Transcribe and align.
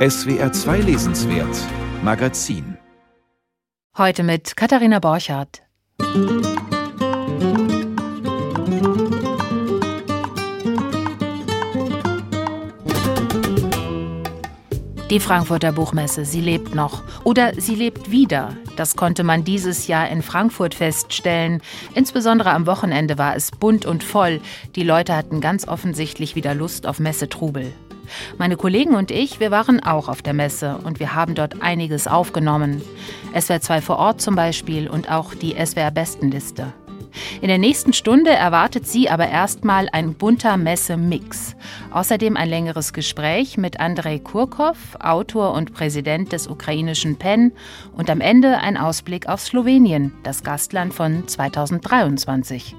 SWR 0.00 0.50
2 0.50 0.78
Lesenswert 0.78 1.54
Magazin 2.02 2.78
Heute 3.98 4.22
mit 4.22 4.56
Katharina 4.56 4.98
Borchardt. 4.98 5.60
Die 15.10 15.20
Frankfurter 15.20 15.72
Buchmesse, 15.72 16.24
sie 16.24 16.40
lebt 16.40 16.74
noch. 16.74 17.02
Oder 17.24 17.52
sie 17.60 17.74
lebt 17.74 18.10
wieder. 18.10 18.56
Das 18.76 18.96
konnte 18.96 19.22
man 19.22 19.44
dieses 19.44 19.86
Jahr 19.86 20.08
in 20.08 20.22
Frankfurt 20.22 20.74
feststellen. 20.74 21.60
Insbesondere 21.94 22.52
am 22.52 22.66
Wochenende 22.66 23.18
war 23.18 23.36
es 23.36 23.50
bunt 23.50 23.84
und 23.84 24.02
voll. 24.02 24.40
Die 24.76 24.82
Leute 24.82 25.14
hatten 25.14 25.42
ganz 25.42 25.68
offensichtlich 25.68 26.36
wieder 26.36 26.54
Lust 26.54 26.86
auf 26.86 27.00
Messetrubel. 27.00 27.74
Meine 28.38 28.56
Kollegen 28.56 28.94
und 28.94 29.10
ich, 29.10 29.40
wir 29.40 29.50
waren 29.50 29.82
auch 29.82 30.08
auf 30.08 30.22
der 30.22 30.34
Messe 30.34 30.78
und 30.84 31.00
wir 31.00 31.14
haben 31.14 31.34
dort 31.34 31.62
einiges 31.62 32.06
aufgenommen. 32.06 32.82
SWR 33.38 33.60
2 33.60 33.80
vor 33.80 33.98
Ort 33.98 34.20
zum 34.20 34.34
Beispiel 34.34 34.88
und 34.88 35.10
auch 35.10 35.34
die 35.34 35.54
SWR 35.64 35.90
Bestenliste. 35.90 36.72
In 37.40 37.48
der 37.48 37.58
nächsten 37.58 37.92
Stunde 37.92 38.30
erwartet 38.30 38.86
Sie 38.86 39.10
aber 39.10 39.28
erstmal 39.28 39.88
ein 39.90 40.14
bunter 40.14 40.56
Messe-Mix. 40.56 41.56
Außerdem 41.90 42.36
ein 42.36 42.48
längeres 42.48 42.92
Gespräch 42.92 43.56
mit 43.56 43.80
Andrei 43.80 44.18
Kurkov, 44.18 44.76
Autor 45.00 45.54
und 45.54 45.72
Präsident 45.72 46.32
des 46.32 46.46
ukrainischen 46.46 47.16
PEN 47.16 47.52
und 47.96 48.10
am 48.10 48.20
Ende 48.20 48.58
ein 48.58 48.76
Ausblick 48.76 49.28
auf 49.28 49.40
Slowenien, 49.40 50.12
das 50.22 50.42
Gastland 50.42 50.94
von 50.94 51.26
2023. 51.26 52.76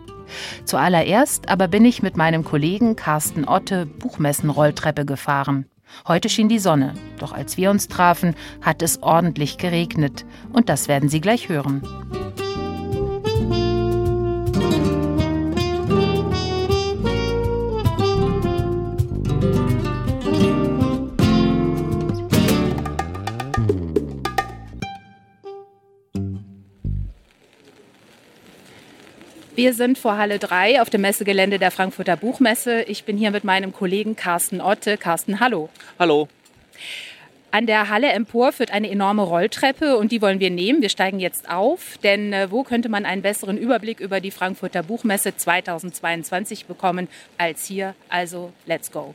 Zuallererst 0.65 1.49
aber 1.49 1.67
bin 1.67 1.85
ich 1.85 2.01
mit 2.01 2.17
meinem 2.17 2.43
Kollegen 2.43 2.95
Carsten 2.95 3.47
Otte 3.47 3.85
Buchmessen-Rolltreppe 3.85 5.05
gefahren. 5.05 5.65
Heute 6.07 6.29
schien 6.29 6.49
die 6.49 6.59
Sonne, 6.59 6.93
doch 7.19 7.33
als 7.33 7.57
wir 7.57 7.69
uns 7.69 7.87
trafen, 7.87 8.35
hat 8.61 8.81
es 8.81 9.03
ordentlich 9.03 9.57
geregnet. 9.57 10.25
Und 10.53 10.69
das 10.69 10.87
werden 10.87 11.09
Sie 11.09 11.21
gleich 11.21 11.49
hören. 11.49 11.81
Wir 29.61 29.75
sind 29.75 29.99
vor 29.99 30.17
Halle 30.17 30.39
3 30.39 30.81
auf 30.81 30.89
dem 30.89 31.01
Messegelände 31.01 31.59
der 31.59 31.69
Frankfurter 31.69 32.17
Buchmesse. 32.17 32.81
Ich 32.81 33.03
bin 33.03 33.15
hier 33.15 33.29
mit 33.29 33.43
meinem 33.43 33.71
Kollegen 33.71 34.15
Carsten 34.15 34.59
Otte. 34.59 34.97
Carsten, 34.97 35.39
hallo. 35.39 35.69
Hallo. 35.99 36.27
An 37.51 37.67
der 37.67 37.89
Halle 37.89 38.11
empor 38.11 38.53
führt 38.53 38.71
eine 38.71 38.89
enorme 38.89 39.21
Rolltreppe 39.21 39.97
und 39.97 40.11
die 40.11 40.19
wollen 40.19 40.39
wir 40.39 40.49
nehmen. 40.49 40.81
Wir 40.81 40.89
steigen 40.89 41.19
jetzt 41.19 41.47
auf, 41.47 41.99
denn 41.99 42.33
äh, 42.33 42.49
wo 42.49 42.63
könnte 42.63 42.89
man 42.89 43.05
einen 43.05 43.21
besseren 43.21 43.55
Überblick 43.55 43.99
über 43.99 44.19
die 44.19 44.31
Frankfurter 44.31 44.81
Buchmesse 44.81 45.37
2022 45.37 46.65
bekommen 46.65 47.07
als 47.37 47.63
hier? 47.67 47.93
Also, 48.09 48.53
let's 48.65 48.91
go. 48.91 49.13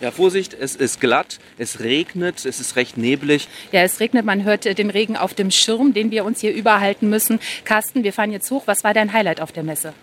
Ja, 0.00 0.10
Vorsicht, 0.10 0.54
es 0.54 0.76
ist 0.76 1.00
glatt, 1.00 1.38
es 1.56 1.80
regnet, 1.80 2.44
es 2.44 2.60
ist 2.60 2.76
recht 2.76 2.96
neblig. 2.96 3.48
Ja, 3.72 3.82
es 3.82 4.00
regnet, 4.00 4.24
man 4.24 4.44
hört 4.44 4.66
äh, 4.66 4.74
den 4.74 4.90
Regen 4.90 5.16
auf 5.16 5.34
dem 5.34 5.50
Schirm, 5.50 5.94
den 5.94 6.10
wir 6.10 6.24
uns 6.24 6.40
hier 6.40 6.52
überhalten 6.52 7.08
müssen. 7.08 7.38
Carsten, 7.64 8.04
wir 8.04 8.12
fahren 8.12 8.32
jetzt 8.32 8.50
hoch. 8.50 8.64
Was 8.66 8.84
war 8.84 8.92
dein 8.92 9.12
Highlight 9.12 9.40
auf 9.40 9.52
der 9.52 9.62
Messe? 9.62 9.94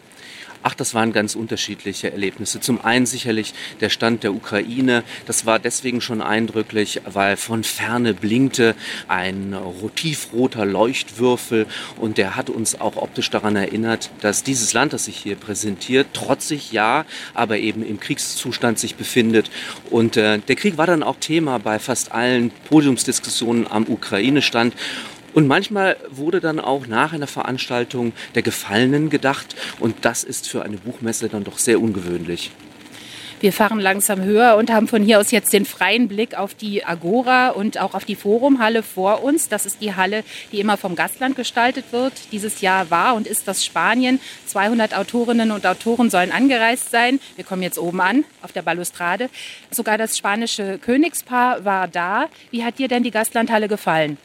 Ach, 0.64 0.76
das 0.76 0.94
waren 0.94 1.12
ganz 1.12 1.36
unterschiedliche 1.36 2.12
Erlebnisse. 2.12 2.60
Zum 2.60 2.84
einen 2.84 3.08
sicherlich 3.08 3.54
der 3.80 3.90
Stand 3.90 4.24
der 4.24 4.34
Ukraine. 4.34 5.04
Das 5.26 5.46
war 5.46 5.58
deswegen 5.58 6.02
schon 6.02 6.22
eindrücklich, 6.22 7.02
weil 7.06 7.36
von 7.36 7.64
ferne 7.64 8.14
blinkte 8.14 8.76
ein 9.08 9.56
tiefroter 9.96 10.66
Leuchtwürfel 10.66 11.66
und 11.98 12.18
der 12.18 12.36
hat 12.36 12.50
uns 12.50 12.80
auch 12.80 12.96
optisch 12.96 13.32
daran 13.32 13.56
erinnert, 13.56 14.12
dass 14.22 14.44
dieses 14.44 14.74
Land, 14.74 14.94
das 14.94 15.06
sich 15.06 15.18
hier 15.18 15.36
präsentiert, 15.36 16.14
trotzig 16.14 16.72
ja, 16.72 17.06
aber 17.34 17.58
eben 17.58 17.84
im 17.84 18.00
Kriegszustand 18.00 18.78
sich 18.78 18.96
befindet. 18.96 19.50
Und 19.90 20.18
äh, 20.18 20.40
der 20.40 20.56
Krieg 20.56 20.78
war 20.78 20.86
dann 20.86 21.02
auch 21.02 21.18
Thema 21.20 21.58
bei 21.58 21.80
fast 21.80 22.12
allen 22.12 22.52
Podiumsdiskussionen 22.70 23.66
am 23.68 23.88
Ukraine-Stand. 23.88 24.76
Und 25.34 25.48
manchmal 25.48 25.98
wurde 26.10 26.40
dann 26.40 26.60
auch 26.60 26.88
nach 26.88 27.14
einer 27.14 27.28
Veranstaltung 27.28 28.14
der 28.36 28.42
Gefallenen 28.42 29.10
gedacht. 29.10 29.56
Und 29.80 29.96
das 30.02 30.24
ist 30.24 30.50
für 30.50 30.64
eine 30.64 30.78
Buchmesse 30.78 31.30
dann 31.30 31.44
doch 31.44 31.58
sehr 31.58 31.80
ungewöhnlich. 31.82 32.52
Wir 33.42 33.52
fahren 33.52 33.80
langsam 33.80 34.22
höher 34.22 34.56
und 34.56 34.70
haben 34.70 34.88
von 34.88 35.02
hier 35.02 35.20
aus 35.20 35.32
jetzt 35.32 35.52
den 35.52 35.66
freien 35.66 36.08
Blick 36.08 36.38
auf 36.38 36.54
die 36.54 36.86
Agora 36.86 37.50
und 37.50 37.80
auch 37.80 37.96
auf 37.96 38.06
die 38.06 38.16
Forumhalle 38.16 38.84
vor 38.84 39.24
uns. 39.24 39.50
Das 39.50 39.66
ist 39.66 39.82
die 39.82 39.96
Halle, 39.96 40.24
die 40.52 40.60
immer 40.60 40.78
vom 40.78 40.96
Gastland 40.96 41.36
gestaltet 41.36 41.86
wird. 41.90 42.14
Dieses 42.32 42.62
Jahr 42.62 42.92
war 42.92 43.16
und 43.16 43.26
ist 43.26 43.48
das 43.48 43.66
Spanien. 43.66 44.20
200 44.46 44.96
Autorinnen 44.96 45.50
und 45.50 45.66
Autoren 45.66 46.12
sollen 46.12 46.32
angereist 46.32 46.92
sein. 46.92 47.20
Wir 47.36 47.44
kommen 47.44 47.64
jetzt 47.64 47.80
oben 47.80 48.00
an, 48.02 48.26
auf 48.44 48.52
der 48.52 48.62
Balustrade. 48.62 49.32
Sogar 49.72 49.98
das 49.98 50.20
spanische 50.20 50.78
Königspaar 50.78 51.66
war 51.66 51.88
da. 51.88 52.28
Wie 52.52 52.64
hat 52.64 52.78
dir 52.78 52.90
denn 52.90 53.02
die 53.02 53.10
Gastlandhalle 53.10 53.68
gefallen? 53.68 54.20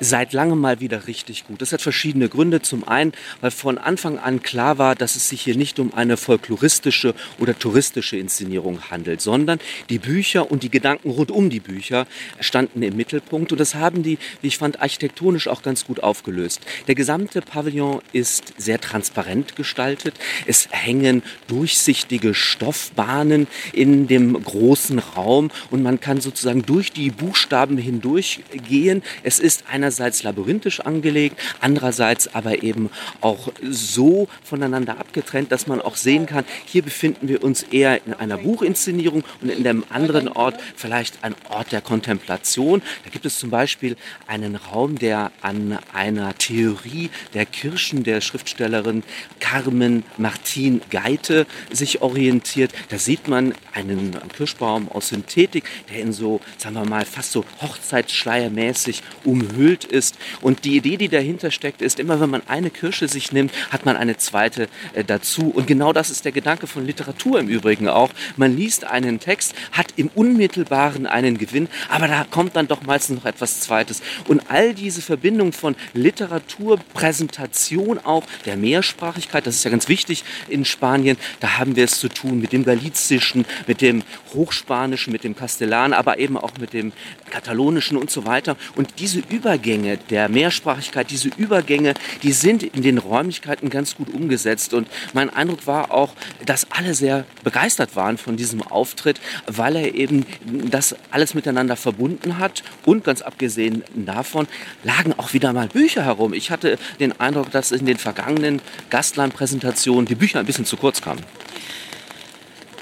Seit 0.00 0.32
langem 0.32 0.60
mal 0.60 0.80
wieder 0.80 1.06
richtig 1.06 1.46
gut. 1.46 1.60
Das 1.62 1.72
hat 1.72 1.82
verschiedene 1.82 2.28
Gründe. 2.28 2.62
Zum 2.62 2.86
einen, 2.86 3.12
weil 3.40 3.50
von 3.50 3.78
Anfang 3.78 4.18
an 4.18 4.42
klar 4.42 4.78
war, 4.78 4.94
dass 4.94 5.16
es 5.16 5.28
sich 5.28 5.42
hier 5.42 5.56
nicht 5.56 5.78
um 5.78 5.94
eine 5.94 6.16
folkloristische 6.16 7.14
oder 7.38 7.58
touristische 7.58 8.16
Inszenierung 8.16 8.90
handelt, 8.90 9.20
sondern 9.20 9.58
die 9.90 9.98
Bücher 9.98 10.50
und 10.50 10.62
die 10.62 10.70
Gedanken 10.70 11.10
rund 11.10 11.30
um 11.30 11.50
die 11.50 11.60
Bücher 11.60 12.06
standen 12.40 12.82
im 12.82 12.96
Mittelpunkt 12.96 13.52
und 13.52 13.58
das 13.58 13.74
haben 13.74 14.02
die, 14.02 14.18
wie 14.40 14.48
ich 14.48 14.58
fand, 14.58 14.80
architektonisch 14.80 15.48
auch 15.48 15.62
ganz 15.62 15.84
gut 15.86 16.02
aufgelöst. 16.02 16.60
Der 16.88 16.94
gesamte 16.94 17.40
Pavillon 17.42 18.00
ist 18.12 18.54
sehr 18.56 18.80
transparent 18.80 19.56
gestaltet. 19.56 20.14
Es 20.46 20.68
hängen 20.70 21.22
durchsichtige 21.46 22.34
Stoffbahnen 22.34 23.46
in 23.72 24.06
dem 24.06 24.42
großen 24.42 24.98
Raum 24.98 25.50
und 25.70 25.82
man 25.82 26.00
kann 26.00 26.20
sozusagen 26.20 26.62
durch 26.62 26.92
die 26.92 27.10
Buchstaben 27.10 27.78
hindurch 27.78 28.40
gehen. 28.68 29.02
Es 29.22 29.38
ist 29.38 29.64
eine 29.70 29.83
einerseits 29.84 30.22
labyrinthisch 30.22 30.80
angelegt, 30.80 31.38
andererseits 31.60 32.34
aber 32.34 32.62
eben 32.62 32.88
auch 33.20 33.52
so 33.62 34.28
voneinander 34.42 34.98
abgetrennt, 34.98 35.52
dass 35.52 35.66
man 35.66 35.82
auch 35.82 35.96
sehen 35.96 36.24
kann, 36.24 36.44
hier 36.64 36.80
befinden 36.80 37.28
wir 37.28 37.44
uns 37.44 37.64
eher 37.64 38.00
in 38.06 38.14
einer 38.14 38.38
Buchinszenierung 38.38 39.24
und 39.42 39.50
in 39.50 39.62
dem 39.62 39.84
anderen 39.90 40.28
Ort 40.28 40.58
vielleicht 40.74 41.22
ein 41.22 41.34
Ort 41.50 41.72
der 41.72 41.82
Kontemplation. 41.82 42.80
Da 43.04 43.10
gibt 43.10 43.26
es 43.26 43.38
zum 43.38 43.50
Beispiel 43.50 43.96
einen 44.26 44.56
Raum, 44.56 44.98
der 44.98 45.32
an 45.42 45.78
einer 45.92 46.34
Theorie 46.38 47.10
der 47.34 47.44
Kirchen 47.44 48.04
der 48.04 48.22
Schriftstellerin 48.22 49.02
Carmen 49.38 50.04
Martin 50.16 50.80
Geite 50.88 51.46
sich 51.70 52.00
orientiert. 52.00 52.72
Da 52.88 52.98
sieht 52.98 53.28
man 53.28 53.52
einen 53.74 54.16
Kirschbaum 54.34 54.88
aus 54.90 55.08
Synthetik, 55.08 55.64
der 55.90 56.00
in 56.00 56.14
so, 56.14 56.40
sagen 56.56 56.74
wir 56.76 56.86
mal, 56.86 57.04
fast 57.04 57.32
so 57.32 57.44
Hochzeitsschleiermäßig 57.60 59.02
umhüllt 59.24 59.73
gefüllt 59.74 59.84
ist. 59.84 60.16
Und 60.40 60.64
die 60.64 60.76
Idee, 60.76 60.96
die 60.96 61.08
dahinter 61.08 61.50
steckt, 61.50 61.82
ist, 61.82 61.98
immer 61.98 62.20
wenn 62.20 62.30
man 62.30 62.42
eine 62.46 62.70
Kirsche 62.70 63.08
sich 63.08 63.32
nimmt, 63.32 63.52
hat 63.70 63.84
man 63.84 63.96
eine 63.96 64.16
zweite 64.16 64.68
äh, 64.94 65.04
dazu. 65.04 65.50
Und 65.54 65.66
genau 65.66 65.92
das 65.92 66.10
ist 66.10 66.24
der 66.24 66.32
Gedanke 66.32 66.66
von 66.66 66.86
Literatur 66.86 67.40
im 67.40 67.48
Übrigen 67.48 67.88
auch. 67.88 68.10
Man 68.36 68.56
liest 68.56 68.84
einen 68.84 69.20
Text, 69.20 69.54
hat 69.72 69.94
im 69.96 70.10
Unmittelbaren 70.14 71.06
einen 71.06 71.38
Gewinn, 71.38 71.68
aber 71.88 72.08
da 72.08 72.26
kommt 72.30 72.56
dann 72.56 72.68
doch 72.68 72.82
meistens 72.82 73.18
noch 73.18 73.26
etwas 73.26 73.60
Zweites. 73.60 74.02
Und 74.28 74.50
all 74.50 74.74
diese 74.74 75.02
Verbindung 75.02 75.52
von 75.52 75.76
Literatur, 75.92 76.78
Präsentation 76.92 77.98
auch, 77.98 78.24
der 78.46 78.56
Mehrsprachigkeit, 78.56 79.46
das 79.46 79.56
ist 79.56 79.64
ja 79.64 79.70
ganz 79.70 79.88
wichtig 79.88 80.24
in 80.48 80.64
Spanien, 80.64 81.16
da 81.40 81.58
haben 81.58 81.76
wir 81.76 81.84
es 81.84 81.98
zu 81.98 82.08
tun 82.08 82.40
mit 82.40 82.52
dem 82.52 82.64
Galizischen, 82.64 83.44
mit 83.66 83.80
dem 83.80 84.02
Hochspanischen, 84.34 85.12
mit 85.12 85.24
dem 85.24 85.36
Kastellan, 85.36 85.92
aber 85.92 86.18
eben 86.18 86.36
auch 86.36 86.52
mit 86.58 86.72
dem 86.72 86.92
Katalonischen 87.30 87.96
und 87.96 88.10
so 88.10 88.26
weiter. 88.26 88.56
Und 88.76 88.94
diese 88.98 89.20
Übergänge 89.30 89.63
Übergänge 89.64 89.96
der 90.10 90.28
Mehrsprachigkeit, 90.28 91.10
diese 91.10 91.28
Übergänge, 91.28 91.94
die 92.22 92.32
sind 92.32 92.62
in 92.62 92.82
den 92.82 92.98
Räumlichkeiten 92.98 93.70
ganz 93.70 93.96
gut 93.96 94.12
umgesetzt. 94.12 94.74
Und 94.74 94.88
mein 95.14 95.30
Eindruck 95.30 95.66
war 95.66 95.90
auch, 95.90 96.12
dass 96.44 96.70
alle 96.70 96.92
sehr 96.94 97.24
begeistert 97.42 97.96
waren 97.96 98.18
von 98.18 98.36
diesem 98.36 98.60
Auftritt, 98.60 99.20
weil 99.46 99.76
er 99.76 99.94
eben 99.94 100.26
das 100.70 100.94
alles 101.10 101.32
miteinander 101.32 101.76
verbunden 101.76 102.38
hat. 102.38 102.62
Und 102.84 103.04
ganz 103.04 103.22
abgesehen 103.22 103.82
davon 103.94 104.46
lagen 104.82 105.14
auch 105.14 105.32
wieder 105.32 105.54
mal 105.54 105.68
Bücher 105.68 106.04
herum. 106.04 106.34
Ich 106.34 106.50
hatte 106.50 106.78
den 107.00 107.18
Eindruck, 107.18 107.50
dass 107.50 107.72
in 107.72 107.86
den 107.86 107.96
vergangenen 107.96 108.60
Gastlandpräsentationen 108.90 110.04
die 110.04 110.14
Bücher 110.14 110.40
ein 110.40 110.46
bisschen 110.46 110.66
zu 110.66 110.76
kurz 110.76 111.00
kamen. 111.00 111.22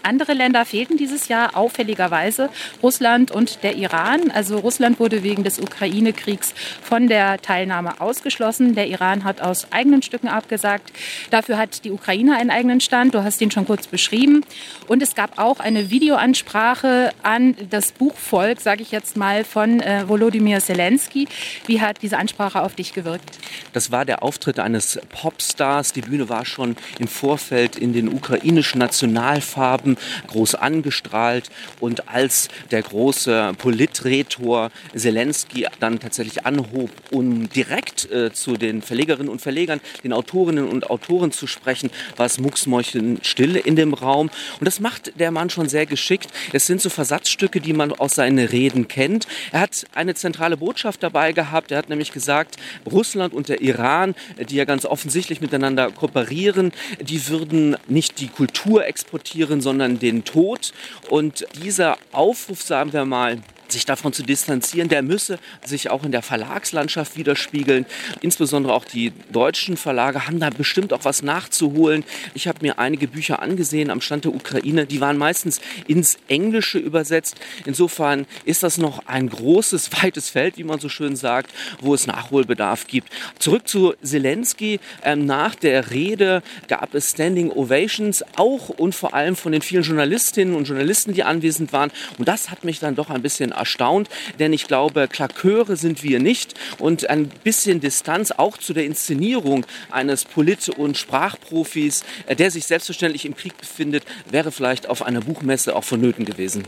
Andere 0.02 0.34
Länder 0.34 0.64
fehlten 0.64 0.96
dieses 0.96 1.28
Jahr 1.28 1.56
auffälligerweise, 1.56 2.50
Russland 2.82 3.30
und 3.30 3.62
der 3.62 3.76
Iran. 3.76 4.30
Also 4.30 4.58
Russland 4.58 4.98
wurde 5.00 5.22
wegen 5.22 5.44
des 5.44 5.58
Ukraine-Kriegs 5.58 6.54
von 6.82 7.08
der 7.08 7.40
Teilnahme 7.40 8.00
ausgeschlossen. 8.00 8.74
Der 8.74 8.88
Iran 8.88 9.24
hat 9.24 9.40
aus 9.40 9.68
eigenen 9.70 10.02
Stücken 10.02 10.28
abgesagt. 10.28 10.92
Dafür 11.30 11.58
hat 11.58 11.84
die 11.84 11.90
Ukraine 11.90 12.36
einen 12.36 12.50
eigenen 12.50 12.80
Stand. 12.80 13.14
Du 13.14 13.22
hast 13.22 13.40
ihn 13.40 13.50
schon 13.50 13.66
kurz 13.66 13.86
beschrieben. 13.86 14.44
Und 14.88 15.02
es 15.02 15.14
gab 15.14 15.38
auch 15.38 15.60
eine 15.60 15.90
Videoansprache 15.90 17.12
an 17.22 17.54
das 17.70 17.92
Buchvolk, 17.92 18.60
sage 18.60 18.82
ich 18.82 18.90
jetzt 18.90 19.16
mal, 19.16 19.44
von 19.44 19.80
äh, 19.80 20.08
Volodymyr 20.08 20.60
Zelensky. 20.60 21.28
Wie 21.66 21.80
hat 21.80 22.02
diese 22.02 22.18
Ansprache 22.18 22.62
auf 22.62 22.74
dich 22.74 22.92
gewirkt? 22.92 23.38
Das 23.72 23.90
war 23.90 24.04
der 24.04 24.22
Auftritt 24.22 24.58
eines 24.58 25.00
Popstars. 25.10 25.92
Die 25.92 26.02
Bühne 26.02 26.28
war 26.28 26.44
schon 26.44 26.76
im 26.98 27.08
Vorfeld 27.08 27.76
in 27.76 27.92
den 27.92 28.08
ukrainischen 28.08 28.78
Nationalfarben 28.78 29.91
groß 30.28 30.54
angestrahlt. 30.54 31.50
Und 31.80 32.08
als 32.08 32.48
der 32.70 32.82
große 32.82 33.54
Politretor 33.58 34.70
Zelensky 34.94 35.66
dann 35.80 36.00
tatsächlich 36.00 36.46
anhob, 36.46 36.90
um 37.10 37.48
direkt 37.48 38.10
äh, 38.10 38.32
zu 38.32 38.56
den 38.56 38.82
Verlegerinnen 38.82 39.28
und 39.28 39.40
Verlegern, 39.40 39.80
den 40.04 40.12
Autorinnen 40.12 40.68
und 40.68 40.90
Autoren 40.90 41.32
zu 41.32 41.46
sprechen, 41.46 41.90
war 42.16 42.26
es 42.26 42.38
mucksmäuschenstill 42.38 43.56
in 43.56 43.76
dem 43.76 43.94
Raum. 43.94 44.30
Und 44.60 44.66
das 44.66 44.80
macht 44.80 45.18
der 45.18 45.30
Mann 45.30 45.50
schon 45.50 45.68
sehr 45.68 45.86
geschickt. 45.86 46.28
Es 46.52 46.66
sind 46.66 46.80
so 46.80 46.90
Versatzstücke, 46.90 47.60
die 47.60 47.72
man 47.72 47.92
aus 47.92 48.14
seinen 48.14 48.46
Reden 48.46 48.88
kennt. 48.88 49.26
Er 49.50 49.60
hat 49.60 49.86
eine 49.94 50.14
zentrale 50.14 50.56
Botschaft 50.56 51.02
dabei 51.02 51.32
gehabt. 51.32 51.72
Er 51.72 51.78
hat 51.78 51.88
nämlich 51.88 52.12
gesagt, 52.12 52.56
Russland 52.90 53.34
und 53.34 53.48
der 53.48 53.60
Iran, 53.60 54.14
die 54.48 54.56
ja 54.56 54.64
ganz 54.64 54.84
offensichtlich 54.84 55.40
miteinander 55.40 55.90
kooperieren, 55.90 56.72
die 57.00 57.26
würden 57.28 57.76
nicht 57.88 58.20
die 58.20 58.28
Kultur 58.28 58.86
exportieren, 58.86 59.60
sondern 59.60 59.81
den 59.88 60.24
Tod. 60.24 60.72
Und 61.10 61.46
dieser 61.62 61.98
Aufruf, 62.12 62.62
sagen 62.62 62.92
wir 62.92 63.04
mal, 63.04 63.38
sich 63.72 63.84
davon 63.86 64.12
zu 64.12 64.22
distanzieren, 64.22 64.88
der 64.88 65.02
müsse 65.02 65.38
sich 65.64 65.90
auch 65.90 66.04
in 66.04 66.12
der 66.12 66.22
Verlagslandschaft 66.22 67.16
widerspiegeln. 67.16 67.86
Insbesondere 68.20 68.74
auch 68.74 68.84
die 68.84 69.12
deutschen 69.30 69.76
Verlage 69.76 70.26
haben 70.26 70.40
da 70.40 70.50
bestimmt 70.50 70.92
auch 70.92 71.04
was 71.04 71.22
nachzuholen. 71.22 72.04
Ich 72.34 72.48
habe 72.48 72.58
mir 72.62 72.78
einige 72.78 73.08
Bücher 73.08 73.42
angesehen 73.42 73.90
am 73.90 74.00
Stand 74.00 74.24
der 74.24 74.34
Ukraine, 74.34 74.86
die 74.86 75.00
waren 75.00 75.16
meistens 75.16 75.60
ins 75.86 76.18
Englische 76.28 76.78
übersetzt. 76.78 77.36
Insofern 77.66 78.26
ist 78.44 78.62
das 78.62 78.78
noch 78.78 79.06
ein 79.06 79.28
großes, 79.28 79.90
weites 80.02 80.30
Feld, 80.30 80.58
wie 80.58 80.64
man 80.64 80.80
so 80.80 80.88
schön 80.88 81.16
sagt, 81.16 81.50
wo 81.80 81.94
es 81.94 82.06
Nachholbedarf 82.06 82.86
gibt. 82.86 83.08
Zurück 83.38 83.68
zu 83.68 83.94
Zelensky. 84.02 84.80
Ähm, 85.02 85.26
nach 85.26 85.54
der 85.54 85.90
Rede 85.90 86.42
gab 86.68 86.94
es 86.94 87.10
Standing 87.10 87.50
Ovations, 87.50 88.24
auch 88.36 88.68
und 88.68 88.94
vor 88.94 89.14
allem 89.14 89.36
von 89.36 89.52
den 89.52 89.62
vielen 89.62 89.82
Journalistinnen 89.82 90.54
und 90.54 90.68
Journalisten, 90.68 91.12
die 91.12 91.22
anwesend 91.22 91.72
waren. 91.72 91.90
Und 92.18 92.28
das 92.28 92.50
hat 92.50 92.64
mich 92.64 92.78
dann 92.78 92.94
doch 92.94 93.10
ein 93.10 93.22
bisschen 93.22 93.52
erstaunt, 93.62 94.08
denn 94.40 94.52
ich 94.52 94.66
glaube, 94.66 95.06
Klaköre 95.06 95.76
sind 95.76 96.02
wir 96.02 96.18
nicht 96.18 96.54
und 96.78 97.08
ein 97.08 97.28
bisschen 97.28 97.80
Distanz 97.80 98.32
auch 98.32 98.58
zu 98.58 98.72
der 98.72 98.84
Inszenierung 98.84 99.64
eines 99.90 100.24
Polit- 100.24 100.68
und 100.68 100.96
Sprachprofis, 100.96 102.02
äh, 102.26 102.34
der 102.34 102.50
sich 102.50 102.66
selbstverständlich 102.66 103.24
im 103.24 103.36
Krieg 103.36 103.56
befindet, 103.56 104.04
wäre 104.28 104.50
vielleicht 104.50 104.88
auf 104.88 105.02
einer 105.02 105.20
Buchmesse 105.20 105.76
auch 105.76 105.84
vonnöten 105.84 106.24
gewesen. 106.24 106.64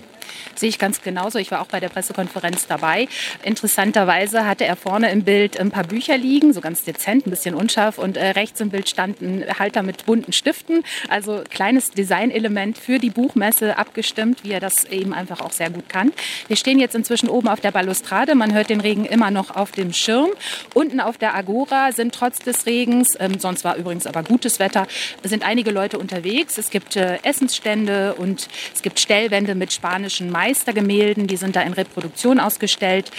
Sehe 0.55 0.69
ich 0.69 0.79
ganz 0.79 1.03
genauso. 1.03 1.39
Ich 1.39 1.51
war 1.51 1.61
auch 1.61 1.67
bei 1.67 1.81
der 1.81 1.89
Pressekonferenz 1.89 2.67
dabei. 2.67 3.09
Interessanterweise 3.43 4.47
hatte 4.47 4.65
er 4.65 4.77
vorne 4.77 5.11
im 5.11 5.25
Bild 5.25 5.59
ein 5.59 5.71
paar 5.71 5.85
Bücher 5.85 6.17
liegen, 6.17 6.53
so 6.53 6.61
ganz 6.61 6.85
dezent, 6.85 7.27
ein 7.27 7.31
bisschen 7.31 7.55
unscharf. 7.55 7.99
Und 7.99 8.17
äh, 8.17 8.31
rechts 8.31 8.61
im 8.61 8.71
Bild 8.71 8.89
standen 8.89 9.45
Halter 9.59 9.83
mit 9.83 10.07
bunten 10.07 10.33
Stiften. 10.33 10.85
Also 11.09 11.43
kleines 11.51 11.91
Designelement 11.91 12.79
für 12.79 12.99
die 12.99 13.11
Buchmesse 13.11 13.79
abgestimmt, 13.79 14.45
wie 14.45 14.53
er 14.53 14.61
das 14.61 14.85
eben 14.85 15.13
einfach 15.13 15.41
auch 15.41 15.53
sehr 15.53 15.71
gut 15.71 15.89
kann. 15.89 16.13
Wir 16.49 16.57
stehen 16.57 16.79
jetzt 16.79 16.84
inzwischen 16.93 17.29
oben 17.29 17.47
auf 17.47 17.61
der 17.61 17.71
Balustrade. 17.71 18.35
Man 18.35 18.53
hört 18.53 18.69
den 18.69 18.81
Regen 18.81 19.05
immer 19.05 19.31
noch 19.31 19.55
auf 19.55 19.71
dem 19.71 19.93
Schirm. 19.93 20.31
Unten 20.75 20.99
auf 20.99 21.19
der 21.19 21.37
Agora 21.37 21.93
sind 21.93 22.13
trotz 22.13 22.41
des 22.41 22.67
Regens, 22.67 23.17
ähm, 23.21 23.39
sonst 23.39 23.63
war 23.63 23.77
übrigens 23.77 24.09
aber 24.09 24.25
gutes 24.25 24.59
Wetter, 24.59 24.89
sind 25.23 25.47
einige 25.47 25.71
Leute 25.71 26.01
unterwegs. 26.01 26.59
Es 26.59 26.71
gibt 26.71 26.97
äh, 26.97 27.19
Essensstände 27.23 28.15
und 28.15 28.49
es 28.75 28.83
gibt 28.83 28.99
Stellwände 28.99 29.55
mit 29.55 29.73
spanischen 29.73 30.31
Meistergemälden. 30.31 31.29
Die 31.29 31.37
sind 31.37 31.55
da 31.55 31.63
in 31.63 31.75
Reproduktion 31.75 32.41
ausgestellt. 32.41 33.13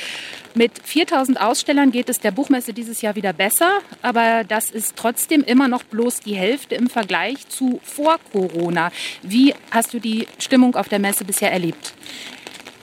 Mit 0.57 0.71
4000 0.85 1.41
Ausstellern 1.41 1.91
geht 1.91 2.07
es 2.07 2.21
der 2.21 2.31
Buchmesse 2.31 2.71
dieses 2.71 3.01
Jahr 3.01 3.15
wieder 3.15 3.33
besser, 3.33 3.79
aber 4.01 4.45
das 4.47 4.71
ist 4.71 4.95
trotzdem 4.95 5.43
immer 5.43 5.67
noch 5.67 5.83
bloß 5.83 6.21
die 6.21 6.35
Hälfte 6.35 6.75
im 6.75 6.89
Vergleich 6.89 7.49
zu 7.49 7.81
vor 7.83 8.17
Corona. 8.31 8.89
Wie 9.21 9.53
hast 9.71 9.93
du 9.93 9.99
die 9.99 10.29
Stimmung 10.39 10.75
auf 10.77 10.87
der 10.87 10.99
Messe 10.99 11.25
bisher 11.25 11.51
erlebt? 11.51 11.93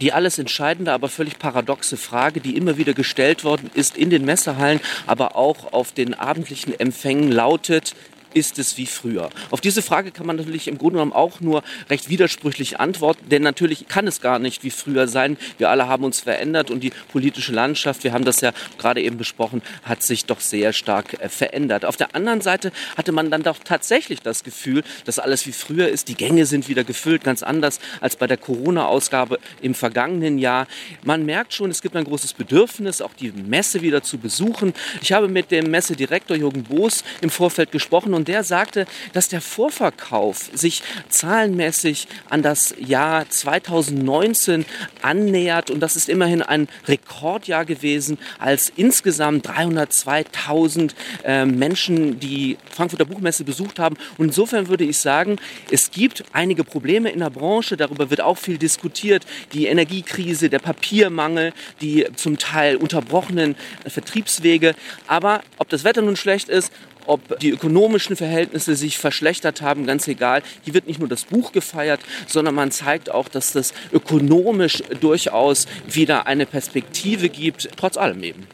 Die 0.03 0.13
alles 0.13 0.41
entscheidende, 0.41 0.93
aber 0.93 1.09
völlig 1.09 1.39
paradoxe 1.39 1.97
Frage, 1.97 2.41
die 2.41 2.57
immer 2.57 2.77
wieder 2.77 2.93
gestellt 2.93 3.45
worden 3.45 3.71
ist 3.73 3.97
in 3.97 4.11
den 4.11 4.25
Messehallen, 4.25 4.81
aber 5.07 5.37
auch 5.37 5.73
auf 5.73 5.93
den 5.93 6.15
abendlichen 6.15 6.79
Empfängen 6.79 7.31
lautet, 7.31 7.95
ist 8.35 8.59
es 8.59 8.77
wie 8.77 8.87
früher? 8.87 9.31
Auf 9.51 9.61
diese 9.61 9.83
Frage 9.83 10.11
kann 10.11 10.27
man 10.27 10.37
natürlich 10.37 10.69
im 10.69 10.79
Grunde 10.79 10.95
genommen 10.95 11.13
auch 11.13 11.41
nur 11.41 11.63
recht 11.91 12.09
widersprüchlich 12.09 12.81
antworten, 12.81 13.29
denn 13.29 13.43
natürlich 13.43 13.89
kann 13.89 14.07
es 14.07 14.21
gar 14.21 14.39
nicht 14.39 14.65
wie 14.65 14.71
früher 14.71 15.09
sein. 15.09 15.37
Wir 15.59 15.71
alle 15.71 15.89
haben 15.89 16.05
uns 16.05 16.21
verändert 16.21 16.71
und 16.71 16.81
die 16.81 16.93
politische 17.11 17.53
Landschaft, 17.53 18.05
wir 18.05 18.13
haben 18.13 18.25
das 18.25 18.41
ja 18.41 18.53
gerade 18.79 19.03
eben 19.03 19.17
besprochen, 19.17 19.63
hat 19.83 20.03
sich 20.03 20.25
doch 20.27 20.41
sehr 20.41 20.73
stark 20.73 21.21
äh, 21.21 21.29
verändert. 21.29 21.85
Auf 21.85 21.97
der 21.97 22.15
anderen 22.15 22.41
Seite 22.41 22.73
hatte 22.97 23.13
man 23.13 23.31
dann 23.31 23.43
doch 23.43 23.59
tatsächlich 23.65 24.21
das 24.23 24.45
Gefühl, 24.45 24.83
dass 25.05 25.19
alles 25.19 25.47
wie 25.47 25.53
früher 25.53 25.89
ist. 25.89 26.09
Die 26.09 26.15
Gänge 26.15 26.47
sind 26.47 26.69
wieder 26.69 26.85
gefüllt, 26.85 27.25
ganz 27.25 27.43
anders 27.43 27.81
als 28.01 28.17
bei 28.17 28.27
der 28.27 28.37
Corona-Ausgabe 28.37 29.39
im 29.61 29.75
vergangenen 29.75 30.39
Jahr. 30.39 30.67
Man 31.03 31.25
merkt 31.25 31.53
schon, 31.53 31.71
es 31.71 31.83
gibt 31.83 31.97
ein 31.97 32.05
großes 32.05 32.35
Bedürfnis, 32.35 33.01
auch 33.01 33.15
die 33.15 33.33
Messe 33.33 33.83
wieder 33.83 34.03
zu 34.03 34.19
besuchen. 34.19 34.73
Ich 35.01 35.13
habe 35.13 35.29
mit 35.29 35.51
dem 35.51 35.71
Messedirektor 35.71 36.37
Jürgen 36.37 36.65
Boos 36.65 37.05
im 37.21 37.31
Vorfeld 37.31 37.73
gesprochen 37.73 38.15
und 38.15 38.22
und 38.23 38.29
der 38.29 38.45
sagte, 38.45 38.87
dass 39.15 39.29
der 39.29 39.41
Vorverkauf 39.41 40.49
sich 40.55 40.85
zahlenmäßig 41.09 42.07
an 42.31 42.41
das 42.41 42.73
Jahr 42.79 43.29
2019 43.29 44.65
annähert 45.03 45.73
und 45.73 45.81
das 45.81 45.97
ist 45.97 46.09
immerhin 46.09 46.41
ein 46.41 46.69
Rekordjahr 46.87 47.65
gewesen, 47.65 48.19
als 48.39 48.73
insgesamt 48.77 49.49
302.000 49.49 50.93
äh, 51.25 51.45
Menschen 51.47 52.21
die 52.21 52.59
Frankfurter 52.71 53.07
Buchmesse 53.07 53.43
besucht 53.43 53.81
haben. 53.81 53.97
Und 54.19 54.27
insofern 54.27 54.69
würde 54.69 54.85
ich 54.85 54.99
sagen, 54.99 55.41
es 55.73 55.91
gibt 55.91 56.23
einige 56.33 56.63
Probleme 56.63 57.11
in 57.11 57.19
der 57.19 57.31
Branche, 57.31 57.77
darüber 57.77 58.09
wird 58.11 58.21
auch 58.21 58.39
viel 58.39 58.57
diskutiert, 58.57 59.27
die 59.53 59.67
Energiekrise, 59.67 60.49
der 60.49 60.61
Papiermangel, 60.61 61.53
die 61.81 62.07
zum 62.15 62.39
Teil 62.39 62.77
unterbrochenen 62.77 63.57
Vertriebswege. 63.85 64.77
Aber 65.09 65.43
ob 65.59 65.69
das 65.71 65.83
Wetter 65.83 66.03
nun 66.03 66.15
schlecht 66.15 66.49
ist 66.49 66.71
ob 67.07 67.39
die 67.41 67.51
ökonomischen 67.51 68.17
Verhältnisse 68.17 68.77
sich 68.77 68.99
verschlechtert 68.99 69.63
haben, 69.63 69.87
ganz 69.87 70.09
egal. 70.09 70.43
Hier 70.65 70.75
wird 70.75 70.87
nicht 70.87 71.01
nur 71.01 71.09
das 71.09 71.25
Buch 71.25 71.53
gefeiert, 71.53 72.01
sondern 72.27 72.55
man 72.55 72.71
zeigt 72.71 73.11
auch, 73.11 73.29
dass 73.29 73.53
das 73.53 73.75
ökonomisch 73.93 74.83
durchaus 75.01 75.67
wieder 75.87 76.27
eine 76.27 76.47
Perspektive 76.47 77.29
gibt, 77.29 77.69
trotz 77.77 77.97
allem 77.97 78.23
eben. 78.23 78.47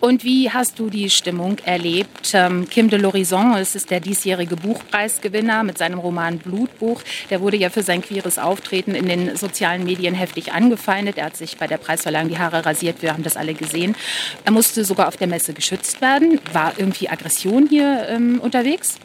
Und 0.00 0.22
wie 0.22 0.48
hast 0.50 0.78
du 0.78 0.90
die 0.90 1.10
Stimmung 1.10 1.56
erlebt? 1.64 2.30
Ähm, 2.32 2.68
Kim 2.68 2.88
de 2.88 3.00
l'Horizon, 3.00 3.60
ist 3.60 3.90
der 3.90 3.98
diesjährige 3.98 4.54
Buchpreisgewinner 4.54 5.64
mit 5.64 5.76
seinem 5.76 5.98
Roman 5.98 6.38
Blutbuch. 6.38 7.02
Der 7.30 7.40
wurde 7.40 7.56
ja 7.56 7.68
für 7.68 7.82
sein 7.82 8.00
queeres 8.00 8.38
Auftreten 8.38 8.94
in 8.94 9.08
den 9.08 9.36
sozialen 9.36 9.82
Medien 9.82 10.14
heftig 10.14 10.52
angefeindet. 10.52 11.18
Er 11.18 11.26
hat 11.26 11.36
sich 11.36 11.56
bei 11.56 11.66
der 11.66 11.78
Preisverleihung 11.78 12.28
die 12.28 12.38
Haare 12.38 12.64
rasiert. 12.64 13.02
Wir 13.02 13.12
haben 13.12 13.24
das 13.24 13.36
alle 13.36 13.54
gesehen. 13.54 13.96
Er 14.44 14.52
musste 14.52 14.84
sogar 14.84 15.08
auf 15.08 15.16
der 15.16 15.26
Messe 15.26 15.52
geschützt 15.52 16.00
werden. 16.00 16.40
War 16.52 16.74
irgendwie 16.76 17.08
Aggression 17.08 17.66
hier 17.68 18.06
ähm, 18.08 18.38
unterwegs? 18.40 18.98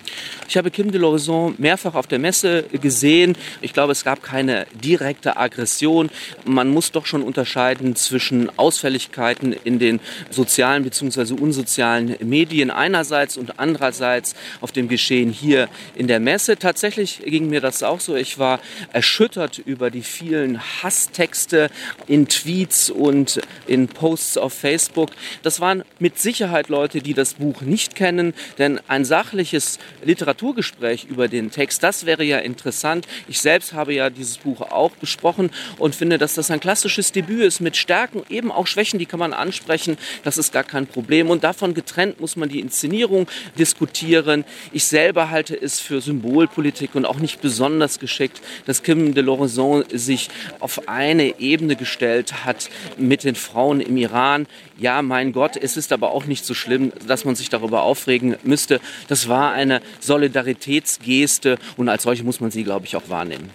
Ich 0.47 0.57
habe 0.57 0.69
Kim 0.69 0.91
de 0.91 1.01
l'Horizon 1.01 1.55
mehrfach 1.57 1.95
auf 1.95 2.05
der 2.05 2.19
Messe 2.19 2.65
gesehen. 2.71 3.35
Ich 3.61 3.73
glaube, 3.73 3.93
es 3.93 4.03
gab 4.03 4.21
keine 4.21 4.67
direkte 4.73 5.37
Aggression. 5.37 6.11
Man 6.45 6.69
muss 6.69 6.91
doch 6.91 7.07
schon 7.07 7.23
unterscheiden 7.23 7.95
zwischen 7.95 8.51
Ausfälligkeiten 8.59 9.53
in 9.63 9.79
den 9.79 9.99
sozialen 10.29 10.82
sozialen 10.83 11.13
bzw. 11.13 11.33
unsozialen 11.41 12.15
Medien 12.21 12.71
einerseits 12.71 13.37
und 13.37 13.59
andererseits 13.59 14.35
auf 14.61 14.71
dem 14.71 14.87
Geschehen 14.87 15.31
hier 15.31 15.69
in 15.95 16.07
der 16.07 16.19
Messe. 16.19 16.57
Tatsächlich 16.57 17.21
ging 17.25 17.49
mir 17.49 17.61
das 17.61 17.83
auch 17.83 17.99
so. 17.99 18.15
Ich 18.15 18.39
war 18.39 18.59
erschüttert 18.91 19.59
über 19.59 19.89
die 19.89 20.01
vielen 20.01 20.59
Hasstexte 20.59 21.69
in 22.07 22.27
Tweets 22.27 22.89
und 22.89 23.41
in 23.67 23.87
Posts 23.87 24.37
auf 24.37 24.53
Facebook. 24.53 25.09
Das 25.41 25.59
waren 25.59 25.83
mit 25.99 26.19
Sicherheit 26.19 26.69
Leute, 26.69 27.01
die 27.01 27.13
das 27.13 27.35
Buch 27.35 27.61
nicht 27.61 27.95
kennen, 27.95 28.33
denn 28.57 28.79
ein 28.87 29.05
sachliches 29.05 29.79
Literaturgespräch 30.03 31.05
über 31.05 31.27
den 31.27 31.51
Text, 31.51 31.83
das 31.83 32.05
wäre 32.05 32.23
ja 32.23 32.39
interessant. 32.39 33.07
Ich 33.27 33.41
selbst 33.41 33.73
habe 33.73 33.93
ja 33.93 34.09
dieses 34.09 34.37
Buch 34.37 34.61
auch 34.61 34.91
besprochen 34.91 35.49
und 35.77 35.95
finde, 35.95 36.17
dass 36.17 36.33
das 36.33 36.51
ein 36.51 36.59
klassisches 36.59 37.11
Debüt 37.11 37.43
ist 37.43 37.59
mit 37.59 37.77
Stärken, 37.77 38.23
eben 38.29 38.51
auch 38.51 38.67
Schwächen, 38.67 38.99
die 38.99 39.05
kann 39.05 39.19
man 39.19 39.33
ansprechen. 39.33 39.97
Das 40.23 40.37
ist 40.37 40.53
gar 40.53 40.63
kein 40.73 40.87
Problem. 40.87 41.29
Und 41.29 41.43
davon 41.43 41.75
getrennt 41.75 42.19
muss 42.19 42.35
man 42.35 42.49
die 42.49 42.59
Inszenierung 42.59 43.27
diskutieren. 43.59 44.43
Ich 44.71 44.85
selber 44.85 45.29
halte 45.29 45.55
es 45.55 45.79
für 45.79 46.01
Symbolpolitik 46.01 46.95
und 46.95 47.05
auch 47.05 47.19
nicht 47.19 47.41
besonders 47.41 47.99
geschickt, 47.99 48.41
dass 48.65 48.81
Kim 48.81 49.13
de 49.13 49.23
Lorison 49.23 49.83
sich 49.93 50.29
auf 50.59 50.87
eine 50.87 51.39
Ebene 51.39 51.75
gestellt 51.75 52.43
hat 52.43 52.71
mit 52.97 53.23
den 53.23 53.35
Frauen 53.35 53.81
im 53.81 53.97
Iran. 53.97 54.47
Ja, 54.79 55.03
mein 55.03 55.31
Gott, 55.31 55.57
es 55.57 55.77
ist 55.77 55.93
aber 55.93 56.11
auch 56.11 56.25
nicht 56.25 56.43
so 56.43 56.55
schlimm, 56.55 56.91
dass 57.07 57.23
man 57.23 57.35
sich 57.35 57.49
darüber 57.49 57.83
aufregen 57.83 58.35
müsste. 58.43 58.81
Das 59.07 59.29
war 59.29 59.51
eine 59.51 59.79
Solidaritätsgeste 59.99 61.59
und 61.77 61.87
als 61.87 62.01
solche 62.01 62.23
muss 62.23 62.39
man 62.39 62.49
sie, 62.49 62.63
glaube 62.63 62.87
ich, 62.87 62.95
auch 62.95 63.09
wahrnehmen. 63.09 63.51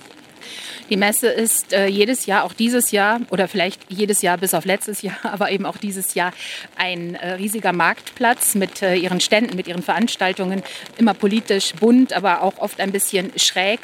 Die 0.90 0.97
Messe 0.97 1.28
ist 1.28 1.73
äh, 1.73 1.87
jedes 1.87 2.26
Jahr, 2.26 2.45
auch 2.45 2.52
dieses 2.52 2.90
Jahr 2.92 3.21
oder 3.30 3.47
vielleicht 3.47 3.80
jedes 3.88 4.23
Jahr 4.23 4.38
bis 4.38 4.54
auf 4.54 4.64
letztes 4.64 5.02
Jahr, 5.02 5.18
aber 5.23 5.50
eben 5.50 5.66
auch 5.66 5.76
dieses 5.76 6.14
Jahr 6.14 6.33
ein 6.76 7.14
äh, 7.14 7.33
riesiger 7.33 7.73
Marktplatz 7.73 8.54
mit 8.54 8.83
äh, 8.83 8.95
ihren 8.95 9.21
Ständen, 9.21 9.57
mit 9.57 9.68
ihren 9.68 9.83
Veranstaltungen, 9.83 10.62
immer 10.97 11.14
politisch 11.14 11.75
bunt, 11.75 12.12
aber 12.12 12.42
auch 12.42 12.59
oft 12.59 12.80
ein 12.80 12.92
bisschen 12.92 13.33
schräg. 13.37 13.80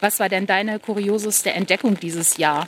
Was 0.00 0.20
war 0.20 0.28
denn 0.28 0.46
deine 0.46 0.78
kurioseste 0.78 1.50
Entdeckung 1.52 1.98
dieses 1.98 2.36
Jahr? 2.36 2.66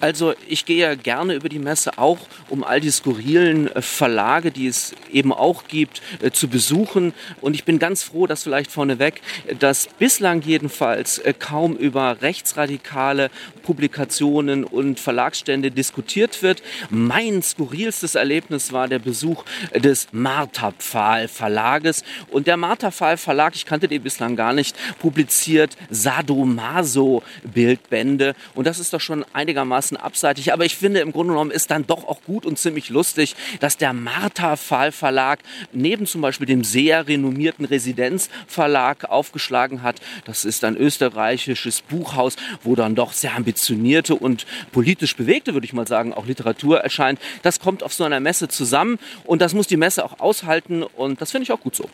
Also 0.00 0.34
ich 0.46 0.66
gehe 0.66 0.78
ja 0.78 0.94
gerne 0.94 1.34
über 1.34 1.48
die 1.48 1.58
Messe 1.58 1.98
auch, 1.98 2.18
um 2.48 2.64
all 2.64 2.80
die 2.80 2.90
skurrilen 2.90 3.74
äh, 3.74 3.82
Verlage, 3.82 4.50
die 4.50 4.66
es 4.66 4.94
eben 5.12 5.32
auch 5.32 5.64
gibt, 5.68 6.02
äh, 6.20 6.30
zu 6.30 6.48
besuchen. 6.48 7.14
Und 7.40 7.54
ich 7.54 7.64
bin 7.64 7.78
ganz 7.78 8.02
froh, 8.02 8.26
dass 8.26 8.42
vielleicht 8.42 8.70
vorneweg, 8.70 9.22
dass 9.58 9.88
bislang 9.98 10.42
jedenfalls 10.42 11.18
äh, 11.18 11.32
kaum 11.32 11.76
über 11.76 12.20
rechtsradikale 12.20 13.30
Publikationen 13.62 14.64
und 14.64 15.00
Verlagsstände 15.00 15.70
diskutiert 15.70 16.42
wird. 16.42 16.62
Mein 16.90 17.42
skurrilstes 17.42 18.14
Erlebnis 18.14 18.72
war 18.72 18.88
der 18.88 18.98
Besuch 18.98 19.44
des 19.74 20.08
Marterpfahl 20.12 21.28
Verlages. 21.28 22.04
Und 22.30 22.46
der 22.46 22.56
Marterpfahl 22.56 23.16
Verlag, 23.16 23.56
ich 23.56 23.66
kannte 23.66 23.88
den 23.88 24.02
bislang 24.02 24.36
gar 24.36 24.52
nicht, 24.52 24.76
publiziert 24.98 25.76
Sadomaso 25.90 27.22
Bildbände. 27.42 28.34
Und 28.54 28.66
das 28.66 28.78
ist 28.78 28.92
doch 28.92 29.00
schon 29.00 29.24
einigermaßen 29.32 29.85
einigermaßen 29.86 29.96
abseitig, 29.96 30.52
aber 30.52 30.64
ich 30.64 30.76
finde 30.76 31.00
im 31.00 31.12
Grunde 31.12 31.32
genommen 31.32 31.50
ist 31.50 31.70
dann 31.70 31.86
doch 31.86 32.06
auch 32.06 32.22
gut 32.22 32.46
und 32.46 32.58
ziemlich 32.58 32.90
lustig, 32.90 33.34
dass 33.60 33.76
der 33.76 33.92
Martha 33.92 34.56
Fall 34.56 34.92
Verlag 34.92 35.40
neben 35.72 36.06
zum 36.06 36.20
Beispiel 36.20 36.46
dem 36.46 36.64
sehr 36.64 37.06
renommierten 37.06 37.64
Residenzverlag 37.64 39.04
aufgeschlagen 39.04 39.82
hat. 39.82 40.00
Das 40.24 40.44
ist 40.44 40.64
ein 40.64 40.76
österreichisches 40.76 41.82
Buchhaus, 41.82 42.36
wo 42.62 42.74
dann 42.74 42.94
doch 42.94 43.12
sehr 43.12 43.34
ambitionierte 43.34 44.14
und 44.14 44.46
politisch 44.72 45.16
bewegte, 45.16 45.54
würde 45.54 45.66
ich 45.66 45.72
mal 45.72 45.86
sagen, 45.86 46.12
auch 46.12 46.26
Literatur 46.26 46.80
erscheint. 46.80 47.20
Das 47.42 47.60
kommt 47.60 47.82
auf 47.82 47.92
so 47.92 48.04
einer 48.04 48.20
Messe 48.20 48.48
zusammen 48.48 48.98
und 49.24 49.42
das 49.42 49.54
muss 49.54 49.66
die 49.66 49.76
Messe 49.76 50.04
auch 50.04 50.20
aushalten 50.20 50.82
und 50.82 51.20
das 51.20 51.30
finde 51.30 51.44
ich 51.44 51.52
auch 51.52 51.60
gut 51.60 51.76
so 51.76 51.88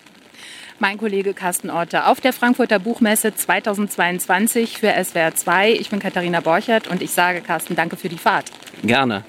mein 0.83 0.99
Kollege 0.99 1.33
Carsten 1.33 1.71
Orte 1.71 2.07
auf 2.07 2.21
der 2.21 2.33
Frankfurter 2.33 2.81
Buchmesse 2.81 3.33
2022 3.33 4.79
für 4.79 4.93
SWR 4.93 5.33
2. 5.33 5.75
Ich 5.75 5.91
bin 5.91 6.01
Katharina 6.01 6.41
Borchert 6.41 6.89
und 6.89 7.03
ich 7.03 7.13
sage 7.13 7.41
Carsten, 7.41 7.77
danke 7.77 7.97
für 7.97 8.09
die 8.09 8.19
Fahrt. 8.19 8.51
Gerne. 8.83 9.23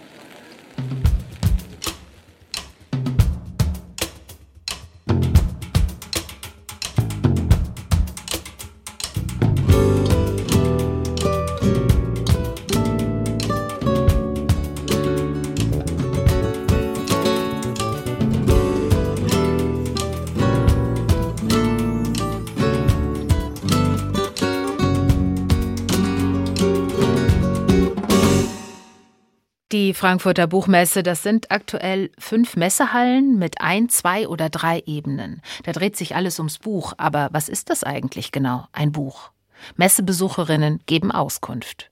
Frankfurter 30.03 30.47
Buchmesse, 30.47 31.01
das 31.01 31.23
sind 31.23 31.49
aktuell 31.49 32.11
fünf 32.19 32.57
Messehallen 32.57 33.39
mit 33.39 33.61
ein, 33.61 33.87
zwei 33.87 34.27
oder 34.27 34.49
drei 34.49 34.83
Ebenen. 34.85 35.41
Da 35.63 35.71
dreht 35.71 35.95
sich 35.95 36.13
alles 36.13 36.39
ums 36.39 36.57
Buch. 36.57 36.91
Aber 36.97 37.29
was 37.31 37.47
ist 37.47 37.69
das 37.69 37.85
eigentlich 37.85 38.33
genau, 38.33 38.65
ein 38.73 38.91
Buch? 38.91 39.31
Messebesucherinnen 39.77 40.81
geben 40.87 41.13
Auskunft. 41.13 41.89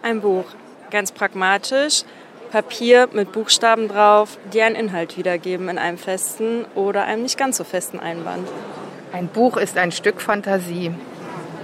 Ein 0.00 0.20
Buch, 0.20 0.44
ganz 0.92 1.10
pragmatisch. 1.10 2.04
Papier 2.52 3.08
mit 3.12 3.32
Buchstaben 3.32 3.88
drauf, 3.88 4.38
die 4.52 4.62
einen 4.62 4.76
Inhalt 4.76 5.16
wiedergeben 5.16 5.68
in 5.68 5.78
einem 5.78 5.98
festen 5.98 6.66
oder 6.76 7.02
einem 7.02 7.24
nicht 7.24 7.36
ganz 7.36 7.56
so 7.56 7.64
festen 7.64 7.98
Einband. 7.98 8.48
Ein 9.12 9.26
Buch 9.26 9.56
ist 9.56 9.76
ein 9.76 9.90
Stück 9.90 10.20
Fantasie. 10.20 10.92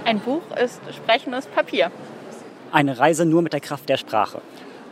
Ein 0.03 0.19
Buch 0.19 0.43
ist 0.61 0.81
sprechendes 0.93 1.45
Papier. 1.45 1.93
Eine 2.73 2.99
Reise 2.99 3.23
nur 3.23 3.41
mit 3.41 3.53
der 3.53 3.61
Kraft 3.61 3.87
der 3.87 3.95
Sprache. 3.95 4.41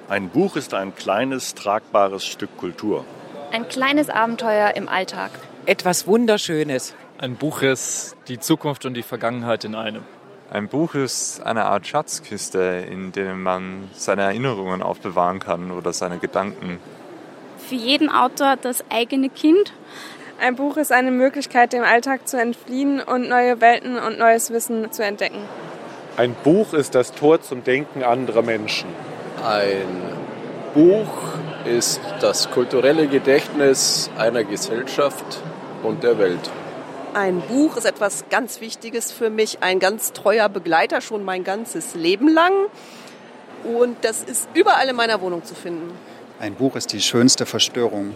Ein 0.10 0.30
Buch 0.30 0.58
ist 0.58 0.74
ein 0.74 0.94
kleines, 0.94 1.56
tragbares 1.56 2.26
Stück 2.26 2.58
Kultur. 2.58 3.06
Ein 3.54 3.70
kleines 3.70 4.10
Abenteuer 4.10 4.76
im 4.76 4.90
Alltag. 4.90 5.32
Etwas 5.66 6.08
Wunderschönes. 6.08 6.94
Ein 7.18 7.36
Buch 7.38 7.62
ist 7.62 8.18
die 8.28 8.38
Zukunft 8.38 8.86
und 8.86 8.96
die 8.96 9.02
Vergangenheit 9.02 9.64
in 9.64 9.76
einem. 9.76 10.04
Ein 10.52 10.68
Buch 10.68 10.94
ist 10.94 11.42
eine 11.42 11.64
Art 11.66 11.88
Schatzkiste, 11.88 12.86
in 12.92 13.14
der 13.14 13.34
man 13.34 13.90
seine 13.94 14.24
Erinnerungen 14.24 14.84
aufbewahren 14.84 15.40
kann 15.40 15.72
oder 15.72 15.94
seine 15.94 16.18
Gedanken. 16.18 16.80
Für 17.70 17.76
jeden 17.76 18.10
Autor 18.10 18.58
das 18.62 18.84
eigene 18.90 19.30
Kind. 19.30 19.72
Ein 20.42 20.58
Buch 20.58 20.76
ist 20.76 20.92
eine 20.92 21.12
Möglichkeit, 21.12 21.72
dem 21.72 21.84
Alltag 21.84 22.28
zu 22.28 22.38
entfliehen 22.38 23.00
und 23.00 23.30
neue 23.30 23.62
Welten 23.62 23.98
und 23.98 24.20
neues 24.20 24.52
Wissen 24.52 24.92
zu 24.92 25.02
entdecken. 25.06 25.40
Ein 26.18 26.36
Buch 26.44 26.74
ist 26.74 26.94
das 26.94 27.14
Tor 27.14 27.42
zum 27.42 27.64
Denken 27.64 28.04
anderer 28.04 28.42
Menschen. 28.42 28.90
Ein 29.44 29.88
Buch 30.74 31.10
ist 31.66 32.00
das 32.22 32.50
kulturelle 32.50 33.08
Gedächtnis 33.08 34.10
einer 34.18 34.46
Gesellschaft 34.46 35.42
und 35.84 36.02
der 36.02 36.18
Welt. 36.18 36.50
Ein 37.14 37.42
Buch 37.42 37.76
ist 37.76 37.84
etwas 37.84 38.24
ganz 38.30 38.62
Wichtiges 38.62 39.12
für 39.12 39.30
mich, 39.30 39.58
ein 39.60 39.80
ganz 39.80 40.14
treuer 40.14 40.48
Begleiter 40.48 41.02
schon 41.02 41.26
mein 41.26 41.44
ganzes 41.44 41.94
Leben 41.94 42.30
lang. 42.30 42.54
Und 43.66 43.98
das 44.04 44.24
ist 44.24 44.48
überall 44.54 44.88
in 44.88 44.96
meiner 44.96 45.20
Wohnung 45.20 45.44
zu 45.44 45.56
finden. 45.56 45.92
Ein 46.40 46.56
Buch 46.56 46.78
ist 46.78 46.94
die 46.94 47.02
schönste 47.02 47.46
Verstörung. 47.46 48.16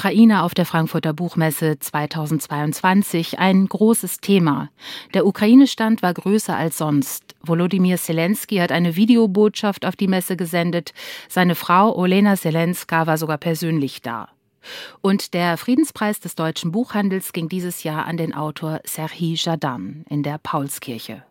Ukraine 0.00 0.44
auf 0.44 0.54
der 0.54 0.64
Frankfurter 0.64 1.12
Buchmesse 1.12 1.78
2022 1.78 3.38
ein 3.38 3.66
großes 3.66 4.22
Thema. 4.22 4.70
Der 5.12 5.26
Ukraine-Stand 5.26 6.00
war 6.00 6.14
größer 6.14 6.56
als 6.56 6.78
sonst. 6.78 7.34
Volodymyr 7.42 7.98
Zelensky 7.98 8.56
hat 8.56 8.72
eine 8.72 8.96
Videobotschaft 8.96 9.84
auf 9.84 9.96
die 9.96 10.08
Messe 10.08 10.38
gesendet. 10.38 10.94
Seine 11.28 11.54
Frau 11.54 11.94
Olena 11.94 12.34
Zelenska 12.36 13.06
war 13.06 13.18
sogar 13.18 13.36
persönlich 13.36 14.00
da. 14.00 14.30
Und 15.02 15.34
der 15.34 15.58
Friedenspreis 15.58 16.18
des 16.18 16.34
deutschen 16.34 16.72
Buchhandels 16.72 17.34
ging 17.34 17.50
dieses 17.50 17.82
Jahr 17.82 18.06
an 18.06 18.16
den 18.16 18.34
Autor 18.34 18.80
Serhii 18.84 19.34
Jadan 19.36 20.06
in 20.08 20.22
der 20.22 20.38
Paulskirche. 20.38 21.24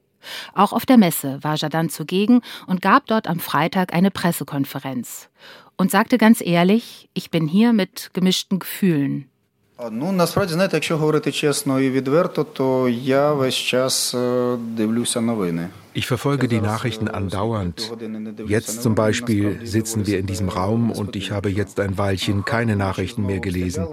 Auch 0.54 0.74
auf 0.74 0.86
der 0.86 0.98
Messe 0.98 1.40
war 1.42 1.56
Jadan 1.56 1.90
zugegen 1.90 2.42
und 2.68 2.84
gab 2.84 3.08
dort 3.08 3.26
am 3.26 3.40
Freitag 3.40 3.96
eine 3.96 4.12
Pressekonferenz 4.12 5.30
und 5.79 5.91
sagte 5.91 6.19
ganz 6.19 6.41
ehrlich, 6.41 7.09
ich 7.15 7.31
bin 7.31 7.49
hier 7.49 7.73
mit 7.73 8.11
gemischten 8.13 8.59
Gefühlen. 8.59 9.27
Ну, 9.91 10.13
насправді, 10.13 10.53
знаєте, 10.53 10.77
якщо 10.77 10.97
говорити 10.97 11.33
чесно 11.33 11.81
і 11.81 11.91
відверто, 11.91 12.45
то 12.45 12.89
я 12.89 13.33
весь 13.33 13.55
час 13.55 14.15
дивлюся 14.59 15.21
новини. 15.21 15.69
Ich 15.97 16.09
verfolge 16.09 16.49
die 16.49 16.61
Nachrichten 16.61 17.09
andauernd. 17.21 17.79
Jetzt 18.57 18.83
zum 18.83 18.95
Beispiel 19.05 19.61
sitzen 19.65 20.01
wir 20.09 20.19
in 20.19 20.27
diesem 20.27 20.49
Raum 20.49 20.91
und 20.91 21.15
ich 21.15 21.31
habe 21.31 21.49
jetzt 21.51 21.79
ein 21.79 21.97
Weilchen 22.05 22.45
keine 22.45 22.75
Nachrichten 22.75 23.23
mehr 23.31 23.39
gelesen. 23.39 23.87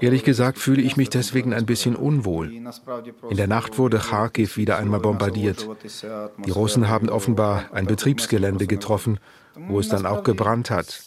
Ehrlich 0.00 0.24
gesagt 0.24 0.58
fühle 0.58 0.82
ich 0.82 0.96
mich 0.96 1.10
deswegen 1.10 1.50
ein 1.58 1.66
bisschen 1.66 1.94
unwohl. 2.08 2.46
In 3.32 3.36
der 3.42 3.50
Nacht 3.56 3.78
wurde 3.78 3.98
Kharkiv 3.98 4.56
wieder 4.56 4.74
einmal 4.78 5.00
bombardiert. 5.08 5.68
Die 6.46 6.50
Russen 6.50 6.88
haben 6.88 7.08
offenbar 7.08 7.54
ein 7.72 7.86
Betriebsgelände 7.86 8.66
getroffen 8.66 9.18
wo 9.58 9.78
es 9.78 9.88
dann 9.88 10.06
auch 10.06 10.22
gebrannt 10.22 10.70
hat. 10.70 11.02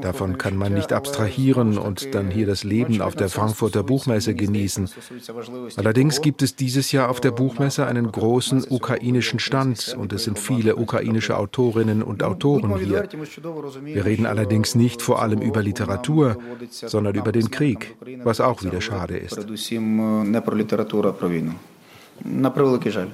Davon 0.00 0.38
kann 0.38 0.56
man 0.56 0.74
nicht 0.74 0.92
abstrahieren 0.92 1.78
und 1.78 2.14
dann 2.14 2.30
hier 2.30 2.46
das 2.46 2.64
Leben 2.64 3.02
auf 3.02 3.16
der 3.16 3.28
Frankfurter 3.28 3.82
Buchmesse 3.82 4.34
genießen. 4.34 4.88
Allerdings 5.76 6.20
gibt 6.20 6.42
es 6.42 6.54
dieses 6.56 6.92
Jahr 6.92 7.08
auf 7.08 7.20
der 7.20 7.32
Buchmesse 7.32 7.86
einen 7.86 8.10
großen 8.10 8.64
ukrainischen 8.68 9.38
Stand 9.38 9.96
und 9.98 10.12
es 10.12 10.24
sind 10.24 10.38
viele 10.38 10.76
ukrainische 10.76 11.36
Autorinnen 11.36 12.02
und 12.02 12.22
Autoren 12.22 12.78
hier. 12.78 13.08
Wir 13.82 14.04
reden 14.04 14.26
allerdings 14.26 14.74
nicht 14.74 15.02
vor 15.02 15.20
allem 15.22 15.40
über 15.40 15.62
Literatur, 15.62 16.36
sondern 16.70 17.14
über 17.14 17.32
den 17.32 17.50
Krieg, 17.50 17.96
was 18.22 18.40
auch 18.40 18.62
wieder 18.62 18.80
schade 18.80 19.16
ist. 19.16 19.38
На 22.22 22.50
превеликий 22.50 22.90
жаль. 22.90 23.08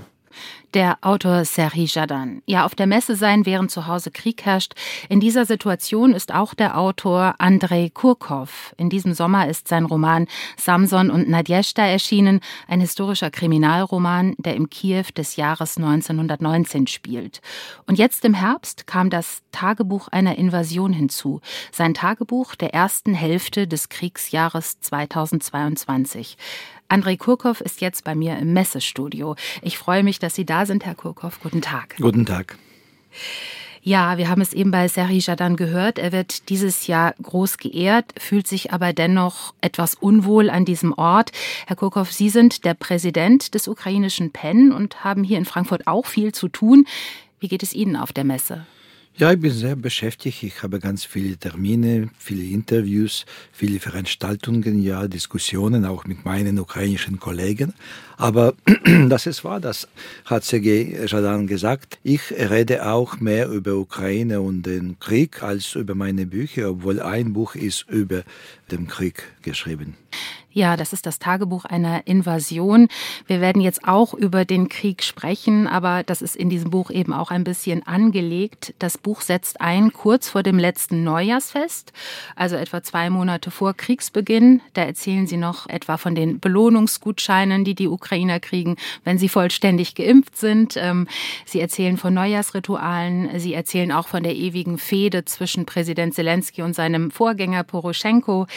Der 0.73 0.97
Autor 1.01 1.45
Serhi 1.45 1.85
Jadan. 1.85 2.41
Ja, 2.45 2.65
auf 2.65 2.75
der 2.75 2.87
Messe 2.87 3.15
sein, 3.15 3.45
während 3.45 3.71
zu 3.71 3.87
Hause 3.87 4.11
Krieg 4.11 4.45
herrscht. 4.45 4.73
In 5.09 5.19
dieser 5.19 5.45
Situation 5.45 6.13
ist 6.13 6.33
auch 6.33 6.53
der 6.53 6.77
Autor 6.77 7.35
Andrei 7.39 7.91
Kurkov. 7.93 8.73
In 8.77 8.89
diesem 8.89 9.13
Sommer 9.13 9.47
ist 9.49 9.67
sein 9.67 9.85
Roman 9.85 10.27
Samson 10.57 11.09
und 11.09 11.29
Nadjeshta 11.29 11.85
erschienen, 11.85 12.39
ein 12.67 12.79
historischer 12.79 13.31
Kriminalroman, 13.31 14.35
der 14.37 14.55
im 14.55 14.69
Kiew 14.69 15.05
des 15.17 15.35
Jahres 15.35 15.77
1919 15.77 16.87
spielt. 16.87 17.41
Und 17.85 17.97
jetzt 17.97 18.23
im 18.25 18.33
Herbst 18.33 18.87
kam 18.87 19.09
das 19.09 19.41
Tagebuch 19.51 20.07
einer 20.07 20.37
Invasion 20.37 20.93
hinzu. 20.93 21.41
Sein 21.71 21.93
Tagebuch 21.93 22.55
der 22.55 22.73
ersten 22.73 23.13
Hälfte 23.13 23.67
des 23.67 23.89
Kriegsjahres 23.89 24.79
2022. 24.79 26.37
Andrei 26.91 27.15
Kurkov 27.15 27.61
ist 27.61 27.79
jetzt 27.79 28.03
bei 28.03 28.15
mir 28.15 28.37
im 28.37 28.51
Messestudio. 28.51 29.37
Ich 29.61 29.77
freue 29.77 30.03
mich, 30.03 30.19
dass 30.19 30.35
Sie 30.35 30.45
da 30.45 30.65
sind, 30.65 30.85
Herr 30.85 30.93
Kurkov. 30.93 31.39
Guten 31.41 31.61
Tag. 31.61 31.95
Guten 31.95 32.25
Tag. 32.25 32.57
Ja, 33.81 34.17
wir 34.17 34.27
haben 34.27 34.41
es 34.41 34.51
eben 34.51 34.71
bei 34.71 34.89
Serhi 34.89 35.19
Jadan 35.19 35.55
gehört. 35.55 35.99
Er 35.99 36.11
wird 36.11 36.49
dieses 36.49 36.87
Jahr 36.87 37.15
groß 37.23 37.59
geehrt, 37.59 38.13
fühlt 38.19 38.45
sich 38.45 38.73
aber 38.73 38.91
dennoch 38.91 39.53
etwas 39.61 39.95
unwohl 39.95 40.49
an 40.49 40.65
diesem 40.65 40.91
Ort. 40.91 41.31
Herr 41.65 41.77
Kurkov, 41.77 42.11
Sie 42.11 42.29
sind 42.29 42.65
der 42.65 42.73
Präsident 42.73 43.55
des 43.55 43.69
ukrainischen 43.69 44.31
PEN 44.31 44.73
und 44.73 45.05
haben 45.05 45.23
hier 45.23 45.37
in 45.37 45.45
Frankfurt 45.45 45.87
auch 45.87 46.05
viel 46.05 46.33
zu 46.33 46.49
tun. 46.49 46.85
Wie 47.39 47.47
geht 47.47 47.63
es 47.63 47.73
Ihnen 47.73 47.95
auf 47.95 48.11
der 48.11 48.25
Messe? 48.25 48.65
Ja, 49.21 49.31
ich 49.31 49.39
bin 49.39 49.51
sehr 49.51 49.75
beschäftigt. 49.75 50.41
Ich 50.41 50.63
habe 50.63 50.79
ganz 50.79 51.05
viele 51.05 51.37
Termine, 51.37 52.09
viele 52.17 52.41
Interviews, 52.41 53.27
viele 53.51 53.79
Veranstaltungen, 53.79 54.81
ja, 54.81 55.07
Diskussionen 55.07 55.85
auch 55.85 56.05
mit 56.05 56.25
meinen 56.25 56.57
ukrainischen 56.57 57.19
Kollegen. 57.19 57.75
Aber 58.17 58.55
das 59.09 59.27
ist 59.27 59.43
wahr, 59.43 59.59
das 59.59 59.87
hat 60.25 60.43
Sergei 60.43 61.05
Jadan 61.05 61.45
gesagt. 61.45 61.99
Ich 62.01 62.31
rede 62.31 62.91
auch 62.91 63.19
mehr 63.19 63.47
über 63.47 63.75
Ukraine 63.75 64.41
und 64.41 64.63
den 64.63 64.97
Krieg 64.99 65.43
als 65.43 65.75
über 65.75 65.93
meine 65.93 66.25
Bücher, 66.25 66.71
obwohl 66.71 66.99
ein 66.99 67.31
Buch 67.31 67.53
ist 67.53 67.87
über 67.89 68.23
den 68.71 68.87
Krieg 68.87 69.21
geschrieben. 69.43 69.97
Ja, 70.53 70.75
das 70.75 70.91
ist 70.91 71.05
das 71.05 71.17
Tagebuch 71.17 71.63
einer 71.63 72.07
Invasion. 72.07 72.89
Wir 73.25 73.39
werden 73.39 73.61
jetzt 73.61 73.87
auch 73.87 74.13
über 74.13 74.43
den 74.43 74.67
Krieg 74.67 75.01
sprechen, 75.01 75.65
aber 75.65 76.03
das 76.03 76.21
ist 76.21 76.35
in 76.35 76.49
diesem 76.49 76.71
Buch 76.71 76.91
eben 76.91 77.13
auch 77.13 77.31
ein 77.31 77.45
bisschen 77.45 77.87
angelegt. 77.87 78.73
Das 78.77 78.97
Buch 78.97 79.21
setzt 79.21 79.61
ein 79.61 79.93
kurz 79.93 80.27
vor 80.27 80.43
dem 80.43 80.59
letzten 80.59 81.05
Neujahrsfest, 81.05 81.93
also 82.35 82.57
etwa 82.57 82.83
zwei 82.83 83.09
Monate 83.09 83.49
vor 83.49 83.73
Kriegsbeginn. 83.73 84.61
Da 84.73 84.83
erzählen 84.83 85.25
Sie 85.25 85.37
noch 85.37 85.69
etwa 85.69 85.95
von 85.95 86.15
den 86.15 86.41
Belohnungsgutscheinen, 86.41 87.63
die 87.63 87.75
die 87.75 87.87
Ukrainer 87.87 88.41
kriegen, 88.41 88.75
wenn 89.05 89.17
sie 89.17 89.29
vollständig 89.29 89.95
geimpft 89.95 90.35
sind. 90.35 90.75
Ähm, 90.75 91.07
sie 91.45 91.61
erzählen 91.61 91.95
von 91.95 92.13
Neujahrsritualen. 92.13 93.39
Sie 93.39 93.53
erzählen 93.53 93.93
auch 93.93 94.09
von 94.09 94.23
der 94.23 94.35
ewigen 94.35 94.77
Fehde 94.77 95.23
zwischen 95.23 95.65
Präsident 95.65 96.13
Zelensky 96.13 96.61
und 96.61 96.75
seinem 96.75 97.09
Vorgänger 97.09 97.63
Poroschenko 97.63 98.47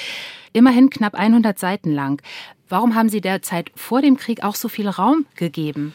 immerhin 0.54 0.88
knapp 0.88 1.14
100 1.14 1.59
Seiten 1.59 1.92
lang. 1.92 2.22
Warum 2.70 2.94
haben 2.94 3.11
Sie 3.11 3.20
der 3.20 3.42
Zeit 3.42 3.70
vor 3.74 4.00
dem 4.00 4.16
Krieg 4.16 4.42
auch 4.42 4.55
so 4.55 4.68
viel 4.68 4.88
Raum 4.88 5.26
gegeben? 5.37 5.92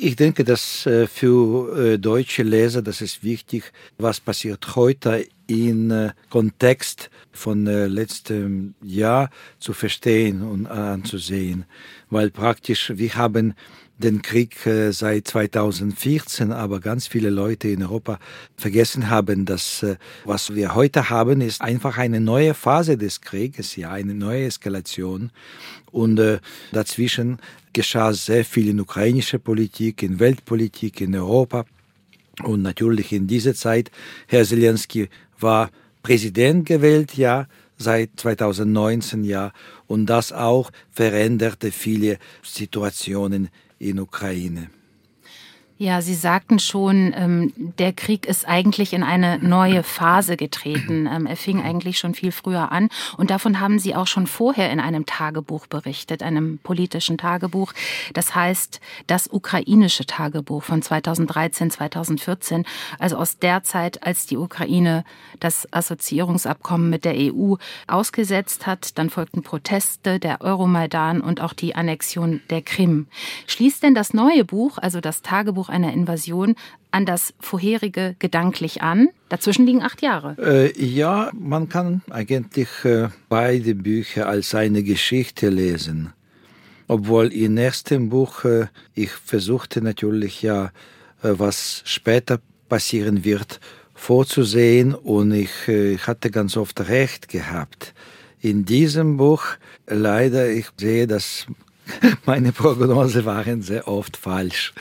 Ich 0.00 0.16
denke, 0.16 0.44
dass 0.44 0.86
äh, 0.86 1.06
für 1.06 1.76
äh, 1.76 1.98
deutsche 1.98 2.42
Leser 2.42 2.82
das 2.82 3.00
ist 3.00 3.22
wichtig, 3.24 3.72
was 3.98 4.20
passiert 4.20 4.76
heute 4.76 5.26
in 5.46 5.90
äh, 5.90 6.10
Kontext 6.30 7.10
von 7.32 7.66
letztem 7.66 8.74
Jahr 8.82 9.30
zu 9.60 9.72
verstehen 9.72 10.42
und 10.42 10.66
anzusehen, 10.66 11.66
weil 12.10 12.30
praktisch 12.30 12.92
wir 12.96 13.14
haben 13.14 13.54
den 13.98 14.22
Krieg 14.22 14.64
äh, 14.64 14.92
seit 14.92 15.26
2014, 15.28 16.52
aber 16.52 16.80
ganz 16.80 17.06
viele 17.08 17.30
Leute 17.30 17.68
in 17.68 17.82
Europa 17.82 18.18
vergessen 18.56 19.10
haben, 19.10 19.44
dass 19.44 19.82
äh, 19.82 19.96
was 20.24 20.54
wir 20.54 20.74
heute 20.74 21.10
haben, 21.10 21.40
ist 21.40 21.60
einfach 21.60 21.98
eine 21.98 22.20
neue 22.20 22.54
Phase 22.54 22.96
des 22.96 23.20
Krieges, 23.20 23.76
ja, 23.76 23.90
eine 23.90 24.14
neue 24.14 24.46
Eskalation. 24.46 25.30
Und 25.90 26.18
äh, 26.18 26.38
dazwischen 26.72 27.38
geschah 27.72 28.12
sehr 28.12 28.44
viel 28.44 28.68
in 28.68 28.80
ukrainischer 28.80 29.38
Politik, 29.38 30.02
in 30.02 30.20
Weltpolitik, 30.20 31.00
in 31.00 31.14
Europa. 31.16 31.64
Und 32.44 32.62
natürlich 32.62 33.12
in 33.12 33.26
dieser 33.26 33.54
Zeit, 33.54 33.90
Herr 34.28 34.44
Zelensky 34.44 35.08
war 35.40 35.70
Präsident 36.02 36.66
gewählt, 36.66 37.16
ja, 37.16 37.48
seit 37.76 38.10
2019, 38.16 39.24
ja, 39.24 39.52
und 39.86 40.06
das 40.06 40.32
auch 40.32 40.70
veränderte 40.90 41.72
viele 41.72 42.18
Situationen 42.42 43.48
in 43.80 43.98
Ukraine. 43.98 44.70
Ja, 45.80 46.02
Sie 46.02 46.16
sagten 46.16 46.58
schon, 46.58 47.14
ähm, 47.16 47.52
der 47.78 47.92
Krieg 47.92 48.26
ist 48.26 48.48
eigentlich 48.48 48.92
in 48.92 49.04
eine 49.04 49.38
neue 49.38 49.84
Phase 49.84 50.36
getreten. 50.36 51.06
Ähm, 51.06 51.24
er 51.24 51.36
fing 51.36 51.62
eigentlich 51.62 52.00
schon 52.00 52.14
viel 52.14 52.32
früher 52.32 52.72
an. 52.72 52.88
Und 53.16 53.30
davon 53.30 53.60
haben 53.60 53.78
Sie 53.78 53.94
auch 53.94 54.08
schon 54.08 54.26
vorher 54.26 54.72
in 54.72 54.80
einem 54.80 55.06
Tagebuch 55.06 55.68
berichtet, 55.68 56.24
einem 56.24 56.58
politischen 56.58 57.16
Tagebuch. 57.16 57.74
Das 58.12 58.34
heißt, 58.34 58.80
das 59.06 59.28
ukrainische 59.32 60.04
Tagebuch 60.04 60.64
von 60.64 60.82
2013, 60.82 61.70
2014. 61.70 62.64
Also 62.98 63.16
aus 63.16 63.38
der 63.38 63.62
Zeit, 63.62 64.02
als 64.04 64.26
die 64.26 64.36
Ukraine 64.36 65.04
das 65.38 65.72
Assoziierungsabkommen 65.72 66.90
mit 66.90 67.04
der 67.04 67.14
EU 67.14 67.54
ausgesetzt 67.86 68.66
hat. 68.66 68.98
Dann 68.98 69.10
folgten 69.10 69.44
Proteste, 69.44 70.18
der 70.18 70.40
Euromaidan 70.40 71.20
und 71.20 71.40
auch 71.40 71.52
die 71.52 71.76
Annexion 71.76 72.40
der 72.50 72.62
Krim. 72.62 73.06
Schließt 73.46 73.84
denn 73.84 73.94
das 73.94 74.12
neue 74.12 74.44
Buch, 74.44 74.78
also 74.78 75.00
das 75.00 75.22
Tagebuch 75.22 75.67
Versuch 75.68 75.74
einer 75.74 75.92
Invasion 75.92 76.54
an 76.90 77.04
das 77.04 77.34
vorherige 77.40 78.16
gedanklich 78.18 78.82
an. 78.82 79.08
Dazwischen 79.28 79.66
liegen 79.66 79.82
acht 79.82 80.02
Jahre. 80.02 80.36
Äh, 80.38 80.72
ja, 80.82 81.30
man 81.38 81.68
kann 81.68 82.02
eigentlich 82.10 82.68
äh, 82.84 83.08
beide 83.28 83.74
Bücher 83.74 84.26
als 84.26 84.54
eine 84.54 84.82
Geschichte 84.82 85.50
lesen. 85.50 86.12
Obwohl 86.86 87.32
im 87.32 87.58
ersten 87.58 88.08
Buch 88.08 88.44
äh, 88.44 88.68
ich 88.94 89.10
versuchte 89.10 89.82
natürlich 89.82 90.42
ja, 90.42 90.66
äh, 91.22 91.34
was 91.38 91.82
später 91.84 92.40
passieren 92.68 93.24
wird, 93.24 93.60
vorzusehen 93.94 94.94
und 94.94 95.32
ich, 95.32 95.50
hatte 96.06 96.30
ganz 96.30 96.56
oft 96.56 96.88
recht 96.88 97.28
gehabt. 97.28 97.94
In 98.40 98.64
diesem 98.64 99.16
Buch 99.16 99.42
leider, 99.86 100.48
ich 100.48 100.66
sehe, 100.78 101.06
dass 101.06 101.46
meine 102.26 102.52
Prognose 102.52 103.24
waren 103.24 103.62
sehr 103.62 103.88
oft 103.88 104.16
falsch 104.16 104.72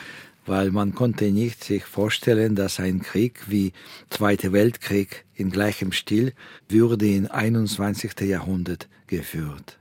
weil 0.48 0.72
man 0.72 0.96
konnte 0.96 1.32
nicht 1.32 1.64
sich 1.64 1.84
vorstellen, 1.86 2.56
dass 2.56 2.80
ein 2.80 3.02
Krieg 3.02 3.42
wie 3.48 3.74
Zweiter 4.10 4.54
Weltkrieg 4.54 5.26
in 5.36 5.52
gleichem 5.52 5.92
Stil 5.92 6.34
würde 6.70 7.08
im 7.08 7.30
21. 7.30 8.20
Jahrhundert 8.22 8.88
geführt. 9.08 9.78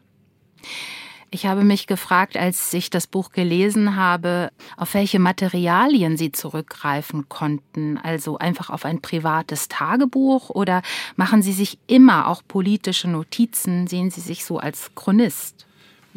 Ich 1.30 1.44
habe 1.44 1.64
mich 1.64 1.86
gefragt, 1.86 2.36
als 2.36 2.72
ich 2.72 2.88
das 2.88 3.06
Buch 3.06 3.30
gelesen 3.30 3.96
habe, 3.96 4.50
auf 4.76 4.94
welche 4.94 5.18
Materialien 5.18 6.16
Sie 6.16 6.30
zurückgreifen 6.30 7.28
konnten. 7.28 7.98
Also 7.98 8.38
einfach 8.38 8.70
auf 8.70 8.84
ein 8.84 9.02
privates 9.02 9.68
Tagebuch 9.68 10.50
oder 10.50 10.82
machen 11.16 11.42
Sie 11.42 11.52
sich 11.52 11.78
immer 11.88 12.28
auch 12.28 12.42
politische 12.46 13.08
Notizen? 13.08 13.86
Sehen 13.86 14.10
Sie 14.10 14.20
sich 14.20 14.44
so 14.44 14.58
als 14.58 14.92
Chronist? 14.94 15.66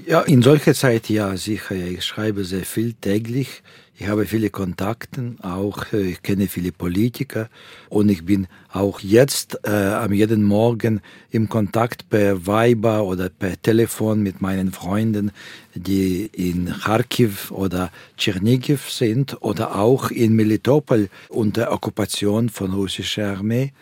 Ja, 0.05 0.21
in 0.21 0.41
solcher 0.41 0.73
Zeit 0.73 1.09
ja, 1.09 1.35
sicher. 1.35 1.75
Ich 1.75 2.05
schreibe 2.05 2.45
sehr 2.45 2.63
viel 2.63 2.93
täglich. 2.93 3.63
Ich 4.01 4.07
habe 4.07 4.25
viele 4.25 4.49
Kontakte, 4.49 5.35
auch 5.41 5.91
äh, 5.91 6.11
ich 6.11 6.23
kenne 6.23 6.47
viele 6.47 6.71
Politiker 6.71 7.49
und 7.89 8.07
ich 8.07 8.23
bin 8.23 8.47
auch 8.71 9.01
jetzt 9.01 9.59
äh, 9.65 9.71
am 9.71 10.13
jeden 10.13 10.43
Morgen 10.43 11.01
im 11.31 11.49
Kontakt 11.49 12.09
per 12.09 12.47
Viber 12.47 13.03
oder 13.03 13.27
per 13.27 13.61
Telefon 13.61 14.23
mit 14.23 14.39
meinen 14.41 14.71
Freunden, 14.71 15.31
die 15.75 16.27
in 16.31 16.67
Kharkiv 16.67 17.51
oder 17.51 17.91
Tschernigiv 18.15 18.89
sind 18.89 19.41
oder 19.41 19.75
auch 19.75 20.11
in 20.11 20.33
Melitopol 20.33 21.09
unter 21.27 21.73
Okkupation 21.73 22.47
von 22.47 22.71
russischer 22.71 23.35
Armee. 23.35 23.73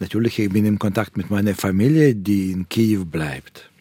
Natürlich, 0.00 0.40
ich 0.40 0.50
bin 0.50 0.64
im 0.64 0.80
Kontakt 0.80 1.16
mit 1.16 1.30
meiner 1.30 1.54
Familie, 1.54 2.16
die 2.16 2.50
in 2.50 2.68
Kiew 2.68 3.04
bleibt. 3.04 3.71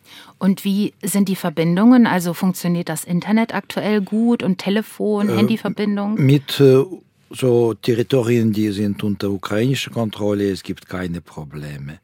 Und 0.41 0.65
wie 0.65 0.95
sind 1.03 1.29
die 1.29 1.35
Verbindungen? 1.35 2.07
Also 2.07 2.33
funktioniert 2.33 2.89
das 2.89 3.03
Internet 3.03 3.53
aktuell 3.53 4.01
gut 4.01 4.41
und 4.41 4.57
Telefon, 4.57 5.29
äh, 5.29 5.37
Handyverbindung? 5.37 6.15
Mit 6.15 6.59
äh, 6.59 6.83
so 7.29 7.75
Territorien, 7.75 8.51
die 8.51 8.71
sind 8.71 9.03
unter 9.03 9.29
ukrainischer 9.29 9.91
Kontrolle, 9.91 10.49
es 10.49 10.63
gibt 10.63 10.89
keine 10.89 11.21
Probleme. 11.21 11.99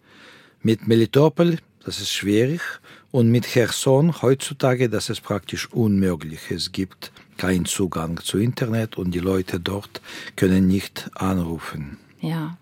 Mit 0.62 0.88
Melitopol, 0.88 1.58
das 1.84 2.00
ist 2.00 2.12
schwierig. 2.12 2.62
Und 3.10 3.32
mit 3.32 3.48
Cherson 3.48 4.22
heutzutage, 4.22 4.88
das 4.88 5.10
ist 5.10 5.22
praktisch 5.22 5.74
unmöglich. 5.74 6.52
Es 6.52 6.72
gibt 6.72 7.12
keinen 7.38 7.66
Zugang 7.66 8.20
zu 8.22 8.38
Internet 8.38 9.00
und 9.00 9.16
die 9.16 9.20
Leute 9.20 9.60
dort 9.60 10.00
können 10.36 10.68
nicht 10.68 11.10
anrufen. 11.16 11.98
Ja. 12.22 12.56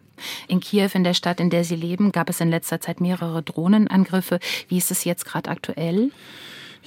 In 0.47 0.59
Kiew, 0.59 0.89
in 0.93 1.03
der 1.03 1.13
Stadt, 1.13 1.39
in 1.39 1.49
der 1.49 1.63
Sie 1.63 1.75
leben, 1.75 2.11
gab 2.11 2.29
es 2.29 2.41
in 2.41 2.49
letzter 2.49 2.79
Zeit 2.81 3.01
mehrere 3.01 3.43
Drohnenangriffe. 3.43 4.39
Wie 4.67 4.77
ist 4.77 4.91
es 4.91 5.03
jetzt 5.03 5.25
gerade 5.25 5.49
aktuell? 5.49 6.11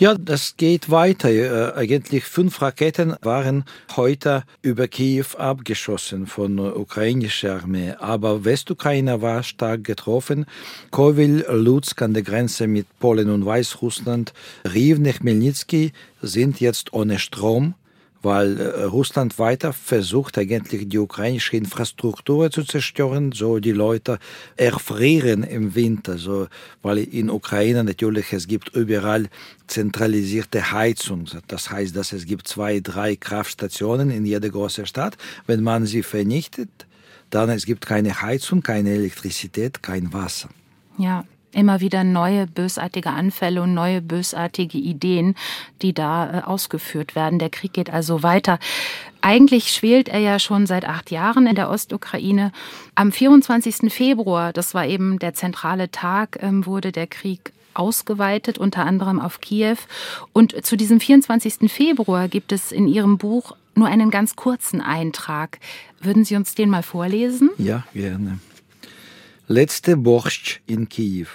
Ja, 0.00 0.14
das 0.14 0.56
geht 0.56 0.90
weiter. 0.90 1.28
Äh, 1.28 1.72
eigentlich 1.74 2.22
fünf 2.22 2.62
Raketen 2.62 3.16
waren 3.20 3.64
heute 3.96 4.44
über 4.62 4.86
Kiew 4.86 5.24
abgeschossen 5.36 6.28
von 6.28 6.56
der 6.56 6.76
ukrainischen 6.76 7.50
Armee. 7.50 7.94
Aber 7.98 8.44
Westukraine 8.44 9.22
war 9.22 9.42
stark 9.42 9.82
getroffen. 9.82 10.46
Kowil, 10.92 11.44
Lutsk 11.50 12.00
an 12.00 12.14
der 12.14 12.22
Grenze 12.22 12.68
mit 12.68 12.86
Polen 13.00 13.28
und 13.28 13.44
Weißrussland, 13.44 14.34
Rivne, 14.72 15.14
Chmelnytsky 15.14 15.90
sind 16.22 16.60
jetzt 16.60 16.92
ohne 16.92 17.18
Strom 17.18 17.74
weil 18.22 18.60
äh, 18.60 18.82
Russland 18.84 19.38
weiter 19.38 19.72
versucht 19.72 20.38
eigentlich 20.38 20.88
die 20.88 20.98
ukrainische 20.98 21.56
Infrastruktur 21.56 22.50
zu 22.50 22.64
zerstören, 22.64 23.32
so 23.32 23.58
die 23.58 23.72
Leute 23.72 24.18
erfrieren 24.56 25.42
im 25.42 25.74
Winter, 25.74 26.18
so 26.18 26.48
weil 26.82 26.98
in 26.98 27.30
Ukraine 27.30 27.84
natürlich 27.84 28.32
es 28.32 28.48
gibt 28.48 28.74
überall 28.74 29.28
zentralisierte 29.66 30.72
Heizung. 30.72 31.26
Das 31.46 31.70
heißt, 31.70 31.94
dass 31.94 32.12
es 32.12 32.26
gibt 32.26 32.48
zwei, 32.48 32.80
drei 32.80 33.16
Kraftstationen 33.16 34.10
in 34.10 34.24
jeder 34.24 34.48
großen 34.48 34.86
Stadt. 34.86 35.16
Wenn 35.46 35.62
man 35.62 35.86
sie 35.86 36.02
vernichtet, 36.02 36.70
dann 37.30 37.50
es 37.50 37.66
gibt 37.66 37.86
keine 37.86 38.22
Heizung, 38.22 38.62
keine 38.62 38.90
Elektrizität, 38.90 39.82
kein 39.82 40.12
Wasser. 40.12 40.48
Ja, 40.96 41.24
immer 41.52 41.80
wieder 41.80 42.04
neue 42.04 42.46
bösartige 42.46 43.10
Anfälle 43.10 43.62
und 43.62 43.74
neue 43.74 44.00
bösartige 44.00 44.78
Ideen, 44.78 45.34
die 45.82 45.92
da 45.92 46.40
äh, 46.40 46.42
ausgeführt 46.42 47.14
werden. 47.14 47.38
Der 47.38 47.50
Krieg 47.50 47.72
geht 47.72 47.90
also 47.90 48.22
weiter. 48.22 48.58
Eigentlich 49.20 49.72
schwelt 49.72 50.08
er 50.08 50.20
ja 50.20 50.38
schon 50.38 50.66
seit 50.66 50.84
acht 50.84 51.10
Jahren 51.10 51.46
in 51.46 51.54
der 51.54 51.70
Ostukraine. 51.70 52.52
Am 52.94 53.12
24. 53.12 53.92
Februar, 53.92 54.52
das 54.52 54.74
war 54.74 54.86
eben 54.86 55.18
der 55.18 55.34
zentrale 55.34 55.90
Tag, 55.90 56.38
ähm, 56.42 56.66
wurde 56.66 56.92
der 56.92 57.06
Krieg 57.06 57.52
ausgeweitet, 57.74 58.58
unter 58.58 58.84
anderem 58.84 59.20
auf 59.20 59.40
Kiew. 59.40 59.76
Und 60.32 60.64
zu 60.64 60.76
diesem 60.76 61.00
24. 61.00 61.70
Februar 61.70 62.28
gibt 62.28 62.52
es 62.52 62.72
in 62.72 62.88
Ihrem 62.88 63.18
Buch 63.18 63.56
nur 63.74 63.88
einen 63.88 64.10
ganz 64.10 64.36
kurzen 64.36 64.80
Eintrag. 64.80 65.58
Würden 66.00 66.24
Sie 66.24 66.36
uns 66.36 66.54
den 66.54 66.68
mal 66.70 66.82
vorlesen? 66.82 67.50
Ja, 67.58 67.84
gerne. 67.94 68.40
Letzte 69.50 69.96
Borscht 69.96 70.60
in 70.66 70.90
Kiew. 70.90 71.28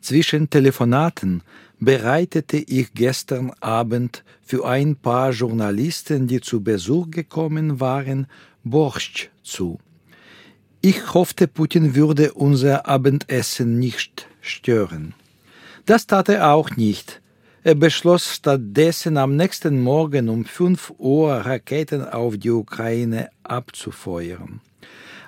Zwischen 0.00 0.48
Telefonaten 0.48 1.42
bereitete 1.80 2.58
ich 2.58 2.94
gestern 2.94 3.50
Abend 3.58 4.22
für 4.42 4.64
ein 4.64 4.94
paar 4.94 5.32
Journalisten, 5.32 6.28
die 6.28 6.40
zu 6.40 6.62
Besuch 6.62 7.10
gekommen 7.10 7.80
waren, 7.80 8.28
Borscht 8.62 9.30
zu. 9.42 9.80
Ich 10.80 11.14
hoffte, 11.14 11.48
Putin 11.48 11.96
würde 11.96 12.32
unser 12.32 12.86
Abendessen 12.86 13.76
nicht 13.76 14.28
stören. 14.40 15.12
Das 15.84 16.06
tat 16.06 16.28
er 16.28 16.52
auch 16.52 16.76
nicht. 16.76 17.20
Er 17.64 17.74
beschloss 17.74 18.36
stattdessen 18.36 19.16
am 19.16 19.34
nächsten 19.34 19.82
Morgen 19.82 20.28
um 20.28 20.44
5 20.44 20.94
Uhr 20.98 21.32
Raketen 21.32 22.04
auf 22.04 22.38
die 22.38 22.52
Ukraine 22.52 23.30
abzufeuern. 23.42 24.60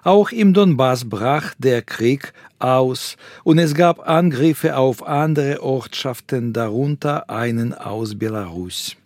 Auch 0.09 0.33
im 0.33 0.55
Donbass 0.55 1.07
brach 1.07 1.53
der 1.59 1.83
Krieg 1.83 2.33
aus 2.59 3.19
und 3.45 3.59
es 3.59 3.75
gab 3.75 4.09
Angriffe 4.09 4.75
auf 4.75 5.07
andere 5.07 5.63
Ortschaften, 5.63 6.55
darunter 6.55 7.29
einen 7.29 7.75
aus 7.75 8.19
Belarus. 8.19 8.97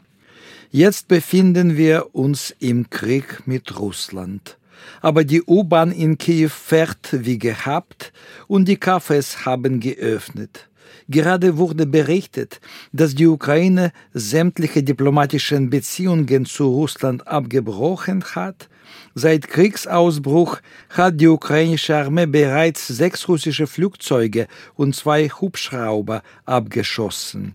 Jetzt 0.71 1.09
befinden 1.09 1.77
wir 1.77 2.15
uns 2.15 2.55
im 2.61 2.89
Krieg 2.89 3.45
mit 3.47 3.81
Russland. 3.81 4.57
Aber 5.01 5.25
die 5.25 5.43
U-Bahn 5.43 5.91
in 5.91 6.19
Kiew 6.19 6.51
fährt 6.51 7.09
wie 7.11 7.37
gehabt 7.41 8.13
und 8.47 8.69
die 8.69 8.79
Cafés 8.79 9.45
haben 9.45 9.81
geöffnet. 9.81 10.69
Gerade 11.09 11.57
wurde 11.57 11.85
berichtet, 11.85 12.61
dass 12.93 13.17
die 13.17 13.27
Ukraine 13.27 13.91
sämtliche 14.15 14.85
diplomatischen 14.85 15.69
Beziehungen 15.69 16.47
zu 16.47 16.69
Russland 16.69 17.27
abgebrochen 17.27 18.23
hat 18.37 18.69
Seit 19.15 19.49
Kriegsausbruch 19.49 20.59
hat 20.91 21.21
die 21.21 21.29
ukrainische 21.29 21.97
Armee 21.97 22.27
bereits 22.27 22.89
sechs 22.89 23.29
russische 23.29 23.67
Flugzeuge 23.67 24.47
und 24.75 24.97
zwei 24.97 25.29
Hubschrauber 25.29 26.23
abgeschossen. 26.47 27.55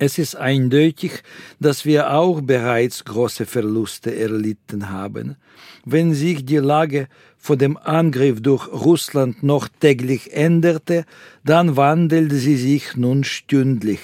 Es 0.00 0.18
ist 0.18 0.36
eindeutig, 0.36 1.22
dass 1.60 1.84
wir 1.84 2.12
auch 2.12 2.40
bereits 2.40 3.04
große 3.04 3.46
Verluste 3.46 4.14
erlitten 4.14 4.90
haben. 4.90 5.36
Wenn 5.84 6.14
sich 6.14 6.44
die 6.44 6.58
Lage 6.58 7.08
vor 7.38 7.56
dem 7.56 7.76
Angriff 7.76 8.42
durch 8.42 8.68
Russland 8.68 9.42
noch 9.42 9.68
täglich 9.68 10.32
änderte, 10.32 11.04
dann 11.44 11.76
wandelt 11.76 12.32
sie 12.32 12.56
sich 12.56 12.96
nun 12.96 13.24
stündlich. 13.24 14.00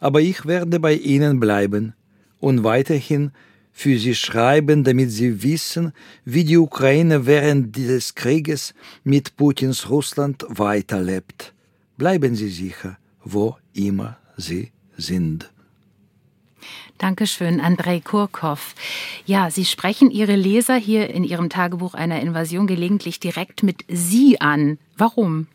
Aber 0.00 0.20
ich 0.20 0.46
werde 0.46 0.78
bei 0.78 0.94
Ihnen 0.94 1.40
bleiben 1.40 1.94
und 2.38 2.64
weiterhin 2.64 3.32
für 3.76 3.98
sie 3.98 4.14
schreiben, 4.14 4.84
damit 4.84 5.10
sie 5.10 5.42
wissen, 5.42 5.92
wie 6.24 6.44
die 6.44 6.56
Ukraine 6.56 7.26
während 7.26 7.76
dieses 7.76 8.14
Krieges 8.14 8.72
mit 9.04 9.36
Putins 9.36 9.90
Russland 9.90 10.46
weiterlebt. 10.48 11.52
Bleiben 11.98 12.34
Sie 12.36 12.48
sicher, 12.48 12.96
wo 13.22 13.56
immer 13.74 14.16
Sie 14.38 14.72
sind. 14.96 15.50
Dankeschön, 16.96 17.60
Andrei 17.60 18.00
Kurkow. 18.00 18.74
Ja, 19.26 19.50
Sie 19.50 19.66
sprechen 19.66 20.10
Ihre 20.10 20.36
Leser 20.36 20.76
hier 20.76 21.10
in 21.10 21.22
Ihrem 21.22 21.50
Tagebuch 21.50 21.92
einer 21.92 22.20
Invasion 22.20 22.66
gelegentlich 22.66 23.20
direkt 23.20 23.62
mit 23.62 23.84
Sie 23.88 24.40
an. 24.40 24.78
Warum? 24.96 25.48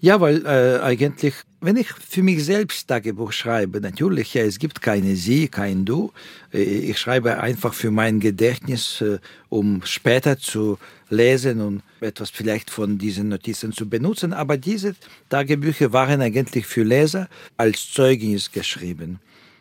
Ja, 0.00 0.22
weil 0.22 0.46
äh, 0.46 0.80
eigentlich, 0.82 1.34
wenn 1.60 1.76
ich 1.76 1.88
für 1.88 2.22
mich 2.22 2.44
selbst 2.44 2.86
Tagebuch 2.86 3.32
schreibe, 3.32 3.80
natürlich, 3.80 4.34
ja, 4.34 4.42
es 4.42 4.58
gibt 4.58 4.80
keine 4.80 5.16
Sie, 5.16 5.48
kein 5.48 5.84
Du. 5.84 6.12
Äh, 6.52 6.62
ich 6.62 6.98
schreibe 6.98 7.40
einfach 7.40 7.74
für 7.74 7.90
mein 7.90 8.20
Gedächtnis, 8.20 9.00
äh, 9.00 9.18
um 9.48 9.82
später 9.84 10.38
zu 10.38 10.78
lesen 11.10 11.60
und 11.60 11.82
etwas 12.00 12.30
vielleicht 12.30 12.70
von 12.70 12.98
diesen 12.98 13.30
Notizen 13.30 13.72
zu 13.72 13.88
benutzen. 13.88 14.32
Aber 14.32 14.56
diese 14.56 14.94
Tagebücher 15.30 15.92
waren 15.92 16.20
eigentlich 16.20 16.66
für 16.66 16.84
Leser 16.84 17.28
als 17.56 17.90
Zeugnis 17.92 18.52
geschrieben. 18.52 19.18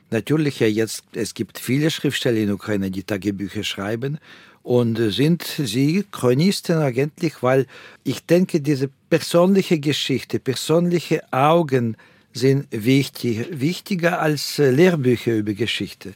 Natürlich, 0.10 0.60
ja, 0.60 0.68
jetzt, 0.68 1.04
es 1.14 1.34
gibt 1.34 1.60
viele 1.60 1.92
Schriftsteller 1.92 2.38
in 2.38 2.52
Ukraine, 2.52 2.92
die 2.92 3.04
Tagebücher 3.04 3.64
schreiben. 3.64 4.20
Und 4.64 4.98
sind 4.98 5.44
sie 5.44 6.06
Chronisten 6.12 6.80
eigentlich, 6.80 7.42
weil 7.42 7.68
ich 8.04 8.26
denke, 8.26 8.60
diese 8.60 8.90
persönliche 9.10 9.80
Geschichte, 9.80 10.40
persönliche 10.40 11.22
Augen 11.32 11.96
sind 12.34 12.68
wichtig, 12.72 13.48
wichtiger 13.52 14.22
als 14.22 14.60
äh, 14.60 14.72
Lehrbücher 14.72 15.36
über 15.36 15.54
Geschichte, 15.54 16.14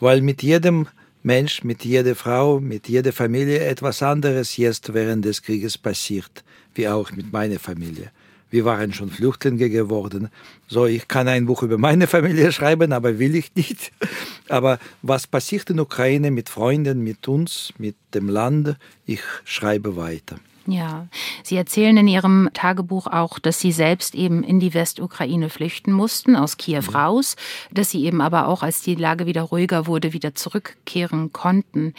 weil 0.00 0.20
mit 0.20 0.42
jedem 0.42 0.86
Mensch, 1.22 1.64
mit 1.64 1.84
jeder 1.84 2.14
Frau, 2.14 2.60
mit 2.60 2.88
jeder 2.88 3.12
Familie 3.12 3.60
etwas 3.60 4.02
anderes 4.02 4.56
jetzt 4.56 4.94
während 4.94 5.24
des 5.24 5.42
Krieges 5.42 5.76
passiert, 5.76 6.44
wie 6.74 6.88
auch 6.88 7.10
mit 7.12 7.32
meiner 7.32 7.58
Familie. 7.58 8.12
Wir 8.50 8.64
waren 8.64 8.92
schon 8.92 9.10
Flüchtlinge 9.10 9.68
geworden. 9.68 10.28
So, 10.66 10.86
ich 10.86 11.06
kann 11.08 11.28
ein 11.28 11.46
Buch 11.46 11.62
über 11.62 11.78
meine 11.78 12.06
Familie 12.06 12.52
schreiben, 12.58 12.92
aber 12.92 13.18
will 13.18 13.34
ich 13.34 13.54
nicht. 13.54 13.92
Aber 14.48 14.78
was 15.02 15.26
passiert 15.26 15.70
in 15.70 15.80
Ukraine 15.80 16.30
mit 16.30 16.48
Freunden, 16.48 17.02
mit 17.02 17.28
uns, 17.28 17.72
mit 17.78 17.96
dem 18.14 18.28
Land, 18.28 18.76
ich 19.04 19.20
schreibe 19.44 19.96
weiter. 19.96 20.36
Ja, 20.68 21.06
Sie 21.42 21.56
erzählen 21.56 21.96
in 21.96 22.08
Ihrem 22.08 22.50
Tagebuch 22.52 23.06
auch, 23.06 23.38
dass 23.38 23.58
Sie 23.58 23.72
selbst 23.72 24.14
eben 24.14 24.42
in 24.42 24.60
die 24.60 24.74
Westukraine 24.74 25.48
flüchten 25.48 25.92
mussten, 25.92 26.36
aus 26.36 26.58
Kiew 26.58 26.82
ja. 26.92 27.06
raus, 27.06 27.36
dass 27.72 27.90
Sie 27.90 28.04
eben 28.04 28.20
aber 28.20 28.48
auch, 28.48 28.62
als 28.62 28.82
die 28.82 28.94
Lage 28.94 29.24
wieder 29.24 29.42
ruhiger 29.42 29.86
wurde, 29.86 30.12
wieder 30.12 30.34
zurückkehren 30.34 31.32
konnten. 31.32 31.94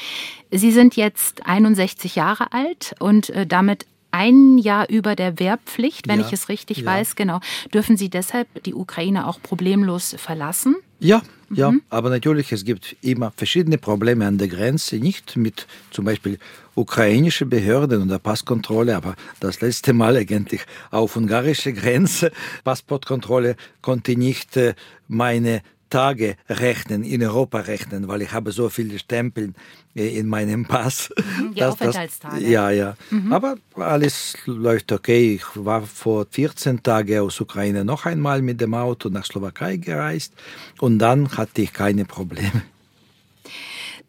Sie 0.52 0.72
sind 0.72 0.96
jetzt 0.96 1.48
61 1.48 2.16
Jahre 2.16 2.54
alt 2.54 2.94
und 3.00 3.32
äh, 3.32 3.48
damit 3.48 3.88
ein 4.12 4.58
Jahr 4.58 4.90
über 4.90 5.16
der 5.16 5.40
Wehrpflicht, 5.40 6.08
wenn 6.08 6.20
ja, 6.20 6.28
ich 6.28 6.34
es 6.34 6.50
richtig 6.50 6.80
ja. 6.80 6.86
weiß, 6.86 7.16
genau. 7.16 7.40
Dürfen 7.74 7.98
Sie 7.98 8.10
deshalb 8.10 8.64
die 8.64 8.74
Ukraine 8.74 9.28
auch 9.28 9.42
problemlos 9.42 10.16
verlassen? 10.18 10.76
Ja, 11.00 11.22
ja, 11.52 11.72
mhm. 11.72 11.82
aber 11.90 12.10
natürlich, 12.10 12.52
es 12.52 12.66
gibt 12.66 12.96
immer 13.02 13.32
verschiedene 13.36 13.78
Probleme 13.78 14.28
an 14.28 14.38
der 14.38 14.48
Grenze, 14.48 14.98
nicht 14.98 15.36
mit 15.36 15.66
zum 15.92 16.06
Beispiel 16.06 16.38
ukrainischen 16.76 17.50
Behörden 17.50 18.04
oder 18.04 18.20
Passkontrolle, 18.20 18.96
aber 18.96 19.16
das 19.40 19.62
letzte 19.62 19.94
Mal 19.94 20.18
eigentlich 20.18 20.62
auf 20.92 21.16
ungarische 21.16 21.74
Grenze, 21.74 22.32
Passportkontrolle 22.64 23.56
konnte 23.82 24.16
nicht 24.16 24.58
äh, 24.58 24.76
meine 25.08 25.62
Tage 25.90 26.36
rechnen, 26.50 27.04
in 27.04 27.24
Europa 27.24 27.60
rechnen, 27.60 28.08
weil 28.08 28.22
ich 28.22 28.32
habe 28.32 28.52
so 28.52 28.70
viele 28.70 29.00
Stempel 29.00 29.54
äh, 29.96 30.18
in 30.18 30.28
meinem 30.28 30.66
Pass. 30.66 31.10
Mhm, 31.18 31.54
die 31.56 31.64
Aufenthaltstage. 31.64 32.48
ja, 32.48 32.70
ja. 32.70 32.96
Mhm. 33.10 33.34
Aber 33.34 33.56
alles 33.76 34.38
läuft 34.46 34.92
okay. 34.92 35.36
Ich 35.36 35.46
war 35.56 35.82
vor 35.82 36.26
14 36.30 36.84
Tagen 36.84 37.20
aus 37.20 37.40
Ukraine 37.42 37.84
noch 37.86 38.06
einmal 38.06 38.42
mit 38.42 38.62
dem 38.62 38.74
Auto 38.74 39.10
nach 39.10 39.26
Slowakei 39.26 39.78
gereist 39.78 40.34
und 40.80 41.00
dann 41.00 41.38
hatte 41.38 41.62
ich 41.62 41.74
keine 41.74 42.06
Probleme. 42.06 42.62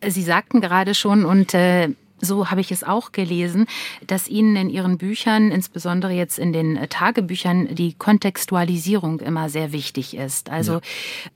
Sie 0.06 0.22
sagten 0.22 0.60
gerade 0.60 0.94
schon, 0.94 1.24
und 1.24 1.52
äh, 1.52 1.90
so 2.20 2.50
habe 2.50 2.60
ich 2.60 2.70
es 2.70 2.84
auch 2.84 3.12
gelesen, 3.12 3.66
dass 4.06 4.28
Ihnen 4.28 4.56
in 4.56 4.70
Ihren 4.70 4.98
Büchern, 4.98 5.50
insbesondere 5.50 6.12
jetzt 6.12 6.38
in 6.38 6.52
den 6.52 6.76
äh, 6.76 6.88
Tagebüchern, 6.88 7.74
die 7.74 7.94
Kontextualisierung 7.94 9.20
immer 9.20 9.48
sehr 9.48 9.72
wichtig 9.72 10.16
ist. 10.16 10.50
Also 10.50 10.74
ja. 10.74 10.80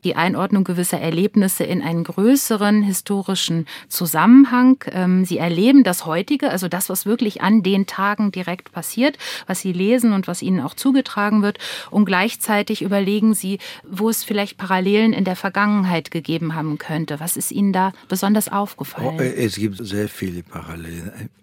die 0.04 0.16
Einordnung 0.16 0.64
gewisser 0.64 1.00
Erlebnisse 1.00 1.64
in 1.64 1.82
einen 1.82 2.04
größeren 2.04 2.82
historischen 2.82 3.66
Zusammenhang. 3.88 4.82
Ähm, 4.92 5.24
Sie 5.24 5.38
erleben 5.38 5.84
das 5.84 6.06
heutige, 6.06 6.50
also 6.50 6.68
das, 6.68 6.88
was 6.88 7.06
wirklich 7.06 7.42
an 7.42 7.62
den 7.62 7.86
Tagen 7.86 8.32
direkt 8.32 8.72
passiert, 8.72 9.18
was 9.46 9.60
Sie 9.60 9.72
lesen 9.72 10.12
und 10.12 10.28
was 10.28 10.42
Ihnen 10.42 10.60
auch 10.60 10.74
zugetragen 10.74 11.42
wird. 11.42 11.58
Und 11.90 12.04
gleichzeitig 12.04 12.82
überlegen 12.82 13.34
Sie, 13.34 13.58
wo 13.88 14.08
es 14.08 14.24
vielleicht 14.24 14.58
Parallelen 14.58 15.12
in 15.12 15.24
der 15.24 15.36
Vergangenheit 15.36 16.10
gegeben 16.10 16.54
haben 16.54 16.78
könnte. 16.78 17.20
Was 17.20 17.36
ist 17.36 17.50
Ihnen 17.50 17.72
da 17.72 17.92
besonders 18.08 18.50
aufgefallen? 18.50 19.16
Oh, 19.18 19.22
es 19.22 19.56
gibt 19.56 19.78
sehr 19.78 20.08
viele 20.08 20.42
Parallelen. 20.42 20.73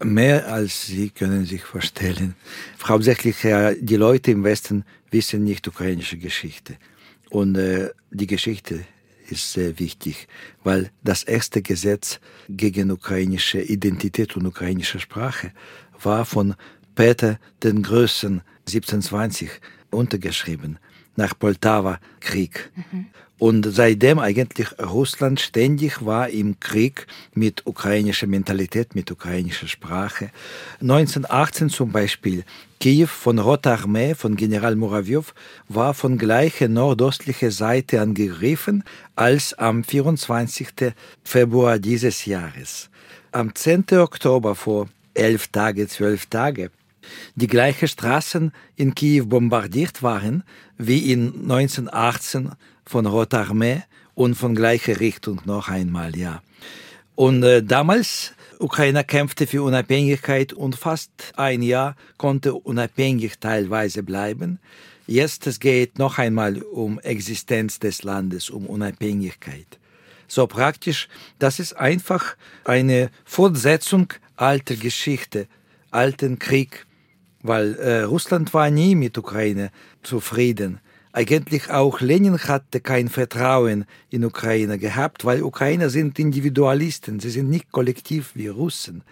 Mehr 0.04 0.48
als 0.52 0.88
Sie 0.88 1.10
können 1.10 1.46
sich 1.46 1.64
vorstellen. 1.64 2.36
Hauptsächlich 2.84 3.38
die 3.80 3.96
Leute 3.96 4.32
im 4.32 4.44
Westen 4.44 4.84
wissen 5.12 5.44
nicht 5.44 5.68
ukrainische 5.68 6.18
Geschichte. 6.18 6.78
Und 7.30 7.56
äh, 7.56 7.90
die 8.12 8.28
Geschichte 8.28 8.86
ist 9.30 9.54
sehr 9.54 9.80
wichtig, 9.80 10.28
weil 10.64 10.92
das 11.04 11.24
erste 11.24 11.62
Gesetz 11.62 12.20
gegen 12.50 12.92
ukrainische 12.92 13.62
Identität 13.62 14.36
und 14.36 14.46
ukrainische 14.46 15.00
Sprache 15.00 15.54
war 16.02 16.26
von 16.26 16.56
Peter 16.96 17.40
den 17.64 17.84
Größten 17.84 18.42
1720 18.68 19.50
untergeschrieben 19.90 20.78
nach 21.16 21.38
Poltawa-Krieg. 21.38 22.72
Mhm. 22.76 23.08
Und 23.42 23.66
seitdem 23.68 24.20
eigentlich 24.20 24.68
Russland 24.80 25.40
ständig 25.40 26.06
war 26.06 26.30
im 26.30 26.60
Krieg 26.60 27.08
mit 27.34 27.66
ukrainischer 27.66 28.28
Mentalität, 28.28 28.94
mit 28.94 29.10
ukrainischer 29.10 29.68
Sprache. 29.68 30.30
1918 30.80 31.70
zum 31.70 31.92
Beispiel, 31.92 32.44
Kiew 32.80 33.08
von 33.08 33.40
Roter 33.40 33.80
Armee, 33.80 34.14
von 34.14 34.36
General 34.36 34.76
Murawjow, 34.76 35.34
war 35.68 35.96
von 35.96 36.20
gleicher 36.20 36.68
nordostlicher 36.68 37.50
Seite 37.50 38.00
angegriffen 38.00 38.84
als 39.16 39.56
am 39.56 39.84
24. 39.84 40.94
Februar 41.24 41.80
dieses 41.80 42.26
Jahres. 42.28 42.92
Am 43.32 43.56
10. 43.56 43.86
Oktober 43.94 44.54
vor 44.54 44.88
elf 45.16 45.48
Tage, 45.48 45.88
zwölf 45.88 46.28
Tage, 46.28 46.70
die 47.34 47.48
gleichen 47.48 47.88
Straßen 47.88 48.52
in 48.76 48.94
Kiew 48.94 49.26
bombardiert 49.26 50.04
waren 50.04 50.44
wie 50.78 51.12
in 51.12 51.50
1918 51.50 52.52
von 52.86 53.06
Roter 53.06 53.48
Armee 53.48 53.84
und 54.14 54.36
von 54.36 54.56
gleicher 54.56 55.00
Richtung 55.00 55.42
noch 55.46 55.70
einmal, 55.70 56.16
ja. 56.16 56.42
Und 57.16 57.44
äh, 57.44 57.62
damals 57.64 58.34
Ukraine 58.60 59.04
kämpfte 59.04 59.48
für 59.48 59.64
Unabhängigkeit 59.64 60.54
und 60.54 60.76
fast 60.76 61.12
ein 61.36 61.62
Jahr 61.62 61.96
konnte 62.18 62.54
unabhängig 62.54 63.40
teilweise 63.40 64.04
bleiben. 64.04 64.60
Jetzt 65.08 65.48
es 65.48 65.60
geht 65.60 66.00
noch 66.00 66.20
einmal 66.20 66.62
um 66.62 67.00
Existenz 67.00 67.80
des 67.80 68.04
Landes, 68.04 68.50
um 68.50 68.66
Unabhängigkeit. 68.68 69.80
So 70.28 70.48
praktisch, 70.48 71.10
das 71.40 71.60
ist 71.60 71.74
einfach 71.74 72.38
eine 72.64 73.10
Fortsetzung 73.26 74.14
alter 74.38 74.76
Geschichte, 74.76 75.48
alten 75.90 76.40
Krieg, 76.40 76.86
weil 77.42 77.76
äh, 77.76 78.04
Russland 78.04 78.54
war 78.54 78.70
nie 78.70 78.96
mit 78.96 79.18
Ukraine 79.18 79.72
zufrieden. 80.04 80.80
Eigentlich 81.14 81.70
auch 81.70 82.00
Lenin 82.00 82.38
hatte 82.38 82.80
kein 82.80 83.10
Vertrauen 83.10 83.86
in 84.10 84.24
Ukraine 84.24 84.78
gehabt, 84.78 85.26
weil 85.26 85.44
Ukrainer 85.44 85.90
sind 85.90 86.18
Individualisten, 86.20 87.20
sie 87.20 87.30
sind 87.30 87.50
nicht 87.50 87.72
kollektiv 87.72 88.32
wie 88.34 88.48
Russen. 88.48 89.04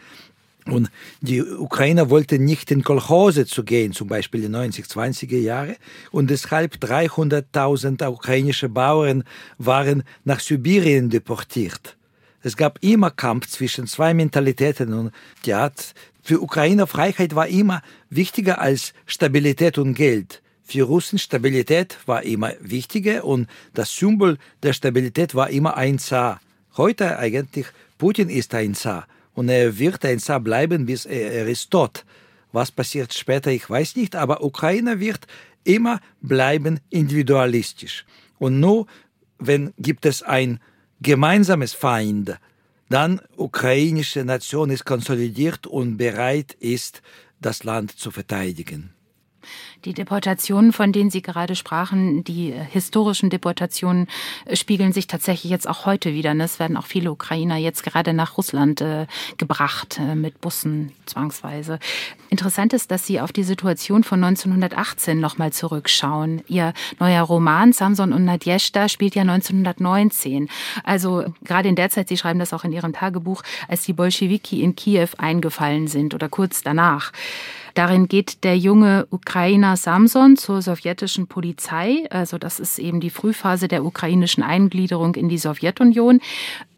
Und 0.66 0.90
die 1.22 1.42
Ukrainer 1.42 2.10
wollten 2.10 2.46
nicht 2.46 2.72
in 2.72 2.84
Kolchose 2.84 3.46
zu 3.46 3.64
gehen, 3.64 3.92
zum 3.92 4.08
Beispiel 4.08 4.44
in 4.44 4.54
den 4.54 4.72
90er, 4.72 4.88
20er 4.88 5.38
Jahre. 5.38 5.76
Und 6.12 6.30
deshalb 6.30 6.76
300.000 6.76 8.08
ukrainische 8.08 8.70
Bauern 8.70 9.24
waren 9.58 10.04
nach 10.24 10.40
Sibirien 10.40 11.10
deportiert. 11.10 11.98
Es 12.42 12.56
gab 12.56 12.80
immer 12.82 13.12
Kampf 13.12 13.48
zwischen 13.48 13.88
zwei 13.88 14.14
Mentalitäten 14.14 14.94
und 14.94 15.12
ja, 15.44 15.72
für 16.22 16.40
Ukrainer 16.40 16.88
Freiheit 16.88 17.36
war 17.36 17.48
immer 17.48 17.82
wichtiger 18.10 18.62
als 18.62 18.94
Stabilität 19.06 19.78
und 19.78 19.94
Geld. 19.96 20.42
Für 20.70 20.84
Russen 20.84 21.18
Stabilität 21.18 21.98
war 22.06 22.22
immer 22.22 22.54
wichtiger 22.60 23.26
und 23.26 23.48
das 23.74 23.92
Symbol 23.92 24.38
der 24.62 24.74
Stabilität 24.74 25.34
war 25.34 25.50
immer 25.50 25.76
ein 25.78 25.98
Zar. 25.98 26.42
Heute 26.78 27.18
eigentlich, 27.18 27.66
Putin 27.98 28.30
ist 28.30 28.54
ein 28.54 28.76
Zar 28.76 29.08
und 29.34 29.50
er 29.50 29.80
wird 29.80 30.06
ein 30.06 30.20
Zar 30.20 30.40
bleiben, 30.40 30.86
bis 30.86 31.08
er, 31.08 31.32
er 31.34 31.48
ist 31.48 31.72
tot. 31.72 32.06
Was 32.52 32.70
passiert 32.72 33.16
später, 33.16 33.50
ich 33.50 33.68
weiß 33.68 33.96
nicht, 33.96 34.16
aber 34.16 34.44
Ukraine 34.44 35.00
wird 35.00 35.26
immer 35.64 36.02
bleiben 36.22 36.80
individualistisch. 36.92 38.06
Und 38.38 38.60
nur 38.60 38.86
wenn 39.40 39.74
gibt 39.80 40.06
es 40.06 40.22
ein 40.22 40.60
gemeinsames 41.02 41.74
Feind, 41.74 42.38
dann 42.90 43.22
ukrainische 43.38 44.24
Nation 44.24 44.70
ist 44.70 44.86
konsolidiert 44.86 45.66
und 45.66 45.98
bereit 45.98 46.54
ist, 46.60 47.02
das 47.42 47.64
Land 47.64 47.98
zu 47.98 48.12
verteidigen. 48.12 48.94
Die 49.86 49.94
Deportationen, 49.94 50.74
von 50.74 50.92
denen 50.92 51.10
Sie 51.10 51.22
gerade 51.22 51.56
sprachen, 51.56 52.24
die 52.24 52.52
historischen 52.52 53.30
Deportationen 53.30 54.08
äh, 54.46 54.56
spiegeln 54.56 54.94
sich 54.94 55.08
tatsächlich 55.08 55.52
jetzt 55.52 55.68
auch 55.68 55.86
heute 55.86 56.14
wieder. 56.14 56.34
Ne? 56.34 56.44
Es 56.44 56.60
werden 56.60 56.78
auch 56.78 56.86
viele 56.86 57.12
Ukrainer 57.12 57.58
jetzt 57.58 57.84
gerade 57.84 58.14
nach 58.14 58.38
Russland 58.38 58.82
äh, 58.82 59.08
gebracht 59.38 60.00
äh, 60.00 60.16
mit 60.16 60.42
Bussen 60.42 60.92
zwangsweise. 61.06 61.80
Interessant 62.30 62.74
ist, 62.74 62.92
dass 62.92 63.06
Sie 63.06 63.20
auf 63.20 63.32
die 63.32 63.44
Situation 63.44 64.04
von 64.04 64.24
1918 64.24 65.20
nochmal 65.20 65.54
zurückschauen. 65.54 66.42
Ihr 66.48 66.74
neuer 67.00 67.24
Roman 67.24 67.74
Samson 67.74 68.14
und 68.14 68.26
Nadjeshda 68.26 68.90
spielt 68.90 69.16
ja 69.16 69.22
1919. 69.22 70.50
Also 70.84 71.26
gerade 71.44 71.70
in 71.70 71.76
der 71.76 71.90
Zeit, 71.90 72.10
Sie 72.10 72.18
schreiben 72.18 72.40
das 72.40 72.54
auch 72.54 72.64
in 72.64 72.72
Ihrem 72.72 72.94
Tagebuch, 72.94 73.44
als 73.68 73.84
die 73.84 73.94
Bolschewiki 73.94 74.62
in 74.62 74.76
Kiew 74.76 75.10
eingefallen 75.18 75.88
sind 75.88 76.14
oder 76.14 76.30
kurz 76.30 76.64
danach. 76.64 77.12
Darin 77.80 78.10
geht 78.10 78.44
der 78.44 78.58
junge 78.58 79.08
Ukrainer 79.10 79.78
Samson 79.78 80.36
zur 80.36 80.62
sowjetischen 80.62 81.28
Polizei. 81.28 82.06
Also 82.10 82.38
das 82.38 82.60
ist 82.60 82.78
eben 82.78 83.00
die 83.00 83.10
Frühphase 83.10 83.70
der 83.70 83.86
ukrainischen 83.86 84.44
Eingliederung 84.44 85.16
in 85.16 85.30
die 85.30 85.38
Sowjetunion. 85.38 86.20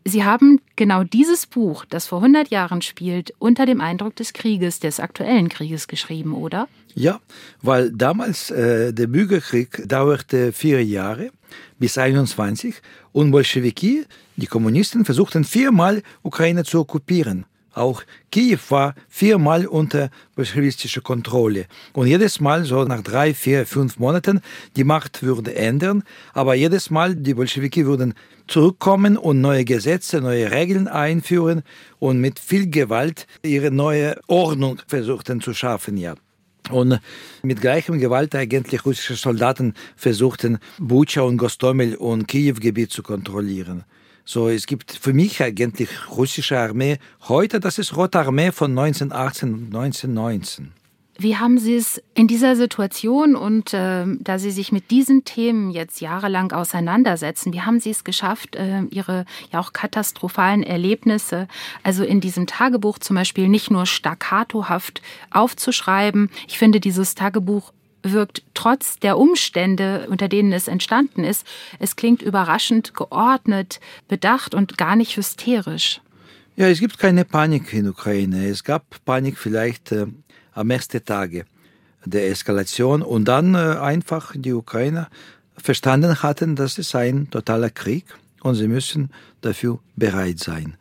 Sie 0.06 0.24
haben 0.24 0.62
genau 0.76 1.04
dieses 1.04 1.48
Buch, 1.48 1.86
das 1.86 2.06
vor 2.06 2.20
100 2.20 2.50
Jahren 2.52 2.84
spielt, 2.84 3.34
unter 3.40 3.66
dem 3.66 3.82
Eindruck 3.82 4.16
des 4.16 4.34
Krieges, 4.34 4.80
des 4.80 5.00
aktuellen 5.00 5.50
Krieges 5.50 5.88
geschrieben, 5.88 6.36
oder? 6.36 6.68
Ja, 6.94 7.20
weil 7.64 7.90
damals 7.92 8.52
äh, 8.52 8.94
der 8.94 9.08
Bürgerkrieg 9.08 9.82
dauerte 9.88 10.52
vier 10.54 10.86
Jahre 10.86 11.32
bis 11.80 11.98
21 11.98 12.76
und 13.12 13.32
Bolschewiki, 13.32 14.06
die 14.36 14.46
Kommunisten, 14.46 15.04
versuchten 15.04 15.46
viermal 15.46 16.04
Ukraine 16.22 16.64
zu 16.64 16.80
okkupieren 16.82 17.46
Auch 17.74 18.04
Kiew 18.32 18.60
war 18.70 18.96
viermal 19.08 19.66
unter 19.66 20.10
bolschewistischer 20.36 21.02
Kontrolle. 21.02 21.68
Und 21.94 22.08
jedes 22.08 22.42
Mal, 22.42 22.66
so 22.66 22.84
nach 22.84 23.02
drei, 23.02 23.34
vier, 23.34 23.66
fünf 23.66 23.98
Monaten, 23.98 24.42
die 24.76 24.84
Macht 24.84 25.24
würde 25.24 25.56
ändern. 25.56 26.04
Aber 26.34 26.54
jedes 26.54 26.90
Mal, 26.90 27.16
die 27.16 27.34
Bolschewiki 27.34 27.86
würden 27.86 28.14
zurückkommen 28.48 29.16
und 29.16 29.40
neue 29.40 29.64
Gesetze, 29.64 30.20
neue 30.20 30.52
Regeln 30.52 30.90
einführen 30.90 31.64
und 32.00 32.20
mit 32.20 32.40
viel 32.40 32.70
Gewalt 32.70 33.26
ihre 33.44 33.72
neue 33.72 34.20
Ordnung 34.28 34.82
versuchten 34.88 35.40
zu 35.40 35.54
schaffen, 35.54 35.96
ja. 35.96 36.16
Und 36.70 37.00
mit 37.42 37.62
gleichem 37.62 38.00
Gewalt 38.00 38.36
eigentlich 38.36 38.86
russische 38.86 39.16
Soldaten 39.16 39.74
versuchten, 39.96 40.60
Bucha 40.78 41.22
und 41.22 41.38
Gostomel 41.38 41.96
und 41.96 42.28
Kiew-Gebiet 42.28 42.92
zu 42.92 43.02
kontrollieren. 43.02 43.84
So, 44.26 44.50
es 44.50 44.66
gibt 44.66 44.92
für 44.92 45.14
mich 45.14 45.42
eigentlich 45.42 45.90
russische 46.10 46.60
Armee 46.60 47.00
heute, 47.28 47.60
das 47.60 47.80
ist 47.80 47.96
Rote 47.96 48.20
Armee 48.20 48.52
von 48.52 48.72
1918 48.78 49.54
und 49.54 49.76
1919. 49.76 50.74
Wie 51.18 51.38
haben 51.38 51.60
Sie 51.60 51.76
es 51.76 52.02
in 52.16 52.28
dieser 52.28 52.56
Situation 52.56 53.36
und 53.36 53.76
äh, 53.76 54.06
da 54.08 54.40
Sie 54.40 54.50
sich 54.50 54.72
mit 54.72 54.90
diesen 54.90 55.24
Themen 55.24 55.70
jetzt 55.70 56.02
jahrelang 56.02 56.52
auseinandersetzen, 56.52 57.54
wie 57.54 57.62
haben 57.62 57.80
Sie 57.80 57.92
es 57.92 58.04
geschafft, 58.04 58.56
äh, 58.56 58.82
Ihre 58.90 59.26
ja 59.52 59.60
auch 59.60 59.72
katastrophalen 59.72 60.64
Erlebnisse, 60.64 61.48
also 61.84 62.04
in 62.04 62.22
diesem 62.22 62.48
Tagebuch 62.48 62.98
zum 62.98 63.18
Beispiel 63.18 63.50
nicht 63.50 63.70
nur 63.70 63.86
staccatohaft 63.86 65.04
aufzuschreiben? 65.30 66.32
Ich 66.48 66.58
finde, 66.58 66.80
dieses 66.80 67.14
Tagebuch 67.14 67.72
wirkt 68.04 68.44
trotz 68.54 69.00
der 69.00 69.18
Umstände, 69.18 70.08
unter 70.10 70.28
denen 70.28 70.54
es 70.54 70.68
entstanden 70.68 71.24
ist, 71.24 71.46
es 71.80 71.96
klingt 71.96 72.22
überraschend 72.22 72.94
geordnet, 72.94 73.80
bedacht 74.08 74.56
und 74.56 74.78
gar 74.78 74.96
nicht 74.96 75.18
hysterisch. 75.18 76.02
Ja, 76.56 76.68
es 76.68 76.80
gibt 76.80 77.00
keine 77.00 77.26
Panik 77.26 77.74
in 77.74 77.88
Ukraine. 77.88 78.48
Es 78.48 78.64
gab 78.64 78.84
Panik 79.06 79.38
vielleicht 79.38 79.92
äh, 79.92 80.08
am 80.54 80.70
ersten 80.70 81.04
Tage 81.04 81.46
der 82.06 82.30
Eskalation 82.30 83.02
und 83.02 83.26
dann 83.26 83.56
äh, 83.56 83.78
einfach 83.80 84.34
die 84.36 84.54
Ukrainer 84.54 85.10
verstanden 85.58 86.22
hatten, 86.24 86.56
dass 86.56 86.78
es 86.78 86.96
ein 86.96 87.30
totaler 87.30 87.70
Krieg 87.70 88.06
und 88.42 88.56
sie 88.56 88.68
müssen 88.68 89.12
dafür 89.42 89.80
bereit 89.96 90.40
sein. 90.40 90.76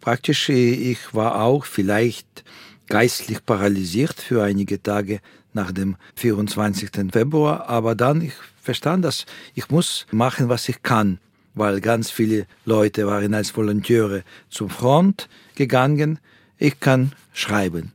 Praktisch, 0.00 0.48
äh, 0.48 0.72
ich 0.92 1.12
war 1.12 1.42
auch 1.42 1.64
vielleicht 1.64 2.44
geistlich 2.88 3.44
paralysiert 3.44 4.20
für 4.20 4.42
einige 4.42 4.82
Tage 4.82 5.20
nach 5.54 5.72
dem 5.72 5.96
24. 6.16 6.90
Februar, 7.12 7.68
aber 7.68 7.94
dann 7.94 8.20
ich 8.20 8.34
verstand, 8.60 9.04
dass 9.04 9.26
ich 9.54 9.70
muss 9.70 10.06
machen, 10.10 10.48
was 10.48 10.68
ich 10.68 10.82
kann, 10.82 11.18
weil 11.54 11.80
ganz 11.80 12.10
viele 12.10 12.46
Leute 12.64 13.06
waren 13.06 13.34
als 13.34 13.56
Volontäre 13.56 14.24
zum 14.48 14.70
Front 14.70 15.28
gegangen. 15.54 16.18
Ich 16.58 16.80
kann 16.80 17.12
schreiben. 17.32 17.92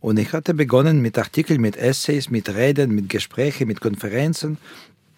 Und 0.00 0.18
ich 0.18 0.32
hatte 0.32 0.54
begonnen 0.54 1.00
mit 1.00 1.18
Artikeln, 1.18 1.60
mit 1.60 1.76
Essays, 1.76 2.30
mit 2.30 2.48
Reden, 2.54 2.94
mit 2.94 3.08
Gesprächen, 3.08 3.66
mit 3.66 3.80
Konferenzen. 3.80 4.58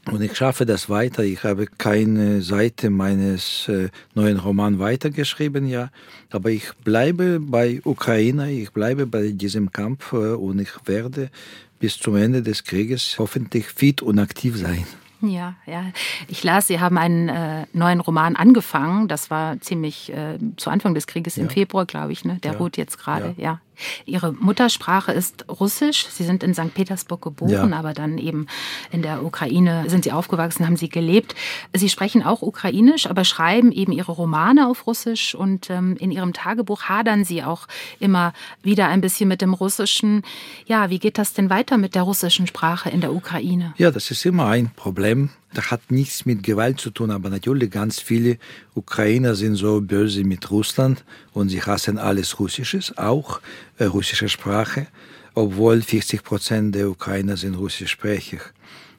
Und 0.07 0.23
ich 0.23 0.35
schaffe 0.35 0.65
das 0.65 0.89
weiter. 0.89 1.23
Ich 1.23 1.45
habe 1.45 1.67
keine 1.67 2.41
Seite 2.41 2.89
meines 2.89 3.69
äh, 3.69 3.91
neuen 4.15 4.39
Romans 4.39 4.79
weitergeschrieben, 4.79 5.67
ja. 5.67 5.91
Aber 6.31 6.51
ich 6.51 6.73
bleibe 6.85 7.39
bei 7.39 7.81
Ukraine, 7.85 8.51
ich 8.51 8.73
bleibe 8.73 9.07
bei 9.07 9.29
diesem 9.33 9.71
Kampf 9.71 10.13
äh, 10.13 10.33
und 10.33 10.59
ich 10.59 10.71
werde 10.87 11.31
bis 11.81 11.99
zum 11.99 12.15
Ende 12.15 12.43
des 12.43 12.63
Krieges 12.63 13.17
hoffentlich 13.19 13.67
fit 13.67 14.03
und 14.03 14.21
aktiv 14.21 14.57
sein. 14.57 14.87
Ja, 15.23 15.55
ja. 15.67 15.85
Ich 16.29 16.45
las, 16.45 16.69
Sie 16.69 16.81
haben 16.81 16.97
einen 16.97 17.29
äh, 17.29 17.67
neuen 17.73 18.01
Roman 18.01 18.37
angefangen. 18.37 19.09
Das 19.09 19.31
war 19.31 19.61
ziemlich 19.61 20.11
äh, 20.13 20.39
zu 20.57 20.71
Anfang 20.71 20.95
des 20.95 21.07
Krieges 21.07 21.37
ja. 21.37 21.43
im 21.43 21.51
Februar, 21.51 21.85
glaube 21.85 22.13
ich. 22.13 22.25
Ne? 22.25 22.39
Der 22.43 22.53
ja. 22.53 22.59
ruht 22.59 22.77
jetzt 22.77 22.99
gerade. 22.99 23.35
Ja. 23.37 23.43
ja. 23.43 23.61
Ihre 24.07 24.33
Muttersprache 24.33 25.13
ist 25.13 25.47
Russisch. 25.49 26.07
Sie 26.11 26.25
sind 26.25 26.43
in 26.43 26.55
St. 26.55 26.75
Petersburg 26.75 27.23
geboren, 27.23 27.71
ja. 27.71 27.79
aber 27.79 27.93
dann 27.93 28.19
eben 28.19 28.47
in 28.91 29.03
der 29.03 29.25
Ukraine 29.25 29.85
sind 29.89 30.05
Sie 30.05 30.13
aufgewachsen, 30.13 30.67
haben 30.67 30.77
Sie 30.77 30.89
gelebt. 30.89 31.35
Sie 31.75 31.89
sprechen 31.89 32.23
auch 32.23 32.43
Ukrainisch, 32.43 33.07
aber 33.07 33.25
schreiben 33.25 33.73
eben 33.73 33.93
Ihre 33.93 34.13
Romane 34.13 34.69
auf 34.69 34.87
Russisch 34.87 35.35
und 35.35 35.71
ähm, 35.71 35.97
in 35.99 36.11
Ihrem 36.11 36.33
Tagebuch 36.33 36.85
hadern 36.85 37.25
Sie 37.25 37.43
auch 37.43 37.67
immer 37.99 38.33
wieder 38.63 38.89
ein 38.89 39.01
bisschen 39.01 39.29
mit 39.29 39.41
dem 39.41 39.55
Russischen. 39.55 40.23
Ja, 40.67 40.91
wie 40.91 40.99
geht 40.99 41.19
das 41.19 41.33
denn 41.33 41.51
weiter 41.51 41.79
mit 41.79 41.95
der 41.95 42.03
russischen 42.03 42.47
Sprache 42.47 42.91
in 42.91 43.01
der 43.01 43.13
Ukraine? 43.13 43.75
Ja, 43.79 43.91
das 43.91 44.11
ist 44.11 44.25
immer 44.25 44.47
ein 44.47 44.71
Problem. 44.77 45.31
Das 45.53 45.71
hat 45.71 45.91
nichts 45.91 46.27
mit 46.27 46.43
Gewalt 46.43 46.81
zu 46.81 46.91
tun, 46.91 47.11
aber 47.11 47.29
natürlich 47.29 47.71
ganz 47.71 47.99
viele 48.01 48.39
Ukrainer 48.75 49.35
sind 49.35 49.57
so 49.57 49.81
böse 49.81 50.23
mit 50.23 50.51
Russland 50.51 51.05
und 51.33 51.49
sie 51.49 51.63
hassen 51.63 51.99
alles 51.99 52.39
Russisches, 52.39 52.97
auch 52.97 53.41
äh, 53.79 53.85
russische 53.85 54.29
Sprache, 54.29 54.87
obwohl 55.35 55.83
40 55.83 56.23
Prozent 56.23 56.75
der 56.75 56.89
Ukrainer 56.89 57.37
sind 57.37 57.57
russischsprachig. 57.57 58.41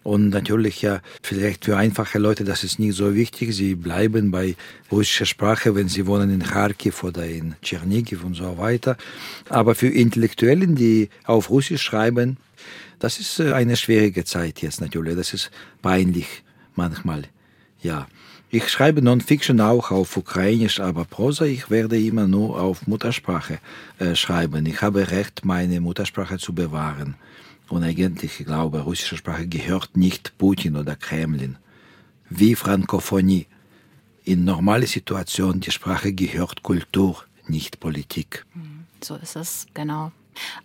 Und 0.03 0.29
natürlich 0.29 0.81
ja, 0.81 0.99
vielleicht 1.21 1.65
für 1.65 1.77
einfache 1.77 2.17
Leute, 2.17 2.43
das 2.43 2.63
ist 2.63 2.79
nicht 2.79 2.95
so 2.95 3.13
wichtig. 3.13 3.53
Sie 3.55 3.75
bleiben 3.75 4.31
bei 4.31 4.55
russischer 4.91 5.27
Sprache, 5.27 5.75
wenn 5.75 5.89
sie 5.89 6.07
wohnen 6.07 6.31
in 6.31 6.41
Kharkiv 6.41 7.03
oder 7.03 7.25
in 7.27 7.55
Tschernigiv 7.61 8.23
und 8.23 8.33
so 8.33 8.57
weiter. 8.57 8.97
Aber 9.49 9.75
für 9.75 9.89
Intellektuellen, 9.89 10.75
die 10.75 11.09
auf 11.25 11.51
Russisch 11.51 11.83
schreiben, 11.83 12.37
das 13.01 13.19
ist 13.19 13.39
äh, 13.39 13.53
eine 13.53 13.75
schwierige 13.75 14.23
Zeit 14.23 14.61
jetzt 14.61 14.79
natürlich. 14.79 15.15
Das 15.15 15.33
ist 15.33 15.51
peinlich 15.81 16.43
manchmal. 16.75 17.23
Ja. 17.81 18.07
Ich 18.53 18.67
schreibe 18.69 19.01
Non-Fiction 19.01 19.61
auch 19.61 19.91
auf 19.91 20.17
Ukrainisch, 20.17 20.81
aber 20.81 21.05
Prosa, 21.05 21.45
ich 21.45 21.69
werde 21.69 21.97
immer 21.97 22.27
nur 22.27 22.61
auf 22.61 22.85
Muttersprache 22.85 23.59
äh, 23.97 24.13
schreiben. 24.13 24.65
Ich 24.65 24.81
habe 24.81 25.09
Recht, 25.09 25.45
meine 25.45 25.79
Muttersprache 25.79 26.37
zu 26.37 26.53
bewahren. 26.53 27.15
Und 27.69 27.83
eigentlich, 27.83 28.41
ich 28.41 28.45
glaube, 28.45 28.81
russische 28.81 29.15
Sprache 29.15 29.47
gehört 29.47 29.95
nicht 29.95 30.37
Putin 30.37 30.75
oder 30.75 30.97
Kremlin. 30.97 31.57
Wie 32.29 32.55
Frankophonie. 32.55 33.47
In 34.25 34.43
normalen 34.43 34.85
Situationen, 34.85 35.61
die 35.61 35.71
Sprache 35.71 36.13
gehört 36.13 36.61
Kultur, 36.61 37.23
nicht 37.47 37.79
Politik. 37.79 38.45
Hm, 38.53 38.83
so 39.01 39.15
ist 39.15 39.37
es, 39.37 39.65
genau. 39.73 40.11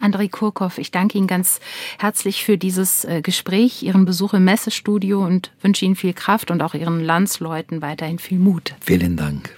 Andrei 0.00 0.28
Kurkow, 0.28 0.76
ich 0.78 0.90
danke 0.90 1.18
Ihnen 1.18 1.26
ganz 1.26 1.60
herzlich 1.98 2.44
für 2.44 2.58
dieses 2.58 3.04
äh, 3.04 3.22
Gespräch, 3.22 3.82
Ihren 3.82 4.04
Besuch 4.04 4.34
im 4.34 4.44
Messestudio 4.44 5.24
und 5.24 5.50
wünsche 5.62 5.84
Ihnen 5.84 5.96
viel 5.96 6.12
Kraft 6.12 6.50
und 6.50 6.62
auch 6.62 6.74
Ihren 6.74 7.02
Landsleuten 7.04 7.82
weiterhin 7.82 8.18
viel 8.18 8.38
Mut. 8.38 8.74
Vielen 8.80 9.16
Dank. 9.16 9.56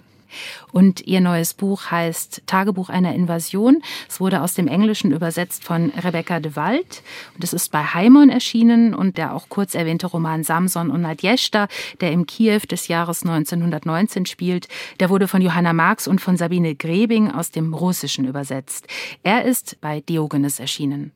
Und 0.73 1.07
ihr 1.07 1.21
neues 1.21 1.55
Buch 1.55 1.91
heißt 1.91 2.43
Tagebuch 2.47 2.89
einer 2.89 3.15
Invasion. 3.15 3.83
Es 4.09 4.21
wurde 4.21 4.43
aus 4.43 4.55
dem 4.55 4.69
Englischen 4.69 5.13
übersetzt 5.13 5.65
von 5.65 5.91
Rebecca 5.91 6.41
de 6.41 6.57
Wald 6.57 7.03
und 7.35 7.45
es 7.45 7.53
ist 7.53 7.73
bei 7.73 7.83
Heimon 7.83 8.31
erschienen 8.31 8.95
und 8.95 9.19
der 9.19 9.35
auch 9.35 9.49
kurz 9.49 9.75
erwähnte 9.75 10.07
Roman 10.07 10.45
Samson 10.45 10.91
und 10.91 11.03
Nadjeshta, 11.03 11.69
der 12.01 12.13
im 12.13 12.27
Kiew 12.27 12.61
des 12.71 12.89
Jahres 12.89 13.23
1919 13.23 14.27
spielt, 14.27 14.69
der 15.01 15.11
wurde 15.11 15.29
von 15.29 15.43
Johanna 15.43 15.73
Marx 15.73 16.07
und 16.09 16.21
von 16.21 16.37
Sabine 16.37 16.75
Grebing 16.75 17.31
aus 17.31 17.51
dem 17.51 17.75
Russischen 17.75 18.27
übersetzt. 18.27 18.87
Er 19.23 19.45
ist 19.45 19.81
bei 19.81 20.01
Diogenes 20.01 20.61
erschienen. 20.61 21.13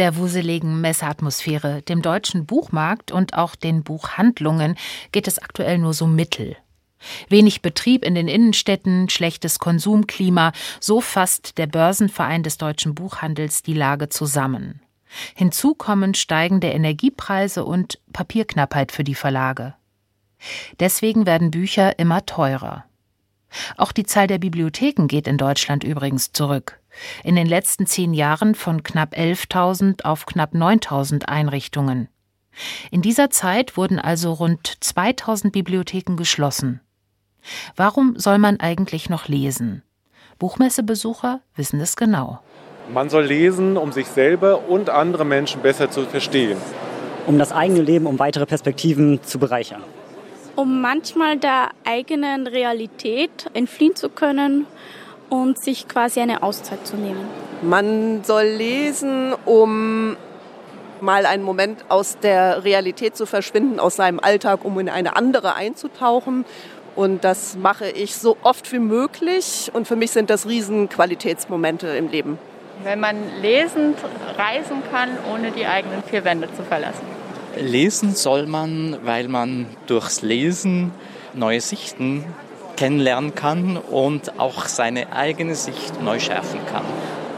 Der 0.00 0.16
wuseligen 0.16 0.80
Messeatmosphäre, 0.80 1.82
dem 1.82 2.00
deutschen 2.00 2.46
Buchmarkt 2.46 3.12
und 3.12 3.34
auch 3.34 3.54
den 3.54 3.82
Buchhandlungen 3.82 4.76
geht 5.12 5.28
es 5.28 5.38
aktuell 5.38 5.76
nur 5.76 5.92
so 5.92 6.06
mittel. 6.06 6.56
Wenig 7.28 7.60
Betrieb 7.60 8.02
in 8.02 8.14
den 8.14 8.26
Innenstädten, 8.26 9.10
schlechtes 9.10 9.58
Konsumklima, 9.58 10.52
so 10.80 11.02
fasst 11.02 11.58
der 11.58 11.66
Börsenverein 11.66 12.42
des 12.42 12.56
deutschen 12.56 12.94
Buchhandels 12.94 13.62
die 13.62 13.74
Lage 13.74 14.08
zusammen. 14.08 14.80
Hinzu 15.34 15.74
kommen 15.74 16.14
steigende 16.14 16.68
Energiepreise 16.68 17.66
und 17.66 17.98
Papierknappheit 18.14 18.92
für 18.92 19.04
die 19.04 19.14
Verlage. 19.14 19.74
Deswegen 20.78 21.26
werden 21.26 21.50
Bücher 21.50 21.98
immer 21.98 22.24
teurer. 22.24 22.86
Auch 23.76 23.92
die 23.92 24.04
Zahl 24.04 24.28
der 24.28 24.38
Bibliotheken 24.38 25.08
geht 25.08 25.26
in 25.26 25.36
Deutschland 25.36 25.84
übrigens 25.84 26.32
zurück. 26.32 26.79
In 27.24 27.36
den 27.36 27.46
letzten 27.46 27.86
zehn 27.86 28.14
Jahren 28.14 28.54
von 28.54 28.82
knapp 28.82 29.14
11.000 29.14 30.04
auf 30.04 30.26
knapp 30.26 30.54
9.000 30.54 31.26
Einrichtungen. 31.26 32.08
In 32.90 33.02
dieser 33.02 33.30
Zeit 33.30 33.76
wurden 33.76 33.98
also 33.98 34.32
rund 34.32 34.74
2000 34.80 35.52
Bibliotheken 35.52 36.16
geschlossen. 36.16 36.80
Warum 37.76 38.18
soll 38.18 38.38
man 38.38 38.60
eigentlich 38.60 39.08
noch 39.08 39.28
lesen? 39.28 39.82
Buchmessebesucher 40.38 41.40
wissen 41.54 41.80
es 41.80 41.96
genau. 41.96 42.40
Man 42.92 43.08
soll 43.08 43.24
lesen, 43.24 43.76
um 43.76 43.92
sich 43.92 44.06
selber 44.06 44.68
und 44.68 44.90
andere 44.90 45.24
Menschen 45.24 45.62
besser 45.62 45.90
zu 45.90 46.06
verstehen. 46.06 46.58
Um 47.26 47.38
das 47.38 47.52
eigene 47.52 47.82
Leben, 47.82 48.06
um 48.06 48.18
weitere 48.18 48.46
Perspektiven 48.46 49.22
zu 49.22 49.38
bereichern. 49.38 49.82
Um 50.56 50.80
manchmal 50.80 51.38
der 51.38 51.70
eigenen 51.84 52.46
Realität 52.46 53.48
entfliehen 53.54 53.94
zu 53.94 54.08
können 54.08 54.66
und 55.30 55.62
sich 55.62 55.88
quasi 55.88 56.20
eine 56.20 56.42
Auszeit 56.42 56.86
zu 56.86 56.96
nehmen. 56.96 57.26
Man 57.62 58.24
soll 58.24 58.44
lesen, 58.44 59.32
um 59.46 60.16
mal 61.00 61.24
einen 61.24 61.42
Moment 61.42 61.84
aus 61.88 62.18
der 62.18 62.64
Realität 62.64 63.16
zu 63.16 63.26
verschwinden, 63.26 63.80
aus 63.80 63.96
seinem 63.96 64.20
Alltag, 64.20 64.64
um 64.64 64.78
in 64.78 64.88
eine 64.88 65.16
andere 65.16 65.54
einzutauchen. 65.54 66.44
Und 66.96 67.24
das 67.24 67.56
mache 67.56 67.88
ich 67.88 68.16
so 68.16 68.36
oft 68.42 68.70
wie 68.72 68.78
möglich. 68.78 69.70
Und 69.72 69.86
für 69.88 69.96
mich 69.96 70.10
sind 70.10 70.28
das 70.28 70.46
riesen 70.46 70.88
Qualitätsmomente 70.88 71.86
im 71.88 72.08
Leben. 72.08 72.38
Wenn 72.82 73.00
man 73.00 73.16
lesend 73.40 73.96
reisen 74.36 74.82
kann, 74.90 75.10
ohne 75.32 75.50
die 75.50 75.66
eigenen 75.66 76.02
vier 76.02 76.24
Wände 76.24 76.48
zu 76.54 76.62
verlassen. 76.62 77.04
Lesen 77.58 78.14
soll 78.14 78.46
man, 78.46 78.98
weil 79.04 79.28
man 79.28 79.66
durchs 79.86 80.22
Lesen 80.22 80.92
neue 81.34 81.60
Sichten 81.60 82.24
kennenlernen 82.80 83.34
kann 83.34 83.76
und 83.76 84.40
auch 84.40 84.64
seine 84.64 85.12
eigene 85.12 85.54
Sicht 85.54 86.02
neu 86.02 86.18
schärfen 86.18 86.60
kann. 86.72 86.84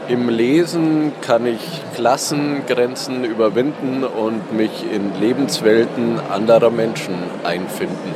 Im 0.07 0.29
Lesen 0.29 1.11
kann 1.19 1.45
ich 1.45 1.59
Klassengrenzen 1.95 3.25
überwinden 3.25 4.05
und 4.05 4.53
mich 4.53 4.85
in 4.89 5.19
Lebenswelten 5.19 6.21
anderer 6.31 6.69
Menschen 6.69 7.15
einfinden. 7.43 8.13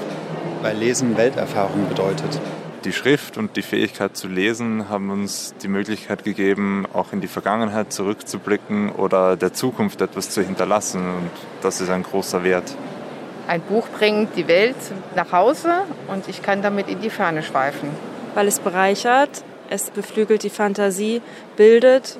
Weil 0.61 0.77
Lesen 0.77 1.17
Welterfahrung 1.17 1.89
bedeutet. 1.89 2.39
Die 2.85 2.93
Schrift 2.93 3.37
und 3.37 3.57
die 3.57 3.61
Fähigkeit 3.61 4.15
zu 4.15 4.29
lesen 4.29 4.87
haben 4.87 5.09
uns 5.09 5.53
die 5.61 5.67
Möglichkeit 5.67 6.23
gegeben, 6.23 6.85
auch 6.93 7.11
in 7.11 7.19
die 7.19 7.27
Vergangenheit 7.27 7.91
zurückzublicken 7.91 8.93
oder 8.93 9.35
der 9.35 9.51
Zukunft 9.51 9.99
etwas 9.99 10.29
zu 10.29 10.41
hinterlassen. 10.41 11.01
Und 11.01 11.31
das 11.61 11.81
ist 11.81 11.89
ein 11.89 12.03
großer 12.03 12.45
Wert. 12.45 12.73
Ein 13.47 13.61
Buch 13.61 13.87
bringt 13.87 14.35
die 14.35 14.47
Welt 14.49 14.75
nach 15.15 15.31
Hause 15.31 15.83
und 16.09 16.27
ich 16.27 16.41
kann 16.41 16.61
damit 16.61 16.89
in 16.89 16.99
die 16.99 17.09
Ferne 17.09 17.43
schweifen. 17.43 17.89
Weil 18.35 18.45
es 18.47 18.59
bereichert, 18.59 19.29
es 19.69 19.89
beflügelt 19.89 20.43
die 20.43 20.49
Fantasie, 20.49 21.21
bildet, 21.55 22.17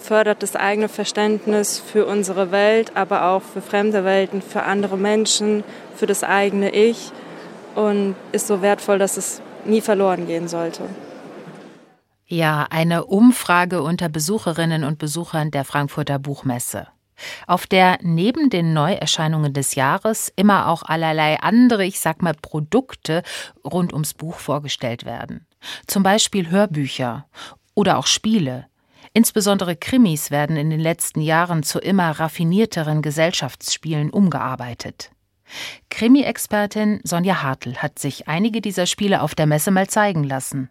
fördert 0.00 0.42
das 0.42 0.56
eigene 0.56 0.88
Verständnis 0.88 1.78
für 1.78 2.04
unsere 2.04 2.50
Welt, 2.50 2.96
aber 2.96 3.26
auch 3.26 3.42
für 3.42 3.62
fremde 3.62 4.04
Welten, 4.04 4.42
für 4.42 4.64
andere 4.64 4.96
Menschen, 4.96 5.62
für 5.94 6.06
das 6.06 6.24
eigene 6.24 6.70
Ich 6.70 7.12
und 7.76 8.16
ist 8.32 8.48
so 8.48 8.60
wertvoll, 8.60 8.98
dass 8.98 9.16
es 9.16 9.40
nie 9.64 9.80
verloren 9.80 10.26
gehen 10.26 10.48
sollte. 10.48 10.82
Ja, 12.26 12.66
eine 12.70 13.04
Umfrage 13.04 13.82
unter 13.82 14.08
Besucherinnen 14.08 14.82
und 14.82 14.98
Besuchern 14.98 15.52
der 15.52 15.64
Frankfurter 15.64 16.18
Buchmesse 16.18 16.88
auf 17.46 17.66
der 17.66 17.98
neben 18.02 18.50
den 18.50 18.72
Neuerscheinungen 18.72 19.52
des 19.52 19.74
Jahres 19.74 20.32
immer 20.36 20.68
auch 20.68 20.82
allerlei 20.82 21.40
andere, 21.40 21.84
ich 21.84 22.00
sag 22.00 22.22
mal, 22.22 22.34
Produkte 22.34 23.22
rund 23.64 23.92
ums 23.92 24.14
Buch 24.14 24.38
vorgestellt 24.38 25.04
werden. 25.04 25.46
Zum 25.86 26.02
Beispiel 26.02 26.50
Hörbücher 26.50 27.26
oder 27.74 27.98
auch 27.98 28.06
Spiele. 28.06 28.66
Insbesondere 29.12 29.76
Krimis 29.76 30.30
werden 30.30 30.56
in 30.56 30.70
den 30.70 30.80
letzten 30.80 31.20
Jahren 31.20 31.62
zu 31.62 31.78
immer 31.78 32.10
raffinierteren 32.10 33.00
Gesellschaftsspielen 33.00 34.10
umgearbeitet. 34.10 35.10
Krimi-Expertin 35.90 37.00
Sonja 37.04 37.42
Hartl 37.42 37.76
hat 37.76 37.98
sich 37.98 38.28
einige 38.28 38.60
dieser 38.60 38.86
Spiele 38.86 39.22
auf 39.22 39.34
der 39.34 39.46
Messe 39.46 39.70
mal 39.70 39.88
zeigen 39.88 40.24
lassen. 40.24 40.68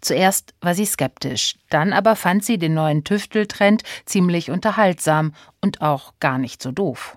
Zuerst 0.00 0.54
war 0.60 0.74
sie 0.74 0.86
skeptisch, 0.86 1.56
dann 1.70 1.92
aber 1.92 2.16
fand 2.16 2.44
sie 2.44 2.58
den 2.58 2.74
neuen 2.74 3.04
Tüfteltrend 3.04 3.82
ziemlich 4.06 4.50
unterhaltsam 4.50 5.32
und 5.60 5.80
auch 5.80 6.14
gar 6.20 6.38
nicht 6.38 6.62
so 6.62 6.72
doof. 6.72 7.16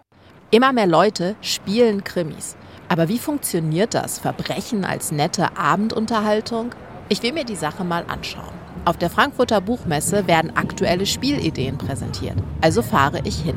Immer 0.50 0.72
mehr 0.72 0.88
Leute 0.88 1.36
spielen 1.42 2.04
Krimis. 2.04 2.56
Aber 2.90 3.10
wie 3.10 3.20
funktioniert 3.20 3.94
das? 3.94 4.20
Verbrechen 4.20 4.86
als 4.86 5.12
nette 5.12 5.58
Abendunterhaltung? 5.58 6.74
Ich 7.10 7.22
will 7.22 7.34
mir 7.34 7.44
die 7.44 7.56
Sache 7.56 7.84
mal 7.84 8.06
anschauen. 8.08 8.54
Auf 8.86 8.98
der 8.98 9.10
Frankfurter 9.10 9.60
Buchmesse 9.60 10.28
werden 10.28 10.56
aktuelle 10.56 11.06
Spielideen 11.06 11.78
präsentiert. 11.78 12.38
Also 12.62 12.82
fahre 12.82 13.20
ich 13.26 13.42
hin. 13.42 13.56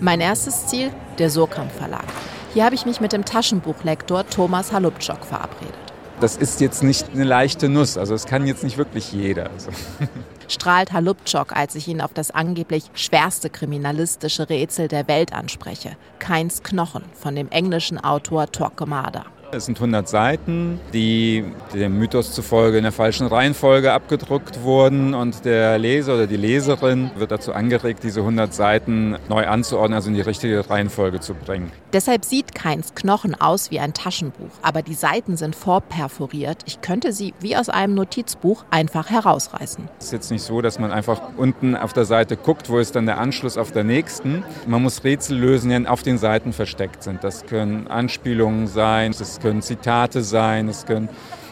Mein 0.00 0.20
erstes 0.20 0.66
Ziel, 0.66 0.90
der 1.18 1.30
Surkamp 1.30 1.70
Verlag. 1.70 2.04
Hier 2.52 2.64
habe 2.64 2.74
ich 2.74 2.84
mich 2.84 3.00
mit 3.00 3.12
dem 3.12 3.24
Taschenbuchlektor 3.24 4.26
Thomas 4.28 4.72
Halubczok 4.72 5.24
verabredet. 5.24 5.74
Das 6.20 6.36
ist 6.36 6.60
jetzt 6.60 6.82
nicht 6.82 7.06
eine 7.14 7.22
leichte 7.22 7.68
Nuss, 7.68 7.96
also 7.96 8.12
es 8.12 8.26
kann 8.26 8.44
jetzt 8.44 8.64
nicht 8.64 8.76
wirklich 8.76 9.12
jeder. 9.12 9.50
Also. 9.50 9.70
Strahlt 10.48 10.92
Halubczok, 10.92 11.56
als 11.56 11.76
ich 11.76 11.86
ihn 11.86 12.00
auf 12.00 12.12
das 12.12 12.32
angeblich 12.32 12.90
schwerste 12.92 13.50
kriminalistische 13.50 14.50
Rätsel 14.50 14.88
der 14.88 15.06
Welt 15.06 15.32
anspreche. 15.32 15.96
Keins 16.18 16.64
Knochen 16.64 17.04
von 17.14 17.36
dem 17.36 17.48
englischen 17.50 18.02
Autor 18.02 18.50
Torquemada. 18.50 19.26
Es 19.52 19.66
sind 19.66 19.78
100 19.78 20.08
Seiten, 20.08 20.78
die 20.92 21.44
dem 21.74 21.98
Mythos 21.98 22.32
zufolge 22.32 22.76
in 22.76 22.84
der 22.84 22.92
falschen 22.92 23.26
Reihenfolge 23.26 23.92
abgedruckt 23.92 24.62
wurden 24.62 25.12
und 25.12 25.44
der 25.44 25.76
Leser 25.76 26.14
oder 26.14 26.28
die 26.28 26.36
Leserin 26.36 27.10
wird 27.16 27.32
dazu 27.32 27.52
angeregt, 27.52 28.04
diese 28.04 28.20
100 28.20 28.54
Seiten 28.54 29.16
neu 29.28 29.48
anzuordnen, 29.48 29.94
also 29.94 30.08
in 30.08 30.14
die 30.14 30.20
richtige 30.20 30.70
Reihenfolge 30.70 31.18
zu 31.18 31.34
bringen. 31.34 31.72
Deshalb 31.92 32.24
sieht 32.24 32.54
Keins 32.54 32.94
Knochen 32.94 33.34
aus 33.34 33.72
wie 33.72 33.80
ein 33.80 33.92
Taschenbuch, 33.92 34.50
aber 34.62 34.82
die 34.82 34.94
Seiten 34.94 35.36
sind 35.36 35.56
vorperforiert. 35.56 36.62
Ich 36.66 36.80
könnte 36.80 37.12
sie 37.12 37.34
wie 37.40 37.56
aus 37.56 37.68
einem 37.68 37.94
Notizbuch 37.94 38.64
einfach 38.70 39.10
herausreißen. 39.10 39.88
Es 39.98 40.06
ist 40.06 40.12
jetzt 40.12 40.30
nicht 40.30 40.44
so, 40.44 40.60
dass 40.60 40.78
man 40.78 40.92
einfach 40.92 41.20
unten 41.36 41.74
auf 41.74 41.92
der 41.92 42.04
Seite 42.04 42.36
guckt, 42.36 42.70
wo 42.70 42.78
ist 42.78 42.94
dann 42.94 43.06
der 43.06 43.18
Anschluss 43.18 43.58
auf 43.58 43.72
der 43.72 43.82
nächsten. 43.82 44.44
Man 44.68 44.80
muss 44.80 45.02
Rätsel 45.02 45.36
lösen, 45.36 45.70
die 45.70 45.88
auf 45.88 46.04
den 46.04 46.18
Seiten 46.18 46.52
versteckt 46.52 47.02
sind. 47.02 47.24
Das 47.24 47.46
können 47.46 47.88
Anspielungen 47.88 48.68
sein, 48.68 49.12
das 49.18 49.39
können 49.40 49.62
Zitate 49.62 50.22
sein, 50.22 50.68
es 50.68 50.86
können 50.86 51.08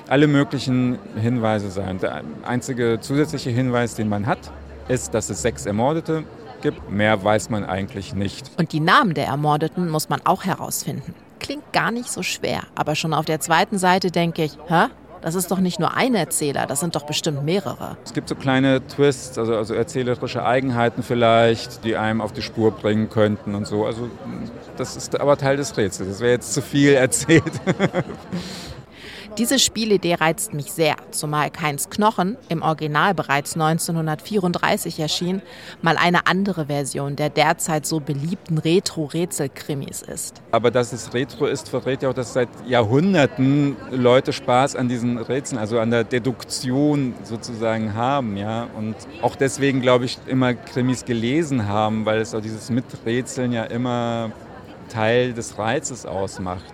alle 0.08 0.26
möglichen 0.26 0.98
Hinweise 1.20 1.70
sein. 1.70 1.98
Der 1.98 2.22
einzige 2.44 2.98
zusätzliche 3.00 3.50
Hinweis, 3.50 3.94
den 3.94 4.08
man 4.08 4.26
hat, 4.26 4.38
ist, 4.88 5.14
dass 5.14 5.30
es 5.30 5.42
sechs 5.42 5.66
Ermordete 5.66 6.24
gibt. 6.62 6.90
Mehr 6.90 7.22
weiß 7.22 7.50
man 7.50 7.64
eigentlich 7.64 8.14
nicht. 8.14 8.50
Und 8.58 8.72
die 8.72 8.80
Namen 8.80 9.14
der 9.14 9.26
Ermordeten 9.26 9.88
muss 9.90 10.08
man 10.08 10.20
auch 10.24 10.44
herausfinden. 10.44 11.14
Klingt 11.40 11.72
gar 11.72 11.90
nicht 11.90 12.10
so 12.10 12.22
schwer, 12.22 12.62
aber 12.74 12.94
schon 12.94 13.14
auf 13.14 13.26
der 13.26 13.40
zweiten 13.40 13.78
Seite 13.78 14.10
denke 14.10 14.44
ich, 14.44 14.58
hä? 14.68 14.86
Das 15.20 15.34
ist 15.34 15.50
doch 15.50 15.58
nicht 15.58 15.80
nur 15.80 15.96
ein 15.96 16.14
Erzähler, 16.14 16.66
das 16.66 16.80
sind 16.80 16.94
doch 16.94 17.04
bestimmt 17.04 17.44
mehrere. 17.44 17.96
Es 18.04 18.12
gibt 18.12 18.28
so 18.28 18.34
kleine 18.34 18.86
Twists, 18.86 19.38
also, 19.38 19.56
also 19.56 19.74
erzählerische 19.74 20.44
Eigenheiten 20.44 21.02
vielleicht, 21.02 21.84
die 21.84 21.96
einem 21.96 22.20
auf 22.20 22.32
die 22.32 22.42
Spur 22.42 22.70
bringen 22.70 23.08
könnten 23.10 23.54
und 23.54 23.66
so. 23.66 23.84
Also 23.84 24.08
das 24.76 24.96
ist 24.96 25.20
aber 25.20 25.36
Teil 25.36 25.56
des 25.56 25.76
Rätsels. 25.76 26.08
Das 26.08 26.20
wäre 26.20 26.32
jetzt 26.32 26.54
zu 26.54 26.62
viel 26.62 26.92
erzählt. 26.92 27.42
Diese 29.38 29.60
Spielidee 29.60 30.14
reizt 30.14 30.52
mich 30.52 30.72
sehr, 30.72 30.96
zumal 31.12 31.52
Keins 31.52 31.88
Knochen, 31.90 32.36
im 32.48 32.60
Original 32.60 33.14
bereits 33.14 33.54
1934 33.54 34.98
erschien, 34.98 35.42
mal 35.80 35.96
eine 35.96 36.26
andere 36.26 36.66
Version 36.66 37.14
der 37.14 37.30
derzeit 37.30 37.86
so 37.86 38.00
beliebten 38.00 38.58
Retro-Rätsel-Krimis 38.58 40.02
ist. 40.02 40.42
Aber 40.50 40.72
dass 40.72 40.92
es 40.92 41.14
Retro 41.14 41.46
ist, 41.46 41.68
verrät 41.68 42.02
ja 42.02 42.08
auch, 42.08 42.14
dass 42.14 42.32
seit 42.32 42.48
Jahrhunderten 42.66 43.76
Leute 43.92 44.32
Spaß 44.32 44.74
an 44.74 44.88
diesen 44.88 45.18
Rätseln, 45.18 45.60
also 45.60 45.78
an 45.78 45.92
der 45.92 46.02
Deduktion 46.02 47.14
sozusagen 47.22 47.94
haben. 47.94 48.36
Ja? 48.36 48.66
Und 48.76 48.96
auch 49.22 49.36
deswegen, 49.36 49.80
glaube 49.80 50.06
ich, 50.06 50.18
immer 50.26 50.54
Krimis 50.54 51.04
gelesen 51.04 51.68
haben, 51.68 52.04
weil 52.06 52.20
es 52.20 52.34
auch 52.34 52.42
dieses 52.42 52.70
Miträtseln 52.70 53.52
ja 53.52 53.62
immer 53.62 54.32
Teil 54.88 55.32
des 55.32 55.58
Reizes 55.58 56.06
ausmacht. 56.06 56.64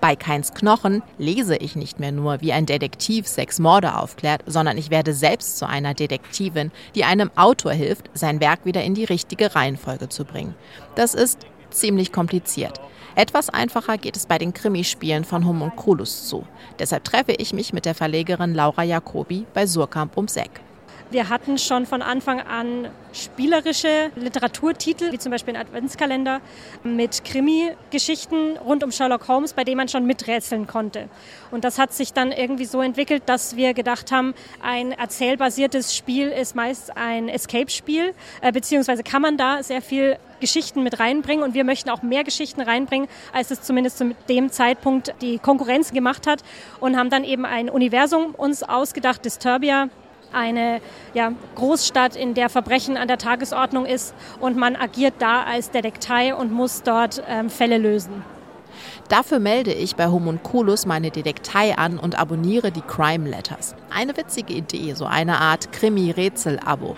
Bei 0.00 0.14
Keins 0.14 0.52
Knochen 0.52 1.02
lese 1.18 1.56
ich 1.56 1.74
nicht 1.76 1.98
mehr 1.98 2.12
nur, 2.12 2.40
wie 2.40 2.52
ein 2.52 2.66
Detektiv 2.66 3.26
sechs 3.26 3.58
Morde 3.58 3.96
aufklärt, 3.96 4.42
sondern 4.46 4.76
ich 4.76 4.90
werde 4.90 5.14
selbst 5.14 5.58
zu 5.58 5.66
einer 5.66 5.94
Detektivin, 5.94 6.70
die 6.94 7.04
einem 7.04 7.30
Autor 7.36 7.72
hilft, 7.72 8.10
sein 8.14 8.40
Werk 8.40 8.64
wieder 8.64 8.84
in 8.84 8.94
die 8.94 9.04
richtige 9.04 9.54
Reihenfolge 9.54 10.08
zu 10.08 10.24
bringen. 10.24 10.54
Das 10.94 11.14
ist 11.14 11.46
ziemlich 11.70 12.12
kompliziert. 12.12 12.80
Etwas 13.14 13.48
einfacher 13.48 13.96
geht 13.96 14.16
es 14.16 14.26
bei 14.26 14.36
den 14.36 14.52
Krimispielen 14.52 15.24
von 15.24 15.46
Homunculus 15.46 16.28
zu. 16.28 16.46
Deshalb 16.78 17.04
treffe 17.04 17.32
ich 17.32 17.54
mich 17.54 17.72
mit 17.72 17.86
der 17.86 17.94
Verlegerin 17.94 18.54
Laura 18.54 18.82
Jacobi 18.82 19.46
bei 19.54 19.66
Surkamp 19.66 20.16
ums 20.16 20.36
Eck. 20.36 20.60
Wir 21.08 21.28
hatten 21.28 21.56
schon 21.56 21.86
von 21.86 22.02
Anfang 22.02 22.40
an 22.40 22.88
spielerische 23.12 24.10
Literaturtitel, 24.16 25.12
wie 25.12 25.18
zum 25.18 25.30
Beispiel 25.30 25.54
ein 25.54 25.60
Adventskalender 25.60 26.40
mit 26.82 27.24
Krimi-Geschichten 27.24 28.56
rund 28.56 28.82
um 28.82 28.90
Sherlock 28.90 29.28
Holmes, 29.28 29.52
bei 29.52 29.62
denen 29.62 29.76
man 29.76 29.88
schon 29.88 30.04
miträtseln 30.04 30.66
konnte. 30.66 31.08
Und 31.52 31.62
das 31.62 31.78
hat 31.78 31.92
sich 31.92 32.12
dann 32.12 32.32
irgendwie 32.32 32.64
so 32.64 32.82
entwickelt, 32.82 33.22
dass 33.26 33.54
wir 33.54 33.72
gedacht 33.72 34.10
haben, 34.10 34.34
ein 34.60 34.90
erzählbasiertes 34.90 35.94
Spiel 35.94 36.28
ist 36.28 36.56
meist 36.56 36.96
ein 36.96 37.28
Escape-Spiel, 37.28 38.12
äh, 38.40 38.50
beziehungsweise 38.50 39.04
kann 39.04 39.22
man 39.22 39.36
da 39.36 39.62
sehr 39.62 39.82
viel 39.82 40.18
Geschichten 40.40 40.82
mit 40.82 40.98
reinbringen 40.98 41.44
und 41.44 41.54
wir 41.54 41.62
möchten 41.62 41.88
auch 41.88 42.02
mehr 42.02 42.24
Geschichten 42.24 42.60
reinbringen, 42.60 43.08
als 43.32 43.52
es 43.52 43.62
zumindest 43.62 43.98
zu 43.98 44.16
dem 44.28 44.50
Zeitpunkt 44.50 45.14
die 45.20 45.38
Konkurrenz 45.38 45.92
gemacht 45.92 46.26
hat 46.26 46.42
und 46.80 46.96
haben 46.96 47.10
dann 47.10 47.22
eben 47.22 47.44
ein 47.44 47.70
Universum 47.70 48.34
uns 48.34 48.64
ausgedacht, 48.64 49.24
Disturbia, 49.24 49.88
eine 50.36 50.80
ja, 51.14 51.32
Großstadt, 51.54 52.14
in 52.14 52.34
der 52.34 52.48
Verbrechen 52.48 52.96
an 52.96 53.08
der 53.08 53.18
Tagesordnung 53.18 53.86
ist 53.86 54.14
und 54.40 54.56
man 54.56 54.76
agiert 54.76 55.14
da 55.18 55.42
als 55.42 55.70
Detektei 55.70 56.34
und 56.34 56.52
muss 56.52 56.82
dort 56.82 57.22
ähm, 57.28 57.50
Fälle 57.50 57.78
lösen. 57.78 58.35
Dafür 59.08 59.38
melde 59.38 59.72
ich 59.72 59.96
bei 59.96 60.08
Homunculus 60.08 60.86
meine 60.86 61.10
Detektei 61.10 61.76
an 61.76 61.98
und 61.98 62.18
abonniere 62.18 62.70
die 62.70 62.80
Crime 62.80 63.28
Letters. 63.28 63.74
Eine 63.90 64.16
witzige 64.16 64.54
Idee, 64.54 64.94
so 64.94 65.04
eine 65.04 65.40
Art 65.40 65.72
Krimi-Rätsel-Abo. 65.72 66.96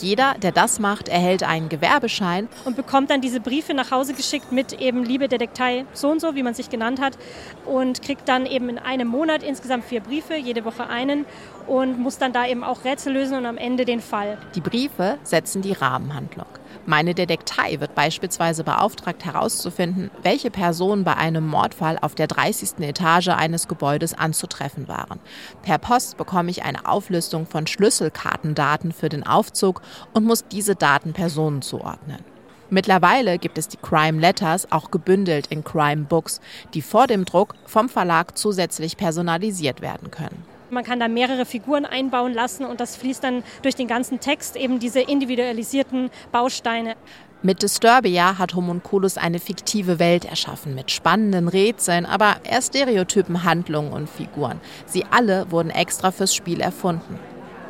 Jeder, 0.00 0.34
der 0.40 0.52
das 0.52 0.78
macht, 0.78 1.08
erhält 1.08 1.42
einen 1.42 1.68
Gewerbeschein 1.68 2.48
und 2.64 2.76
bekommt 2.76 3.10
dann 3.10 3.20
diese 3.20 3.40
Briefe 3.40 3.74
nach 3.74 3.90
Hause 3.90 4.14
geschickt 4.14 4.52
mit 4.52 4.80
eben 4.80 5.04
Liebe 5.04 5.28
Detektei 5.28 5.84
so 5.92 6.10
und 6.10 6.20
so, 6.20 6.34
wie 6.34 6.42
man 6.42 6.54
sich 6.54 6.70
genannt 6.70 7.00
hat 7.00 7.18
und 7.64 8.02
kriegt 8.02 8.28
dann 8.28 8.46
eben 8.46 8.68
in 8.68 8.78
einem 8.78 9.08
Monat 9.08 9.42
insgesamt 9.42 9.84
vier 9.84 10.00
Briefe, 10.00 10.36
jede 10.36 10.64
Woche 10.64 10.86
einen 10.88 11.26
und 11.66 11.98
muss 11.98 12.18
dann 12.18 12.32
da 12.32 12.46
eben 12.46 12.62
auch 12.62 12.84
Rätsel 12.84 13.12
lösen 13.12 13.36
und 13.36 13.46
am 13.46 13.56
Ende 13.56 13.84
den 13.84 14.00
Fall. 14.00 14.38
Die 14.54 14.60
Briefe 14.60 15.18
setzen 15.24 15.62
die 15.62 15.72
Rahmenhandlung. 15.72 16.46
Meine 16.88 17.14
Detektei 17.14 17.80
wird 17.80 17.94
beispielsweise 17.94 18.64
beauftragt 18.64 19.22
herauszufinden, 19.22 20.10
welche 20.22 20.50
Personen 20.50 21.04
bei 21.04 21.18
einem 21.18 21.46
Mordfall 21.46 21.98
auf 22.00 22.14
der 22.14 22.28
30. 22.28 22.78
Etage 22.80 23.28
eines 23.28 23.68
Gebäudes 23.68 24.14
anzutreffen 24.14 24.88
waren. 24.88 25.20
Per 25.60 25.76
Post 25.76 26.16
bekomme 26.16 26.50
ich 26.50 26.64
eine 26.64 26.88
Auflistung 26.88 27.44
von 27.44 27.66
Schlüsselkartendaten 27.66 28.92
für 28.92 29.10
den 29.10 29.26
Aufzug 29.26 29.82
und 30.14 30.24
muss 30.24 30.48
diese 30.48 30.76
Daten 30.76 31.12
Personen 31.12 31.60
zuordnen. 31.60 32.24
Mittlerweile 32.70 33.36
gibt 33.36 33.58
es 33.58 33.68
die 33.68 33.76
Crime 33.76 34.18
Letters 34.18 34.72
auch 34.72 34.90
gebündelt 34.90 35.48
in 35.48 35.64
Crime 35.64 36.06
Books, 36.06 36.40
die 36.72 36.80
vor 36.80 37.06
dem 37.06 37.26
Druck 37.26 37.54
vom 37.66 37.90
Verlag 37.90 38.38
zusätzlich 38.38 38.96
personalisiert 38.96 39.82
werden 39.82 40.10
können. 40.10 40.42
Man 40.70 40.84
kann 40.84 41.00
da 41.00 41.08
mehrere 41.08 41.46
Figuren 41.46 41.86
einbauen 41.86 42.34
lassen 42.34 42.64
und 42.64 42.80
das 42.80 42.96
fließt 42.96 43.24
dann 43.24 43.42
durch 43.62 43.74
den 43.74 43.88
ganzen 43.88 44.20
Text 44.20 44.56
eben 44.56 44.78
diese 44.78 45.00
individualisierten 45.00 46.10
Bausteine. 46.30 46.94
Mit 47.40 47.62
Disturbia 47.62 48.36
hat 48.36 48.54
Homunculus 48.54 49.16
eine 49.16 49.38
fiktive 49.38 49.98
Welt 50.00 50.24
erschaffen 50.24 50.74
mit 50.74 50.90
spannenden 50.90 51.46
Rätseln, 51.46 52.04
aber 52.04 52.38
eher 52.42 52.60
stereotypen 52.60 53.44
Handlungen 53.44 53.92
und 53.92 54.10
Figuren. 54.10 54.60
Sie 54.86 55.04
alle 55.08 55.50
wurden 55.50 55.70
extra 55.70 56.10
fürs 56.10 56.34
Spiel 56.34 56.60
erfunden. 56.60 57.18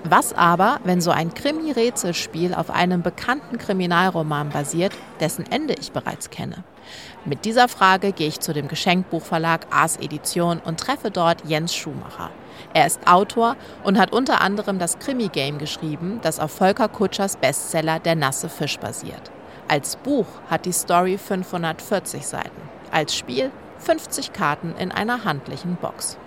Was 0.05 0.33
aber, 0.33 0.81
wenn 0.85 1.01
so 1.01 1.11
ein 1.11 1.35
Krimi-Rätselspiel 1.35 2.55
auf 2.55 2.71
einem 2.71 3.03
bekannten 3.03 3.59
Kriminalroman 3.59 4.49
basiert, 4.49 4.93
dessen 5.21 5.45
Ende 5.51 5.75
ich 5.75 5.93
bereits 5.93 6.31
kenne? 6.31 6.65
Mit 7.27 7.45
dieser 7.45 7.69
Frage 7.69 8.13
gehe 8.13 8.29
ich 8.29 8.41
zu 8.41 8.55
dem 8.55 8.69
Geschenkbuchverlag 8.69 9.67
Ars 9.71 9.99
Edition 9.99 10.61
und 10.65 10.81
treffe 10.81 11.11
dort 11.11 11.45
Jens 11.45 11.75
Schumacher. 11.75 12.31
Er 12.75 12.87
ist 12.87 13.07
Autor 13.07 13.57
und 13.85 13.99
hat 13.99 14.13
unter 14.13 14.41
anderem 14.41 14.79
das 14.79 14.99
Krimi-Game 14.99 15.59
geschrieben, 15.59 16.21
das 16.23 16.41
auf 16.41 16.51
Volker 16.51 16.89
Kutschers 16.89 17.37
Bestseller 17.37 17.99
Der 17.99 18.15
nasse 18.15 18.49
Fisch 18.49 18.79
basiert. 18.79 19.31
Als 19.69 19.97
Buch 19.97 20.27
hat 20.51 20.65
die 20.65 20.73
Story 20.73 21.19
540 21.19 22.27
Seiten, 22.27 22.63
als 22.91 23.15
Spiel 23.15 23.51
50 23.79 24.33
Karten 24.33 24.75
in 24.79 24.91
einer 24.91 25.25
handlichen 25.25 25.77
Box. 25.77 26.19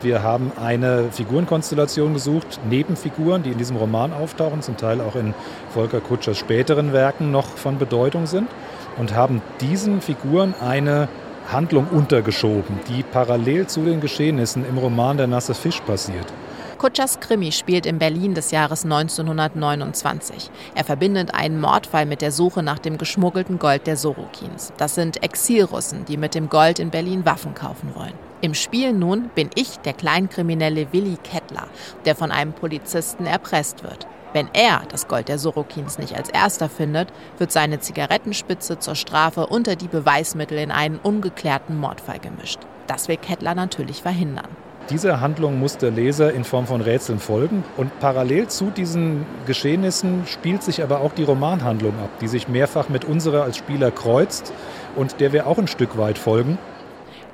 Wir 0.00 0.22
haben 0.22 0.52
eine 0.62 1.10
Figurenkonstellation 1.10 2.12
gesucht, 2.12 2.60
Nebenfiguren, 2.68 3.42
die 3.42 3.52
in 3.52 3.58
diesem 3.58 3.76
Roman 3.76 4.12
auftauchen, 4.12 4.60
zum 4.60 4.76
Teil 4.76 5.00
auch 5.00 5.16
in 5.16 5.32
Volker 5.70 6.00
Kutschers 6.00 6.36
späteren 6.36 6.92
Werken 6.92 7.30
noch 7.30 7.46
von 7.46 7.78
Bedeutung 7.78 8.26
sind, 8.26 8.50
und 8.98 9.14
haben 9.14 9.40
diesen 9.60 10.02
Figuren 10.02 10.54
eine 10.60 11.08
Handlung 11.52 11.86
untergeschoben, 11.88 12.80
die 12.88 13.02
parallel 13.02 13.66
zu 13.66 13.84
den 13.84 14.00
Geschehnissen 14.00 14.64
im 14.68 14.78
Roman 14.78 15.16
Der 15.16 15.26
nasse 15.26 15.54
Fisch 15.54 15.80
passiert. 15.80 16.26
Kutschers 16.78 17.20
Krimi 17.20 17.50
spielt 17.52 17.86
in 17.86 17.98
Berlin 17.98 18.34
des 18.34 18.50
Jahres 18.50 18.84
1929. 18.84 20.50
Er 20.74 20.84
verbindet 20.84 21.32
einen 21.32 21.60
Mordfall 21.60 22.04
mit 22.04 22.20
der 22.20 22.32
Suche 22.32 22.62
nach 22.62 22.78
dem 22.78 22.98
geschmuggelten 22.98 23.58
Gold 23.58 23.86
der 23.86 23.96
Sorokins. 23.96 24.72
Das 24.76 24.94
sind 24.94 25.22
Exilrussen, 25.22 26.04
die 26.04 26.16
mit 26.16 26.34
dem 26.34 26.50
Gold 26.50 26.78
in 26.78 26.90
Berlin 26.90 27.24
Waffen 27.24 27.54
kaufen 27.54 27.94
wollen. 27.94 28.12
Im 28.40 28.52
Spiel 28.52 28.92
nun 28.92 29.30
bin 29.34 29.48
ich 29.54 29.78
der 29.78 29.94
Kleinkriminelle 29.94 30.92
Willi 30.92 31.16
Kettler, 31.22 31.68
der 32.04 32.14
von 32.14 32.30
einem 32.30 32.52
Polizisten 32.52 33.24
erpresst 33.24 33.82
wird. 33.82 34.06
Wenn 34.34 34.48
er 34.52 34.82
das 34.90 35.06
Gold 35.06 35.28
der 35.28 35.38
Sorokins 35.38 35.96
nicht 35.96 36.16
als 36.16 36.28
erster 36.28 36.68
findet, 36.68 37.12
wird 37.38 37.52
seine 37.52 37.78
Zigarettenspitze 37.78 38.80
zur 38.80 38.96
Strafe 38.96 39.46
unter 39.46 39.76
die 39.76 39.86
Beweismittel 39.86 40.58
in 40.58 40.72
einen 40.72 40.98
ungeklärten 40.98 41.78
Mordfall 41.78 42.18
gemischt. 42.18 42.58
Das 42.88 43.06
will 43.06 43.16
Kettler 43.16 43.54
natürlich 43.54 44.02
verhindern. 44.02 44.48
Dieser 44.90 45.20
Handlung 45.20 45.60
muss 45.60 45.78
der 45.78 45.92
Leser 45.92 46.34
in 46.34 46.42
Form 46.42 46.66
von 46.66 46.80
Rätseln 46.80 47.20
folgen. 47.20 47.62
Und 47.76 48.00
parallel 48.00 48.48
zu 48.48 48.70
diesen 48.70 49.24
Geschehnissen 49.46 50.26
spielt 50.26 50.64
sich 50.64 50.82
aber 50.82 51.00
auch 51.00 51.12
die 51.12 51.22
Romanhandlung 51.22 51.94
ab, 52.02 52.10
die 52.20 52.28
sich 52.28 52.48
mehrfach 52.48 52.88
mit 52.88 53.04
unserer 53.04 53.44
als 53.44 53.56
Spieler 53.56 53.92
kreuzt 53.92 54.52
und 54.96 55.20
der 55.20 55.32
wir 55.32 55.46
auch 55.46 55.58
ein 55.58 55.68
Stück 55.68 55.96
weit 55.96 56.18
folgen. 56.18 56.58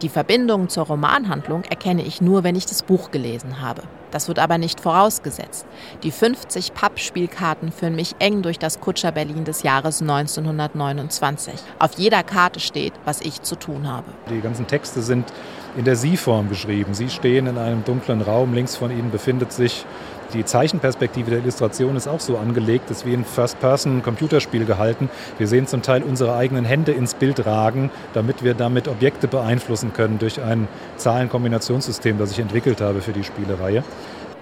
Die 0.03 0.09
Verbindung 0.09 0.71
zur 0.71 0.87
Romanhandlung 0.87 1.65
erkenne 1.65 2.03
ich 2.03 2.23
nur, 2.23 2.43
wenn 2.43 2.57
ich 2.57 2.65
das 2.65 2.83
Buch 2.83 3.11
gelesen 3.11 3.61
habe. 3.61 3.83
Das 4.11 4.29
wird 4.29 4.39
aber 4.39 4.57
nicht 4.57 4.81
vorausgesetzt. 4.81 5.67
Die 6.03 6.11
50 6.11 6.73
Pappspielkarten 6.73 7.71
führen 7.71 7.97
mich 7.97 8.17
eng 8.19 8.41
durch 8.41 8.59
das 8.59 8.81
Kutscher 8.81 9.13
Berlin 9.13 9.45
des 9.45 9.63
Jahres 9.63 10.01
1929. 10.01 11.53
Auf 11.79 11.99
jeder 11.99 12.23
Karte 12.23 12.61
steht, 12.61 12.95
was 13.05 13.21
ich 13.21 13.43
zu 13.43 13.57
tun 13.57 13.89
habe. 13.89 14.07
Die 14.31 14.41
ganzen 14.41 14.67
Texte 14.67 15.03
sind 15.03 15.31
in 15.77 15.85
der 15.85 15.97
Sie-Form 15.97 16.49
geschrieben. 16.49 16.95
Sie 16.95 17.11
stehen 17.11 17.47
in 17.47 17.59
einem 17.59 17.85
dunklen 17.85 18.23
Raum, 18.23 18.55
links 18.55 18.77
von 18.77 18.91
Ihnen 18.91 19.11
befindet 19.11 19.53
sich 19.53 19.85
die 20.33 20.45
Zeichenperspektive 20.45 21.31
der 21.31 21.41
Illustration 21.41 21.97
ist 21.97 22.09
auch 22.09 22.20
so 22.20 22.39
angelegt, 22.39 22.91
ist 22.91 23.07
wie 23.07 23.14
ein 23.14 23.24
First-Person-Computerspiel 23.24 24.64
gehalten. 24.64 25.11
Wir 25.39 25.47
sehen 25.47 25.66
zum 25.66 25.83
Teil 25.83 26.03
unsere 26.03 26.35
eigenen 26.35 26.64
Hände 26.64 26.93
ins 26.93 27.14
Bild 27.14 27.45
ragen, 27.47 27.91
damit 28.14 28.43
wir 28.43 28.55
damit 28.55 28.89
Objekte 28.89 29.28
beeinflussen 29.28 29.93
können 29.93 30.18
durch 30.18 30.41
ein 30.43 30.68
Zahlenkombinationssystem, 30.97 32.18
das 32.18 32.33
ich 32.33 32.39
entwickelt 32.39 32.81
habe 32.81 33.01
für 33.03 33.12
die 33.12 33.24
Spielereihe. 33.24 33.85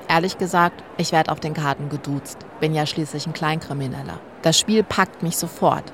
Ehrlich 0.09 0.39
gesagt, 0.39 0.83
ich 0.97 1.13
werde 1.13 1.31
auf 1.31 1.41
den 1.41 1.55
Karten 1.55 1.91
geduzt. 1.91 2.39
Bin 2.61 2.75
ja 2.75 2.87
schließlich 2.87 3.27
ein 3.27 3.35
Kleinkrimineller. 3.35 4.21
Das 4.43 4.59
Spiel 4.59 4.83
packt 4.83 5.23
mich 5.23 5.37
sofort. 5.37 5.85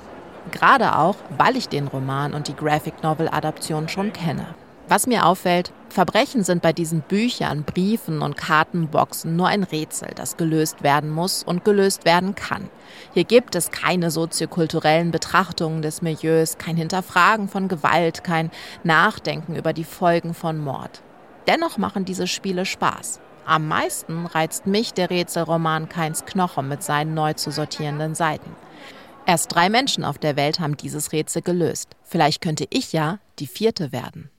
Gerade 0.53 0.97
auch, 0.99 1.17
weil 1.37 1.57
ich 1.57 1.69
den 1.69 1.89
Roman 1.89 2.35
und 2.35 2.49
die 2.49 2.55
Graphic 2.55 3.03
Novel 3.03 3.29
Adaption 3.29 3.89
schon 3.89 4.13
kenne. 4.13 4.47
Was 4.89 5.07
mir 5.07 5.25
auffällt, 5.25 5.73
Verbrechen 5.89 6.45
sind 6.45 6.61
bei 6.61 6.73
diesen 6.73 7.01
Büchern, 7.01 7.63
Briefen 7.63 8.21
und 8.21 8.37
Kartenboxen 8.37 9.35
nur 9.35 9.49
ein 9.49 9.63
Rätsel, 9.63 10.11
das 10.15 10.37
gelöst 10.37 10.83
werden 10.83 11.11
muss 11.11 11.43
und 11.43 11.65
gelöst 11.65 12.05
werden 12.05 12.35
kann. 12.35 12.69
Hier 13.15 13.25
gibt 13.25 13.55
es 13.55 13.71
keine 13.71 14.11
soziokulturellen 14.11 15.11
Betrachtungen 15.11 15.81
des 15.81 16.03
Milieus, 16.03 16.59
kein 16.59 16.77
Hinterfragen 16.77 17.49
von 17.49 17.69
Gewalt, 17.69 18.25
kein 18.25 18.51
Nachdenken 18.83 19.57
über 19.57 19.73
die 19.73 19.85
Folgen 19.85 20.35
von 20.35 20.59
Mord. 20.59 21.03
Dennoch 21.47 21.79
machen 21.79 22.05
diese 22.05 22.27
Spiele 22.27 22.67
Spaß. 22.67 23.21
Am 23.47 23.69
meisten 23.69 24.27
reizt 24.27 24.67
mich 24.67 24.93
der 24.93 25.11
Rätselroman 25.11 25.89
Keins 25.89 26.25
Knochen 26.25 26.69
mit 26.69 26.83
seinen 26.83 27.15
neu 27.15 27.35
zu 27.35 27.51
sortierenden 27.51 28.15
Seiten. 28.15 28.51
Erst 29.27 29.55
drei 29.55 29.71
Menschen 29.71 30.05
auf 30.05 30.19
der 30.19 30.37
Welt 30.37 30.61
haben 30.61 30.77
dieses 30.77 31.13
Rätsel 31.13 31.41
gelöst. 31.41 31.97
Vielleicht 32.03 32.43
könnte 32.43 32.67
ich 32.69 32.93
ja 32.93 33.19
die 33.39 33.47
vierte 33.47 33.91
werden. 33.91 34.31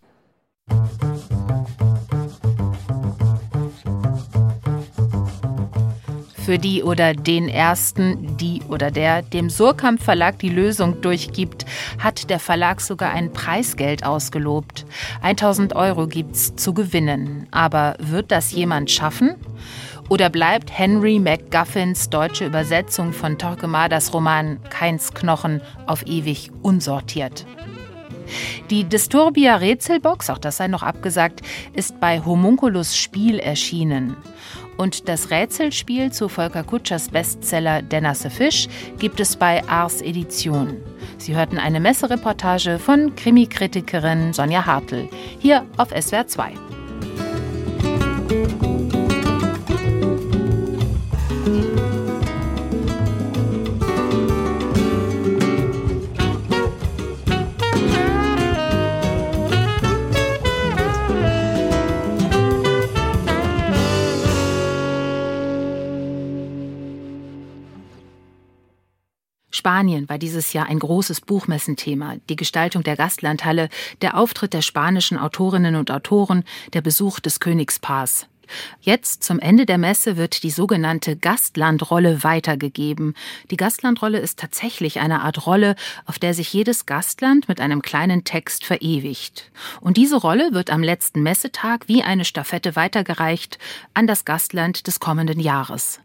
Für 6.45 6.59
die 6.59 6.83
oder 6.83 7.15
den 7.15 7.49
Ersten, 7.49 8.37
die 8.37 8.61
oder 8.69 8.91
der 8.91 9.23
dem 9.23 9.49
Surkamp 9.49 9.99
Verlag 10.01 10.37
die 10.37 10.49
Lösung 10.49 11.01
durchgibt, 11.01 11.65
hat 11.97 12.29
der 12.29 12.39
Verlag 12.39 12.81
sogar 12.81 13.11
ein 13.11 13.33
Preisgeld 13.33 14.05
ausgelobt. 14.05 14.85
1000 15.23 15.75
Euro 15.75 16.05
gibt's 16.05 16.55
zu 16.55 16.75
gewinnen. 16.75 17.47
Aber 17.49 17.95
wird 17.97 18.31
das 18.31 18.51
jemand 18.51 18.91
schaffen? 18.91 19.35
Oder 20.07 20.29
bleibt 20.29 20.71
Henry 20.71 21.17
McGuffins 21.17 22.11
deutsche 22.11 22.45
Übersetzung 22.45 23.11
von 23.11 23.39
Torquemadas 23.39 24.13
Roman 24.13 24.61
Keins 24.69 25.15
Knochen 25.15 25.61
auf 25.87 26.05
ewig 26.05 26.51
unsortiert? 26.61 27.47
Die 28.69 28.83
Disturbia 28.83 29.55
Rätselbox, 29.55 30.29
auch 30.29 30.37
das 30.37 30.57
sei 30.57 30.67
noch 30.67 30.83
abgesagt, 30.83 31.41
ist 31.73 31.99
bei 31.99 32.23
Homunculus 32.23 32.97
Spiel 32.97 33.39
erschienen. 33.39 34.17
Und 34.77 35.07
das 35.07 35.29
Rätselspiel 35.31 36.11
zu 36.11 36.27
Volker 36.27 36.63
Kutschers 36.63 37.09
Bestseller 37.09 37.81
Der 37.81 38.01
nasse 38.01 38.29
Fisch 38.29 38.67
gibt 38.99 39.19
es 39.19 39.35
bei 39.35 39.63
Ars 39.67 40.01
Edition. 40.01 40.77
Sie 41.17 41.35
hörten 41.35 41.57
eine 41.57 41.79
Messereportage 41.79 42.77
von 42.77 43.15
Krimikritikerin 43.15 44.33
Sonja 44.33 44.65
Hartl, 44.65 45.07
hier 45.39 45.65
auf 45.77 45.89
SWR 45.89 46.27
2. 46.27 46.51
Spanien 69.65 70.07
war 70.09 70.19
dieses 70.19 70.53
Jahr 70.53 70.67
ein 70.67 70.77
großes 70.77 71.21
Buchmessenthema. 71.21 72.17
Die 72.29 72.35
Gestaltung 72.35 72.83
der 72.83 72.95
Gastlandhalle, 72.95 73.69
der 74.03 74.15
Auftritt 74.15 74.53
der 74.53 74.61
spanischen 74.61 75.17
Autorinnen 75.17 75.75
und 75.75 75.89
Autoren, 75.89 76.43
der 76.73 76.81
Besuch 76.81 77.19
des 77.19 77.39
Königspaars. 77.39 78.27
Jetzt 78.79 79.23
zum 79.23 79.39
Ende 79.39 79.65
der 79.65 79.79
Messe 79.79 80.17
wird 80.17 80.43
die 80.43 80.51
sogenannte 80.51 81.15
Gastlandrolle 81.15 82.23
weitergegeben. 82.23 83.15
Die 83.49 83.57
Gastlandrolle 83.57 84.19
ist 84.19 84.37
tatsächlich 84.37 84.99
eine 84.99 85.21
Art 85.21 85.47
Rolle, 85.47 85.75
auf 86.05 86.19
der 86.19 86.35
sich 86.35 86.53
jedes 86.53 86.85
Gastland 86.85 87.47
mit 87.47 87.59
einem 87.59 87.81
kleinen 87.81 88.23
Text 88.23 88.65
verewigt. 88.65 89.49
Und 89.81 89.97
diese 89.97 90.17
Rolle 90.17 90.53
wird 90.53 90.69
am 90.69 90.83
letzten 90.83 91.23
Messetag 91.23 91.87
wie 91.87 92.03
eine 92.03 92.23
Stafette 92.23 92.75
weitergereicht 92.75 93.57
an 93.95 94.05
das 94.05 94.25
Gastland 94.25 94.85
des 94.85 94.99
kommenden 94.99 95.39
Jahres. 95.39 96.01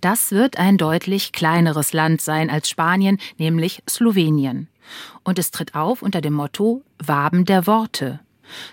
Das 0.00 0.32
wird 0.32 0.58
ein 0.58 0.78
deutlich 0.78 1.32
kleineres 1.32 1.92
Land 1.92 2.20
sein 2.20 2.50
als 2.50 2.68
Spanien, 2.68 3.18
nämlich 3.38 3.82
Slowenien. 3.88 4.68
Und 5.24 5.38
es 5.38 5.50
tritt 5.50 5.74
auf 5.74 6.02
unter 6.02 6.20
dem 6.20 6.32
Motto 6.32 6.82
Waben 6.98 7.44
der 7.44 7.66
Worte. 7.66 8.20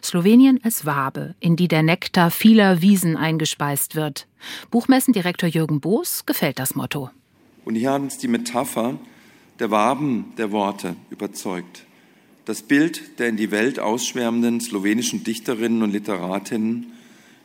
Slowenien 0.04 0.60
als 0.64 0.86
Wabe, 0.86 1.36
in 1.40 1.56
die 1.56 1.68
der 1.68 1.84
Nektar 1.84 2.32
vieler 2.32 2.82
Wiesen 2.82 3.16
eingespeist 3.16 3.96
wird. 3.96 4.28
Buchmessendirektor 4.72 5.50
Jürgen 5.50 5.80
Boos 5.80 6.26
gefällt 6.26 6.60
das 6.60 6.76
Motto. 6.76 7.10
Und 7.66 7.76
hier 7.76 7.92
hat 7.92 8.02
uns 8.02 8.18
die 8.18 8.28
Metapher 8.28 9.00
der 9.60 9.72
Waben 9.72 10.34
der 10.38 10.52
Worte 10.52 10.96
überzeugt. 11.10 11.86
Das 12.46 12.64
Bild 12.64 13.20
der 13.20 13.30
in 13.30 13.38
die 13.38 13.52
Welt 13.52 13.80
ausschwärmenden 13.80 14.60
slowenischen 14.60 15.24
Dichterinnen 15.24 15.84
und 15.84 15.92
Literatinnen, 15.92 16.94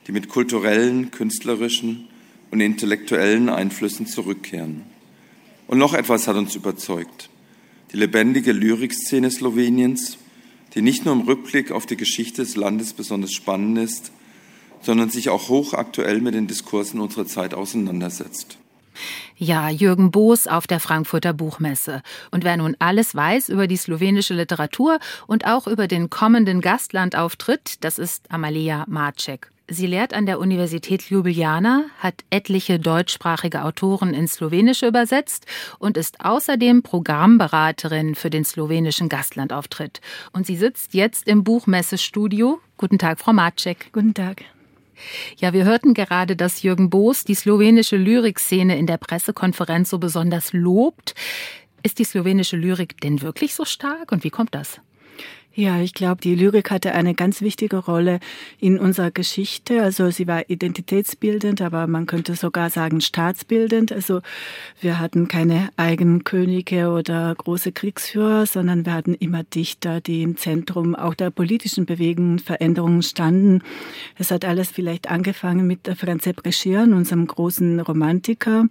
die 0.07 0.13
mit 0.13 0.29
kulturellen, 0.29 1.11
künstlerischen 1.11 2.09
und 2.55 2.61
intellektuellen 2.61 3.49
Einflüssen 3.49 4.07
zurückkehren. 4.07 4.85
Und 5.67 5.79
noch 5.79 5.93
etwas 5.93 6.29
hat 6.29 6.37
uns 6.37 6.55
überzeugt. 6.55 7.29
Die 7.93 7.97
lebendige 7.97 8.53
Lyrikszene 8.53 9.29
Sloweniens, 9.29 10.19
die 10.75 10.81
nicht 10.81 11.05
nur 11.05 11.15
im 11.15 11.23
Rückblick 11.23 11.73
auf 11.73 11.85
die 11.85 11.97
Geschichte 11.97 12.43
des 12.43 12.55
Landes 12.55 12.93
besonders 12.93 13.33
spannend 13.33 13.79
ist, 13.79 14.13
sondern 14.83 15.11
sich 15.11 15.31
auch 15.31 15.49
hochaktuell 15.49 16.21
mit 16.21 16.35
den 16.35 16.47
Diskursen 16.47 17.01
unserer 17.01 17.27
Zeit 17.27 17.55
auseinandersetzt. 17.55 18.57
Ja, 19.37 19.69
Jürgen 19.69 20.13
Boos 20.13 20.47
auf 20.47 20.69
der 20.69 20.79
Frankfurter 20.79 21.33
Buchmesse. 21.33 22.03
Und 22.31 22.45
wer 22.45 22.57
nun 22.57 22.77
alles 22.79 23.17
weiß 23.17 23.49
über 23.49 23.67
die 23.67 23.77
slowenische 23.77 24.35
Literatur 24.35 25.01
und 25.27 25.45
auch 25.45 25.67
über 25.67 25.89
den 25.89 26.09
kommenden 26.09 26.61
Gastlandauftritt, 26.61 27.83
das 27.83 27.99
ist 27.99 28.31
Amalia 28.31 28.85
Marcek. 28.87 29.51
Sie 29.67 29.87
lehrt 29.87 30.13
an 30.13 30.27
der 30.27 30.41
Universität 30.41 31.09
Ljubljana, 31.09 31.85
hat 31.99 32.23
etliche 32.29 32.79
deutschsprachige 32.79 33.65
Autoren 33.65 34.13
ins 34.13 34.35
Slowenische 34.35 34.87
übersetzt 34.87 35.47
und 35.79 35.97
ist 35.97 36.23
außerdem 36.23 36.83
Programmberaterin 36.83 38.15
für 38.15 38.29
den 38.29 38.45
slowenischen 38.45 39.09
Gastlandauftritt. 39.09 40.03
Und 40.33 40.47
sie 40.47 40.57
sitzt 40.57 40.93
jetzt 40.93 41.27
im 41.29 41.45
Buchmessestudio. 41.45 42.61
Guten 42.77 42.99
Tag, 42.99 43.19
Frau 43.19 43.33
Macek. 43.33 43.91
Guten 43.93 44.13
Tag. 44.13 44.43
Ja, 45.39 45.55
wir 45.55 45.65
hörten 45.65 45.95
gerade, 45.95 46.37
dass 46.37 46.63
Jürgen 46.63 46.91
Boos 46.91 47.25
die 47.25 47.35
slowenische 47.35 47.97
Lyrikszene 47.97 48.77
in 48.77 48.87
der 48.87 48.99
Pressekonferenz 48.99 49.89
so 49.89 49.99
besonders 49.99 50.53
lobt. 50.53 51.15
Ist 51.83 51.99
die 51.99 52.05
slowenische 52.05 52.59
Lyrik 52.59 53.01
denn 53.01 53.23
wirklich 53.23 53.55
so 53.55 53.65
stark 53.65 54.13
und 54.13 54.25
wie 54.25 54.31
kommt 54.31 54.55
das? 54.55 54.81
Ja, 55.57 55.81
ich 55.81 55.95
glaube, 55.95 56.21
die 56.21 56.35
Lyrik 56.35 56.73
hatte 56.73 56.95
eine 56.95 57.15
ganz 57.15 57.41
wichtige 57.41 57.77
Rolle 57.77 58.19
in 58.59 58.77
unserer 58.77 59.13
Geschichte. 59.13 59.85
Also 59.85 60.11
sie 60.11 60.27
war 60.27 60.51
identitätsbildend, 60.51 61.63
aber 61.63 61.87
man 61.87 62.07
könnte 62.07 62.35
sogar 62.35 62.71
sagen 62.71 63.01
staatsbildend. 63.01 63.93
Also 63.93 64.21
wir 64.81 64.99
hatten 64.99 65.29
keine 65.29 65.69
eigenen 65.77 66.25
Könige 66.25 66.89
oder 66.89 67.33
große 67.37 67.71
Kriegsführer, 67.71 68.47
sondern 68.47 68.85
wir 68.85 68.95
hatten 68.95 69.15
immer 69.15 69.45
Dichter, 69.45 70.01
die 70.01 70.23
im 70.23 70.37
Zentrum 70.37 70.97
auch 70.97 71.15
der 71.15 71.31
politischen 71.31 71.87
Bewegungen, 71.87 72.41
Veränderungen 72.41 73.05
standen. 73.05 73.63
Es 74.19 74.33
hat 74.33 74.45
alles 74.45 74.73
vielleicht 74.73 75.09
angefangen 75.09 75.69
mit 75.69 75.89
Franz 75.97 76.25
Brescian, 76.35 76.93
unserem 76.93 77.29
großen 77.29 77.79
Romantiker. 77.79 78.67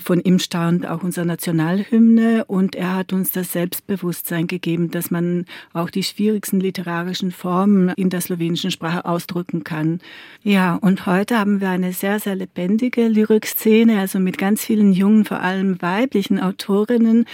Von 0.00 0.18
ihm 0.18 0.38
stammt 0.38 0.86
auch 0.86 1.02
unsere 1.02 1.26
Nationalhymne 1.26 2.46
und 2.46 2.74
er 2.74 2.94
hat 2.94 3.12
uns 3.12 3.32
das 3.32 3.52
Selbstbewusstsein 3.52 4.46
gegeben, 4.46 4.90
dass 4.90 5.10
man 5.10 5.44
auch 5.74 5.90
die 5.90 6.02
schwierigsten 6.22 6.60
literarischen 6.60 7.32
Formen 7.32 7.88
in 7.96 8.08
der 8.08 8.20
slowenischen 8.20 8.70
Sprache 8.70 9.04
ausdrücken 9.06 9.64
kann. 9.64 9.98
Ja, 10.44 10.76
und 10.76 11.06
heute 11.06 11.36
haben 11.36 11.60
wir 11.60 11.70
eine 11.70 11.92
sehr, 11.92 12.20
sehr 12.20 12.36
lebendige 12.36 13.08
Lyrikszene, 13.08 13.98
also 13.98 14.20
mit 14.20 14.38
ganz 14.38 14.64
vielen 14.64 14.92
jungen, 14.92 15.24
vor 15.24 15.40
allem 15.40 15.82
weiblichen 15.82 16.38
Autorinnen 16.38 17.26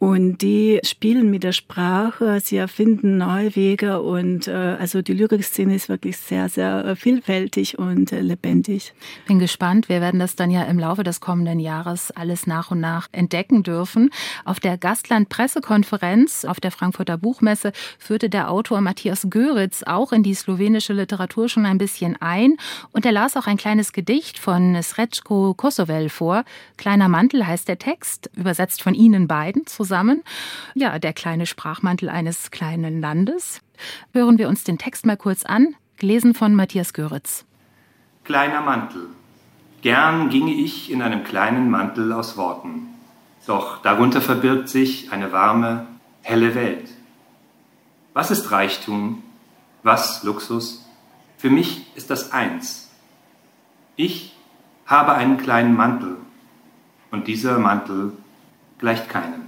und 0.00 0.40
die 0.40 0.80
spielen 0.82 1.30
mit 1.30 1.42
der 1.42 1.52
Sprache, 1.52 2.40
sie 2.40 2.56
erfinden 2.56 3.18
neue 3.18 3.54
Wege 3.54 4.00
und 4.00 4.48
äh, 4.48 4.52
also 4.52 5.02
die 5.02 5.12
Lyrikszene 5.12 5.74
ist 5.74 5.90
wirklich 5.90 6.16
sehr, 6.16 6.48
sehr 6.48 6.96
vielfältig 6.96 7.78
und 7.78 8.10
äh, 8.10 8.22
lebendig. 8.22 8.94
Bin 9.26 9.38
gespannt. 9.38 9.90
Wir 9.90 10.00
werden 10.00 10.18
das 10.18 10.36
dann 10.36 10.50
ja 10.50 10.62
im 10.62 10.78
Laufe 10.78 11.02
des 11.02 11.20
kommenden 11.20 11.60
Jahres 11.60 12.12
alles 12.12 12.46
nach 12.46 12.70
und 12.70 12.80
nach 12.80 13.08
entdecken 13.12 13.62
dürfen. 13.62 14.08
Auf 14.46 14.58
der 14.58 14.78
Gastland-Pressekonferenz 14.78 16.46
auf 16.46 16.60
der 16.60 16.70
Frankfurter 16.70 17.18
Buchmesse 17.18 17.72
führte 17.98 18.29
der 18.30 18.50
Autor 18.50 18.80
Matthias 18.80 19.26
Göritz 19.28 19.82
auch 19.82 20.12
in 20.12 20.22
die 20.22 20.34
slowenische 20.34 20.92
Literatur 20.92 21.48
schon 21.48 21.66
ein 21.66 21.78
bisschen 21.78 22.16
ein 22.20 22.56
und 22.92 23.04
er 23.04 23.12
las 23.12 23.36
auch 23.36 23.46
ein 23.46 23.56
kleines 23.56 23.92
Gedicht 23.92 24.38
von 24.38 24.80
Srečko 24.82 25.54
Kosovel 25.54 26.08
vor. 26.08 26.44
Kleiner 26.76 27.08
Mantel 27.08 27.46
heißt 27.46 27.68
der 27.68 27.78
Text, 27.78 28.30
übersetzt 28.36 28.82
von 28.82 28.94
Ihnen 28.94 29.28
beiden 29.28 29.66
zusammen. 29.66 30.22
Ja, 30.74 30.98
der 30.98 31.12
kleine 31.12 31.46
Sprachmantel 31.46 32.08
eines 32.08 32.50
kleinen 32.50 33.00
Landes. 33.00 33.60
Hören 34.12 34.38
wir 34.38 34.48
uns 34.48 34.64
den 34.64 34.78
Text 34.78 35.06
mal 35.06 35.16
kurz 35.16 35.44
an, 35.44 35.74
gelesen 35.96 36.34
von 36.34 36.54
Matthias 36.54 36.92
Göritz. 36.92 37.44
Kleiner 38.24 38.60
Mantel. 38.60 39.06
Gern 39.82 40.28
ginge 40.28 40.52
ich 40.52 40.90
in 40.90 41.02
einem 41.02 41.24
kleinen 41.24 41.70
Mantel 41.70 42.12
aus 42.12 42.36
Worten. 42.36 42.88
Doch 43.46 43.82
darunter 43.82 44.20
verbirgt 44.20 44.68
sich 44.68 45.10
eine 45.12 45.32
warme, 45.32 45.86
helle 46.22 46.54
Welt. 46.54 46.88
Was 48.12 48.30
ist 48.30 48.50
Reichtum? 48.50 49.22
Was 49.82 50.22
Luxus? 50.24 50.84
Für 51.38 51.50
mich 51.50 51.86
ist 51.96 52.10
das 52.10 52.32
eins. 52.32 52.90
Ich 53.96 54.34
habe 54.84 55.14
einen 55.14 55.38
kleinen 55.38 55.76
Mantel 55.76 56.16
und 57.10 57.28
dieser 57.28 57.58
Mantel 57.58 58.12
gleicht 58.78 59.08
keinem. 59.08 59.42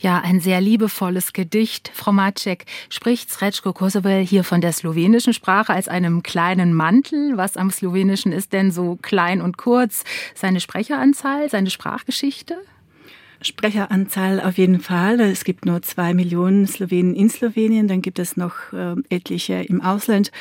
Ja, 0.00 0.20
ein 0.20 0.38
sehr 0.38 0.60
liebevolles 0.60 1.32
Gedicht. 1.32 1.90
Frau 1.92 2.12
Macek 2.12 2.66
spricht 2.88 3.30
Srečko 3.30 3.72
Kosovel 3.72 4.24
hier 4.24 4.44
von 4.44 4.60
der 4.60 4.72
slowenischen 4.72 5.32
Sprache 5.32 5.72
als 5.72 5.88
einem 5.88 6.22
kleinen 6.22 6.72
Mantel. 6.72 7.36
Was 7.36 7.56
am 7.56 7.70
Slowenischen 7.70 8.30
ist 8.30 8.52
denn 8.52 8.70
so 8.70 8.96
klein 9.02 9.40
und 9.40 9.56
kurz? 9.58 10.04
Seine 10.36 10.60
Sprecheranzahl, 10.60 11.48
seine 11.48 11.70
Sprachgeschichte? 11.70 12.58
Sprecheranzahl 13.40 14.40
auf 14.40 14.58
jeden 14.58 14.80
Fall. 14.80 15.20
Es 15.20 15.44
gibt 15.44 15.64
nur 15.64 15.82
zwei 15.82 16.14
Millionen 16.14 16.66
Slowenen 16.66 17.14
in 17.14 17.30
Slowenien, 17.30 17.88
dann 17.88 18.02
gibt 18.02 18.18
es 18.18 18.36
noch 18.36 18.72
äh, 18.72 18.94
etliche 19.10 19.62
im 19.62 19.80
Ausland. 19.80 20.32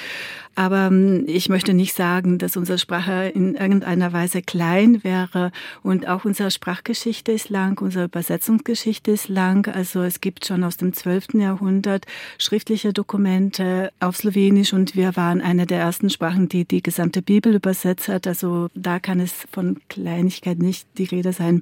Aber 0.57 0.87
ähm, 0.87 1.23
ich 1.27 1.49
möchte 1.49 1.75
nicht 1.75 1.93
sagen, 1.93 2.39
dass 2.39 2.57
unsere 2.57 2.79
Sprache 2.79 3.31
in 3.35 3.53
irgendeiner 3.53 4.11
Weise 4.11 4.41
klein 4.41 5.03
wäre. 5.03 5.51
Und 5.83 6.07
auch 6.07 6.25
unsere 6.25 6.49
Sprachgeschichte 6.49 7.31
ist 7.31 7.49
lang, 7.49 7.79
unsere 7.79 8.05
Übersetzungsgeschichte 8.05 9.11
ist 9.11 9.29
lang. 9.29 9.71
Also 9.71 10.01
es 10.01 10.19
gibt 10.19 10.47
schon 10.47 10.63
aus 10.63 10.75
dem 10.75 10.93
12. 10.93 11.35
Jahrhundert 11.35 12.07
schriftliche 12.39 12.91
Dokumente 12.91 13.91
auf 13.99 14.17
Slowenisch 14.17 14.73
und 14.73 14.95
wir 14.95 15.15
waren 15.15 15.41
eine 15.41 15.67
der 15.67 15.79
ersten 15.79 16.09
Sprachen, 16.09 16.49
die 16.49 16.65
die 16.65 16.81
gesamte 16.81 17.21
Bibel 17.21 17.53
übersetzt 17.53 18.07
hat. 18.07 18.25
Also 18.25 18.69
da 18.73 18.99
kann 18.99 19.19
es 19.19 19.45
von 19.51 19.77
Kleinigkeit 19.89 20.57
nicht 20.57 20.87
die 20.97 21.05
Rede 21.05 21.33
sein. 21.33 21.61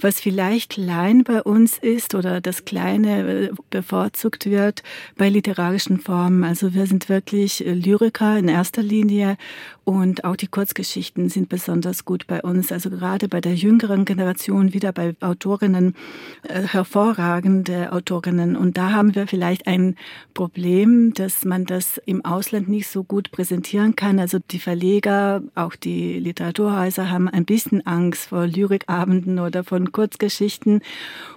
Was 0.00 0.18
vielleicht 0.18 0.72
klein 0.72 1.22
bei 1.22 1.42
uns 1.42 1.78
ist 1.78 2.14
oder 2.14 2.40
das 2.40 2.64
Kleine 2.64 3.48
äh, 3.48 3.50
bevorzugt 3.70 4.46
wird 4.46 4.82
bei 5.16 5.28
literarischen 5.28 6.00
Formen. 6.00 6.42
Also 6.42 6.74
wir 6.74 6.86
sind 6.86 7.08
wirklich 7.08 7.64
äh, 7.64 7.72
Lyriker 8.14 8.38
in 8.38 8.48
erster 8.48 8.82
Linie 8.82 9.36
und 9.84 10.24
auch 10.24 10.36
die 10.36 10.46
Kurzgeschichten 10.46 11.28
sind 11.28 11.48
besonders 11.48 12.04
gut 12.04 12.26
bei 12.26 12.40
uns. 12.40 12.72
Also 12.72 12.88
gerade 12.88 13.28
bei 13.28 13.40
der 13.40 13.54
jüngeren 13.54 14.04
Generation, 14.06 14.72
wieder 14.72 14.92
bei 14.92 15.14
Autorinnen, 15.20 15.94
äh, 16.42 16.62
hervorragende 16.62 17.92
Autorinnen. 17.92 18.56
Und 18.56 18.78
da 18.78 18.92
haben 18.92 19.14
wir 19.14 19.26
vielleicht 19.26 19.66
ein 19.66 19.96
Problem, 20.32 21.12
dass 21.12 21.44
man 21.44 21.66
das 21.66 22.00
im 22.06 22.24
Ausland 22.24 22.68
nicht 22.68 22.88
so 22.88 23.04
gut 23.04 23.30
präsentieren 23.30 23.94
kann. 23.94 24.18
Also 24.18 24.38
die 24.38 24.58
Verleger, 24.58 25.42
auch 25.54 25.74
die 25.74 26.18
Literaturhäuser 26.18 27.10
haben 27.10 27.28
ein 27.28 27.44
bisschen 27.44 27.86
Angst 27.86 28.28
vor 28.28 28.46
Lyrikabenden 28.46 29.38
oder 29.38 29.64
von 29.64 29.92
Kurzgeschichten. 29.92 30.80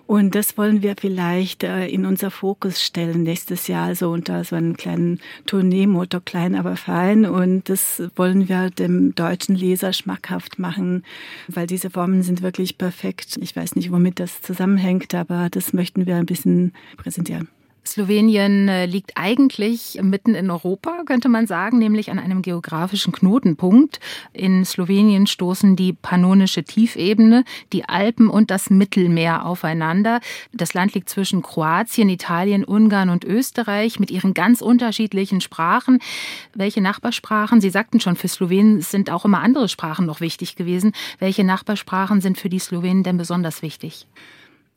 Und 0.08 0.36
das 0.36 0.58
wollen 0.58 0.82
wir 0.82 0.95
vielleicht 0.97 1.64
äh, 1.64 1.88
in 1.88 2.05
unser 2.05 2.32
Fokus 2.32 2.82
stellen 2.82 3.24
nächstes 3.24 3.68
Jahr, 3.68 3.93
so 3.93 4.10
unter 4.10 4.45
so 4.45 4.55
einem 4.55 4.78
kleinen 4.78 5.20
Tourneemotor, 5.45 6.22
klein 6.22 6.55
aber 6.55 6.78
fein. 6.78 7.26
Und 7.26 7.68
das 7.68 8.01
wollen 8.16 8.47
wir 8.47 8.70
dem 8.70 9.14
deutschen 9.16 9.55
Leser 9.55 9.91
schmackhaft 9.91 10.60
machen, 10.60 11.03
weil 11.49 11.68
diese 11.68 11.89
Formen 11.89 12.24
sind 12.24 12.41
wirklich 12.41 12.78
perfekt. 12.78 13.38
Ich 13.41 13.53
weiß 13.53 13.76
nicht, 13.76 13.91
womit 13.91 14.22
das 14.22 14.41
zusammenhängt, 14.41 15.14
aber 15.14 15.49
das 15.51 15.74
möchten 15.74 16.05
wir 16.05 16.16
ein 16.16 16.26
bisschen 16.26 16.72
präsentieren. 16.95 17.49
Slowenien 17.88 18.67
äh, 18.67 18.85
liegt 18.85 19.13
eigentlich 19.15 19.99
mitten 20.01 20.35
in 20.35 20.51
Europa, 20.51 21.03
könnte 21.05 21.29
man 21.29 21.47
sagen, 21.47 21.79
nämlich 21.79 22.11
an 22.11 22.19
einem 22.19 22.41
geografischen 22.41 23.13
Knotenpunkt. 23.13 23.99
In 24.33 24.65
Slowenien 24.65 25.25
stoßen 25.25 25.75
die 25.75 25.93
pannonische 25.93 26.63
Tiefebene, 26.63 27.43
die 27.73 27.85
Alpen 27.85 28.29
und 28.29 28.51
das 28.51 28.69
Mittelmeer 28.69 29.45
aufeinander. 29.45 30.19
Das 30.53 30.73
Land 30.73 30.93
liegt 30.93 31.09
zwischen 31.09 31.41
Kroatien, 31.41 32.09
Italien, 32.09 32.63
Ungarn 32.63 33.09
und 33.09 33.23
Österreich 33.23 33.99
mit 33.99 34.11
ihren 34.11 34.33
ganz 34.33 34.61
unterschiedlichen 34.61 35.41
Sprachen. 35.41 35.99
Welche 36.53 36.81
Nachbarsprachen? 36.81 37.61
Sie 37.61 37.69
sagten 37.69 37.99
schon, 37.99 38.15
für 38.15 38.27
Slowenien 38.27 38.81
sind 38.81 39.09
auch 39.09 39.25
immer 39.25 39.41
andere 39.41 39.69
Sprachen 39.69 40.05
noch 40.05 40.21
wichtig 40.21 40.55
gewesen. 40.55 40.91
Welche 41.19 41.43
Nachbarsprachen 41.43 42.21
sind 42.21 42.38
für 42.38 42.49
die 42.49 42.59
Slowenen 42.59 43.03
denn 43.03 43.17
besonders 43.17 43.61
wichtig? 43.61 44.07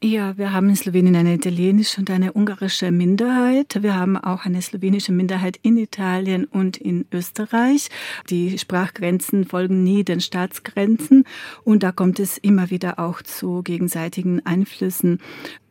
Ja, 0.02 0.38
wir 0.38 0.54
haben 0.54 0.70
in 0.70 0.76
Slowenien 0.76 1.14
eine 1.14 1.34
italienische 1.34 2.00
und 2.00 2.08
eine 2.08 2.32
ungarische 2.32 2.90
Minderheit. 2.90 3.82
Wir 3.82 3.96
haben 3.96 4.16
auch 4.16 4.46
eine 4.46 4.62
slowenische 4.62 5.12
Minderheit 5.12 5.58
in 5.60 5.76
Italien 5.76 6.46
und 6.46 6.78
in 6.78 7.04
Österreich. 7.12 7.90
Die 8.30 8.58
Sprachgrenzen 8.58 9.44
folgen 9.44 9.84
nie 9.84 10.02
den 10.02 10.22
Staatsgrenzen 10.22 11.24
und 11.64 11.82
da 11.82 11.92
kommt 11.92 12.18
es 12.18 12.38
immer 12.38 12.70
wieder 12.70 12.98
auch 12.98 13.20
zu 13.20 13.62
gegenseitigen 13.62 14.40
Einflüssen. 14.46 15.20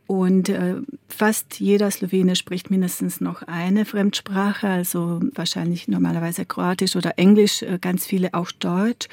Und 0.06 0.48
äh, 0.48 0.76
fast 1.08 1.58
jeder 1.58 1.90
Slowene 1.90 2.36
spricht 2.36 2.70
mindestens 2.70 3.20
noch 3.20 3.42
eine 3.42 3.84
Fremdsprache, 3.84 4.68
also 4.68 5.20
wahrscheinlich 5.34 5.88
normalerweise 5.88 6.46
Kroatisch 6.46 6.94
oder 6.94 7.18
Englisch, 7.18 7.62
äh, 7.62 7.78
ganz 7.80 8.06
viele 8.06 8.34
auch 8.34 8.52
Deutsch. 8.52 9.08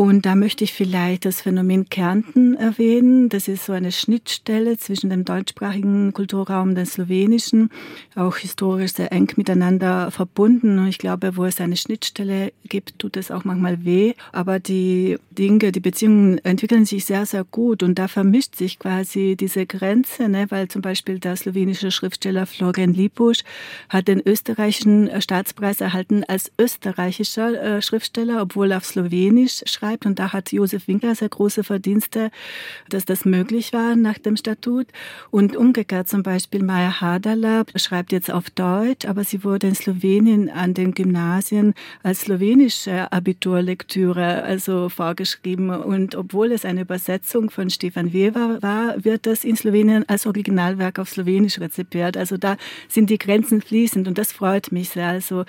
Und 0.00 0.26
da 0.26 0.36
möchte 0.36 0.62
ich 0.62 0.74
vielleicht 0.74 1.24
das 1.24 1.40
Phänomen 1.40 1.88
Kärnten 1.88 2.54
erwähnen. 2.54 3.30
Das 3.30 3.48
ist 3.48 3.66
so 3.66 3.72
eine 3.72 3.90
Schnittstelle 3.90 4.78
zwischen 4.78 5.10
dem 5.10 5.24
deutschsprachigen 5.24 6.12
Kulturraum 6.12 6.68
und 6.68 6.74
dem 6.76 6.86
slowenischen, 6.86 7.70
auch 8.14 8.36
historisch 8.36 8.92
sehr 8.92 9.10
eng 9.10 9.32
miteinander 9.34 10.12
verbunden. 10.12 10.78
Und 10.78 10.86
ich 10.86 10.98
glaube, 10.98 11.36
wo 11.36 11.46
es 11.46 11.60
eine 11.60 11.76
Schnittstelle 11.76 12.52
gibt, 12.62 13.00
tut 13.00 13.16
es 13.16 13.32
auch 13.32 13.44
manchmal 13.44 13.84
weh. 13.84 14.14
Aber 14.30 14.60
die 14.60 15.18
Dinge, 15.32 15.72
die 15.72 15.80
Beziehungen 15.80 16.38
entwickeln 16.44 16.84
sich 16.84 17.04
sehr, 17.04 17.26
sehr 17.26 17.42
gut. 17.42 17.82
Und 17.82 17.98
da 17.98 18.06
vermischt 18.06 18.54
sich 18.54 18.78
quasi 18.78 19.34
diese 19.34 19.66
Grenze, 19.66 20.28
ne? 20.28 20.46
weil 20.50 20.68
zum 20.68 20.80
Beispiel 20.80 21.18
der 21.18 21.34
slowenische 21.34 21.90
Schriftsteller 21.90 22.46
Florian 22.46 22.94
Lipusch 22.94 23.42
hat 23.88 24.06
den 24.06 24.22
österreichischen 24.24 25.10
Staatspreis 25.20 25.80
erhalten 25.80 26.22
als 26.22 26.52
österreichischer 26.56 27.78
äh, 27.78 27.82
Schriftsteller, 27.82 28.42
obwohl 28.42 28.70
er 28.70 28.76
auf 28.76 28.84
Slowenisch 28.84 29.62
schreibt 29.66 29.87
schreibt. 29.88 30.06
Und 30.06 30.18
da 30.18 30.32
hat 30.32 30.52
Josef 30.52 30.88
Winkler 30.88 31.14
sehr 31.14 31.28
große 31.28 31.64
Verdienste, 31.64 32.30
dass 32.88 33.04
das 33.04 33.24
möglich 33.24 33.72
war 33.72 33.96
nach 33.96 34.18
dem 34.18 34.36
Statut. 34.36 34.86
Und 35.30 35.56
umgekehrt 35.56 36.08
zum 36.08 36.22
Beispiel 36.22 36.62
Maya 36.62 37.00
Hadala 37.00 37.64
schreibt 37.76 38.12
jetzt 38.12 38.30
auf 38.30 38.50
Deutsch, 38.50 39.06
aber 39.06 39.24
sie 39.24 39.44
wurde 39.44 39.68
in 39.68 39.74
Slowenien 39.74 40.50
an 40.50 40.74
den 40.74 40.92
Gymnasien 40.92 41.74
als 42.02 42.22
slowenische 42.22 43.10
Abiturlektüre 43.12 44.42
also 44.42 44.88
vorgeschrieben. 44.88 45.70
Und 45.70 46.14
obwohl 46.14 46.52
es 46.52 46.64
eine 46.64 46.82
Übersetzung 46.82 47.50
von 47.50 47.70
Stefan 47.70 48.12
Weber 48.12 48.58
war, 48.60 49.04
wird 49.04 49.26
das 49.26 49.44
in 49.44 49.56
Slowenien 49.56 50.08
als 50.08 50.26
Originalwerk 50.26 50.98
auf 50.98 51.08
Slowenisch 51.08 51.60
rezipiert. 51.60 52.16
Also 52.16 52.36
da 52.36 52.56
sind 52.88 53.10
die 53.10 53.18
Grenzen 53.18 53.60
fließend 53.62 54.08
und 54.08 54.18
das 54.18 54.32
freut 54.32 54.72
mich 54.72 54.90
sehr. 54.90 55.08
Also 55.08 55.44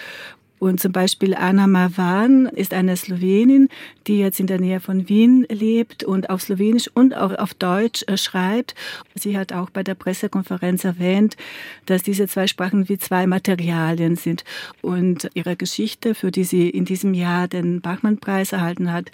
und 0.59 0.81
zum 0.81 0.91
Beispiel 0.91 1.33
Anna 1.33 1.67
Mavan 1.67 2.45
ist 2.47 2.73
eine 2.73 2.97
Slowenin, 2.97 3.69
die 4.07 4.19
jetzt 4.19 4.39
in 4.39 4.47
der 4.47 4.59
Nähe 4.59 4.81
von 4.81 5.07
Wien 5.07 5.45
lebt 5.49 6.03
und 6.03 6.29
auf 6.29 6.41
Slowenisch 6.41 6.89
und 6.93 7.15
auch 7.15 7.33
auf 7.37 7.53
Deutsch 7.53 8.03
äh, 8.07 8.17
schreibt. 8.17 8.75
Sie 9.15 9.37
hat 9.37 9.53
auch 9.53 9.69
bei 9.69 9.83
der 9.83 9.95
Pressekonferenz 9.95 10.83
erwähnt, 10.83 11.37
dass 11.85 12.03
diese 12.03 12.27
zwei 12.27 12.47
Sprachen 12.47 12.89
wie 12.89 12.97
zwei 12.97 13.25
Materialien 13.25 14.17
sind. 14.17 14.43
Und 14.81 15.29
ihre 15.33 15.55
Geschichte, 15.55 16.13
für 16.13 16.31
die 16.31 16.43
sie 16.43 16.69
in 16.69 16.83
diesem 16.85 17.13
Jahr 17.13 17.47
den 17.47 17.79
Bachmann-Preis 17.79 18.51
erhalten 18.51 18.91
hat, 18.91 19.11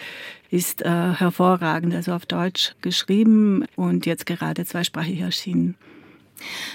ist 0.50 0.82
äh, 0.82 0.88
hervorragend, 0.88 1.94
also 1.94 2.12
auf 2.12 2.26
Deutsch 2.26 2.74
geschrieben 2.82 3.64
und 3.76 4.04
jetzt 4.06 4.26
gerade 4.26 4.64
zweisprachig 4.64 5.20
erschienen. 5.20 5.76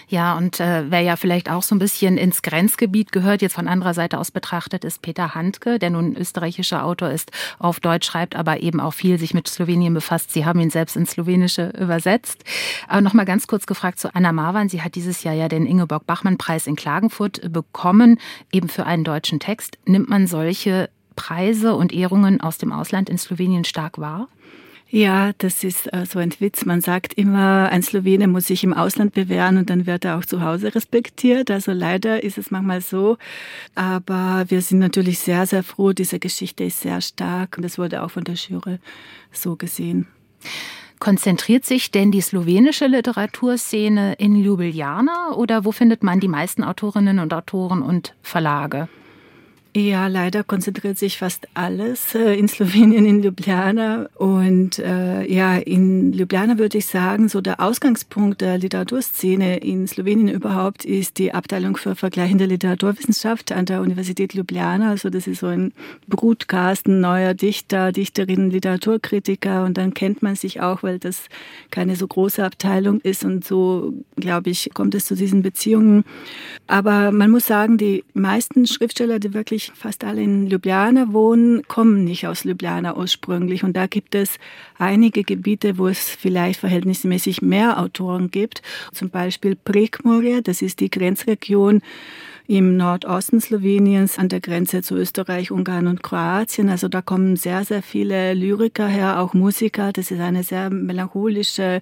Ja, 0.08 0.38
und 0.38 0.60
äh, 0.60 0.90
wer 0.90 1.02
ja 1.02 1.16
vielleicht 1.16 1.50
auch 1.50 1.64
so 1.64 1.76
ein 1.76 1.80
bisschen 1.80 2.18
ins 2.18 2.42
Grenzgebiet 2.42 3.12
gehört, 3.12 3.42
jetzt 3.42 3.56
von 3.56 3.68
anderer 3.68 3.94
Seite 3.94 4.18
aus 4.18 4.32
betrachtet, 4.32 4.84
ist 4.84 5.02
Peter 5.02 5.36
Handke, 5.36 5.80
der 5.80 5.90
nun 5.90 6.16
österreichischer 6.16 6.84
Autor 6.86 7.10
ist, 7.10 7.32
auf 7.60 7.80
Deutsch 7.80 8.08
schreibt, 8.08 8.36
aber 8.36 8.62
eben 8.62 8.80
auch 8.80 8.94
viel 8.94 9.18
sich 9.20 9.34
mit 9.34 9.48
Slowenien 9.48 9.94
befasst. 9.94 10.32
Sie 10.32 10.46
haben 10.46 10.60
ihn 10.60 10.70
selbst 10.70 10.96
ins 10.96 11.12
Slowenische 11.12 11.74
übersetzt. 11.80 12.44
Aber 12.88 13.02
nochmal 13.02 13.26
ganz 13.26 13.48
kurz 13.48 13.66
gefragt 13.66 14.00
zu 14.00 14.14
Anna 14.14 14.32
Marwan. 14.32 14.70
Sie 14.70 14.82
hat 14.82 14.96
dieses 14.96 15.24
Jahr 15.24 15.36
ja 15.36 15.48
den 15.48 15.66
Ingeborg-Bachmann-Preis 15.66 16.68
in 16.68 16.76
Klagenfurt 16.76 17.52
bekommen, 17.52 18.20
eben 18.52 18.70
für 18.70 18.86
einen 18.86 19.04
deutschen 19.04 19.40
Text. 19.40 19.78
Nimmt 19.86 20.10
man 20.10 20.28
solche 20.28 20.90
Preise 21.16 21.76
und 21.76 21.94
Ehrungen 21.94 22.42
aus 22.42 22.58
dem 22.58 22.72
Ausland 22.72 23.10
in 23.10 23.18
Slowenien 23.18 23.64
stark 23.64 24.00
wahr? 24.00 24.28
Ja, 24.94 25.32
das 25.38 25.64
ist 25.64 25.92
äh, 25.94 26.06
so 26.06 26.20
ein 26.20 26.34
Witz. 26.40 26.66
Man 26.66 26.82
sagt 26.82 27.14
immer, 27.14 27.70
ein 27.72 27.82
Slowene 27.82 28.28
muss 28.28 28.48
sich 28.48 28.66
im 28.66 28.74
Ausland 28.74 29.14
bewähren 29.14 29.56
und 29.56 29.70
dann 29.70 29.86
wird 29.86 30.04
er 30.04 30.18
auch 30.18 30.26
zu 30.26 30.42
Hause 30.42 30.76
respektiert. 30.76 31.50
Also 31.50 31.72
leider 31.72 32.24
ist 32.24 32.38
es 32.38 32.52
manchmal 32.52 32.82
so. 32.82 33.18
Aber 33.74 34.44
wir 34.50 34.62
sind 34.62 34.80
natürlich 34.80 35.20
sehr, 35.20 35.46
sehr 35.46 35.64
froh. 35.64 35.94
Diese 35.94 36.20
Geschichte 36.20 36.66
ist 36.66 36.82
sehr 36.82 37.00
stark 37.00 37.56
und 37.56 37.64
das 37.64 37.78
wurde 37.78 38.04
auch 38.04 38.12
von 38.12 38.26
der 38.26 38.36
Jury 38.36 38.80
so 39.32 39.56
gesehen. 39.56 40.08
Konzentriert 41.00 41.66
sich 41.66 41.92
denn 41.92 42.12
die 42.12 42.22
slowenische 42.22 42.88
Literaturszene 42.88 44.16
in 44.16 44.36
Ljubljana 44.36 45.32
oder 45.36 45.64
wo 45.64 45.72
findet 45.72 46.04
man 46.04 46.20
die 46.20 46.28
meisten 46.28 46.66
Autorinnen 46.66 47.20
und 47.20 47.34
Autoren 47.34 47.82
und 47.82 48.14
Verlage? 48.24 48.90
Ja, 49.74 50.08
leider 50.08 50.44
konzentriert 50.44 50.98
sich 50.98 51.18
fast 51.18 51.48
alles 51.54 52.14
äh, 52.14 52.38
in 52.38 52.50
Slowenien, 52.50 53.06
in 53.06 53.24
Ljubljana. 53.24 54.10
Und 54.16 54.80
äh, 54.80 55.26
ja, 55.32 55.56
in 55.56 56.12
Ljubljana 56.12 56.58
würde 56.58 56.80
ich 56.80 56.88
sagen, 56.88 57.30
so 57.30 57.40
der 57.40 57.62
Ausgangspunkt 57.62 58.42
der 58.42 58.58
Literaturszene 58.58 59.60
in 59.60 59.88
Slowenien 59.88 60.28
überhaupt 60.28 60.84
ist 60.84 61.20
die 61.20 61.34
Abteilung 61.34 61.78
für 61.78 61.96
vergleichende 61.96 62.48
Literaturwissenschaft 62.48 63.54
an 63.54 63.66
der 63.66 63.80
Universität 63.80 64.34
Ljubljana. 64.34 64.90
Also 64.90 65.10
das 65.10 65.26
ist 65.26 65.40
so 65.40 65.48
ein 65.48 65.72
Brutkasten 66.06 67.00
neuer 67.00 67.34
Dichter, 67.34 67.94
Dichterinnen, 67.94 68.52
Literaturkritiker. 68.52 69.64
Und 69.64 69.78
dann 69.78 69.94
kennt 69.94 70.22
man 70.22 70.36
sich 70.36 70.60
auch, 70.60 70.84
weil 70.84 71.00
das 71.00 71.28
keine 71.70 71.96
so 71.96 72.08
große 72.08 72.44
Abteilung 72.44 73.00
ist. 73.00 73.24
Und 73.24 73.46
so, 73.46 73.94
glaube 74.18 74.50
ich, 74.50 74.72
kommt 74.74 74.96
es 74.96 75.06
zu 75.06 75.16
diesen 75.16 75.44
Beziehungen. 75.44 76.04
Aber 76.72 77.12
man 77.12 77.30
muss 77.30 77.48
sagen, 77.48 77.78
die 77.78 78.06
meisten 78.14 78.66
Schriftsteller, 78.66 79.20
die 79.20 79.34
wirklich 79.34 79.74
fast 79.76 80.06
alle 80.06 80.22
in 80.22 80.48
Ljubljana 80.48 81.12
wohnen, 81.12 81.68
kommen 81.68 82.06
nicht 82.06 82.28
aus 82.28 82.46
Ljubljana 82.46 82.96
ursprünglich. 82.96 83.66
Und 83.66 83.76
da 83.76 83.88
gibt 83.88 84.16
es 84.16 84.40
einige 84.78 85.26
Gebiete, 85.26 85.78
wo 85.78 85.90
es 85.90 86.00
vielleicht 86.10 86.62
verhältnismäßig 86.62 87.42
mehr 87.42 87.78
Autoren 87.78 88.32
gibt. 88.32 88.62
Zum 88.94 89.10
Beispiel 89.10 89.58
Prekmurje, 89.58 90.42
das 90.42 90.62
ist 90.62 90.80
die 90.80 90.90
Grenzregion 90.90 91.82
im 92.48 92.78
Nordosten 92.78 93.40
Sloweniens 93.40 94.18
an 94.20 94.30
der 94.30 94.42
Grenze 94.42 94.82
zu 94.82 94.96
Österreich, 94.96 95.52
Ungarn 95.52 95.88
und 95.88 96.04
Kroatien. 96.04 96.70
Also 96.70 96.88
da 96.88 97.02
kommen 97.02 97.36
sehr, 97.36 97.64
sehr 97.64 97.82
viele 97.82 98.34
Lyriker 98.34 98.88
her, 98.88 99.20
auch 99.20 99.34
Musiker. 99.34 99.94
Das 99.94 100.12
ist 100.12 100.20
eine 100.20 100.44
sehr 100.44 100.70
melancholische 100.70 101.82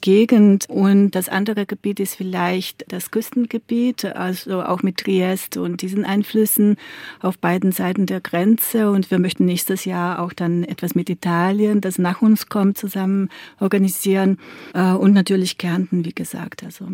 Gegend. 0.00 0.66
Und 0.68 1.12
das 1.12 1.28
andere 1.28 1.66
Gebiet 1.66 2.00
ist 2.00 2.14
vielleicht 2.14 2.84
das 2.92 3.10
Küstengebiet, 3.10 4.04
also 4.04 4.62
auch 4.62 4.82
mit 4.82 4.98
Triest 4.98 5.56
und 5.56 5.82
diesen 5.82 6.04
Einflüssen 6.04 6.76
auf 7.20 7.38
beiden 7.38 7.72
Seiten 7.72 8.06
der 8.06 8.20
Grenze. 8.20 8.90
Und 8.90 9.10
wir 9.10 9.18
möchten 9.18 9.44
nächstes 9.44 9.84
Jahr 9.84 10.20
auch 10.20 10.32
dann 10.32 10.64
etwas 10.64 10.94
mit 10.94 11.08
Italien, 11.10 11.80
das 11.80 11.98
nach 11.98 12.22
uns 12.22 12.48
kommt, 12.48 12.78
zusammen 12.78 13.28
organisieren. 13.60 14.38
Äh, 14.74 14.92
und 14.92 15.12
natürlich 15.12 15.58
Kärnten, 15.58 16.04
wie 16.04 16.14
gesagt. 16.14 16.62
Also 16.64 16.86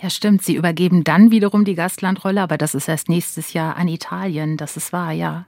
ja, 0.00 0.10
stimmt. 0.10 0.42
Sie 0.42 0.54
übergeben 0.54 1.04
dann 1.04 1.30
wiederum 1.30 1.64
die 1.64 1.74
Gastlandrolle, 1.74 2.42
aber 2.42 2.58
das 2.58 2.74
ist 2.74 2.88
erst 2.88 3.08
nächstes 3.08 3.52
Jahr 3.52 3.76
an 3.76 3.88
Italien. 3.88 4.56
Das 4.56 4.76
ist 4.76 4.92
wahr, 4.92 5.12
ja. 5.12 5.46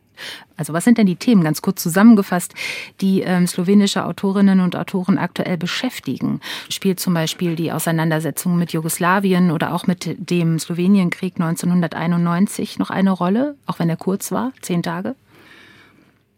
Also 0.56 0.72
was 0.72 0.84
sind 0.84 0.98
denn 0.98 1.06
die 1.06 1.16
Themen, 1.16 1.44
ganz 1.44 1.62
kurz 1.62 1.82
zusammengefasst, 1.82 2.54
die 3.00 3.20
ähm, 3.20 3.46
slowenische 3.46 4.04
Autorinnen 4.04 4.60
und 4.60 4.76
Autoren 4.76 5.18
aktuell 5.18 5.58
beschäftigen? 5.58 6.40
Spielt 6.70 7.00
zum 7.00 7.14
Beispiel 7.14 7.56
die 7.56 7.72
Auseinandersetzung 7.72 8.56
mit 8.56 8.72
Jugoslawien 8.72 9.50
oder 9.50 9.74
auch 9.74 9.86
mit 9.86 10.16
dem 10.18 10.58
Slowenienkrieg 10.58 11.34
1991 11.34 12.78
noch 12.78 12.90
eine 12.90 13.10
Rolle, 13.10 13.56
auch 13.66 13.78
wenn 13.78 13.90
er 13.90 13.96
kurz 13.96 14.32
war, 14.32 14.52
zehn 14.62 14.82
Tage? 14.82 15.14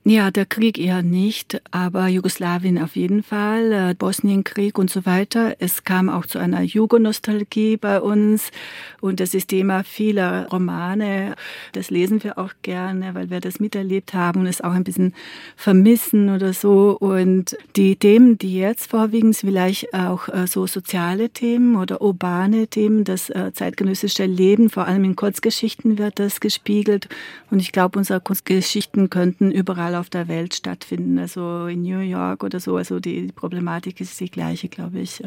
Ja, 0.04 0.30
der 0.30 0.46
Krieg 0.46 0.78
eher 0.78 1.02
nicht, 1.02 1.60
aber 1.70 2.06
Jugoslawien 2.06 2.78
auf 2.78 2.96
jeden 2.96 3.22
Fall, 3.22 3.72
äh, 3.72 3.94
Bosnienkrieg 3.94 4.78
und 4.78 4.88
so 4.88 5.04
weiter. 5.04 5.56
Es 5.58 5.84
kam 5.84 6.08
auch 6.08 6.24
zu 6.24 6.38
einer 6.38 6.62
Jugonostalgie 6.62 7.76
bei 7.76 8.00
uns 8.00 8.50
und 9.02 9.20
das 9.20 9.34
ist 9.34 9.48
Thema 9.48 9.84
vieler 9.84 10.48
Romane. 10.48 11.34
Das 11.72 11.90
lesen 11.90 12.24
wir 12.24 12.38
auch 12.38 12.54
gerne, 12.62 13.14
weil 13.14 13.28
wir 13.28 13.40
das 13.40 13.60
miterlebt 13.60 14.14
haben 14.14 14.40
und 14.40 14.46
es 14.46 14.62
auch 14.62 14.72
ein 14.72 14.84
bisschen 14.84 15.14
vermissen 15.56 16.30
oder 16.30 16.54
so. 16.54 16.96
Und 16.98 17.58
die 17.76 17.96
Themen, 17.96 18.38
die 18.38 18.56
jetzt 18.56 18.88
vorwiegend 18.88 19.36
vielleicht 19.36 19.92
auch 19.92 20.28
äh, 20.28 20.46
so 20.46 20.66
soziale 20.66 21.28
Themen 21.28 21.76
oder 21.76 22.00
urbane 22.00 22.68
Themen, 22.68 23.04
das 23.04 23.28
äh, 23.28 23.52
zeitgenössische 23.52 24.24
Leben, 24.24 24.70
vor 24.70 24.86
allem 24.86 25.04
in 25.04 25.16
Kurzgeschichten 25.16 25.98
wird 25.98 26.18
das 26.18 26.40
gespiegelt. 26.40 27.10
Und 27.50 27.60
ich 27.60 27.72
glaube, 27.72 27.98
unsere 27.98 28.20
Kurzgeschichten 28.20 29.10
könnten 29.10 29.50
überall 29.50 29.87
auf 29.94 30.10
der 30.10 30.28
Welt 30.28 30.54
stattfinden, 30.54 31.18
also 31.18 31.66
in 31.66 31.82
New 31.82 32.00
York 32.00 32.42
oder 32.44 32.60
so. 32.60 32.76
Also 32.76 33.00
die 33.00 33.32
Problematik 33.32 34.00
ist 34.00 34.18
die 34.20 34.30
gleiche, 34.30 34.68
glaube 34.68 35.00
ich. 35.00 35.22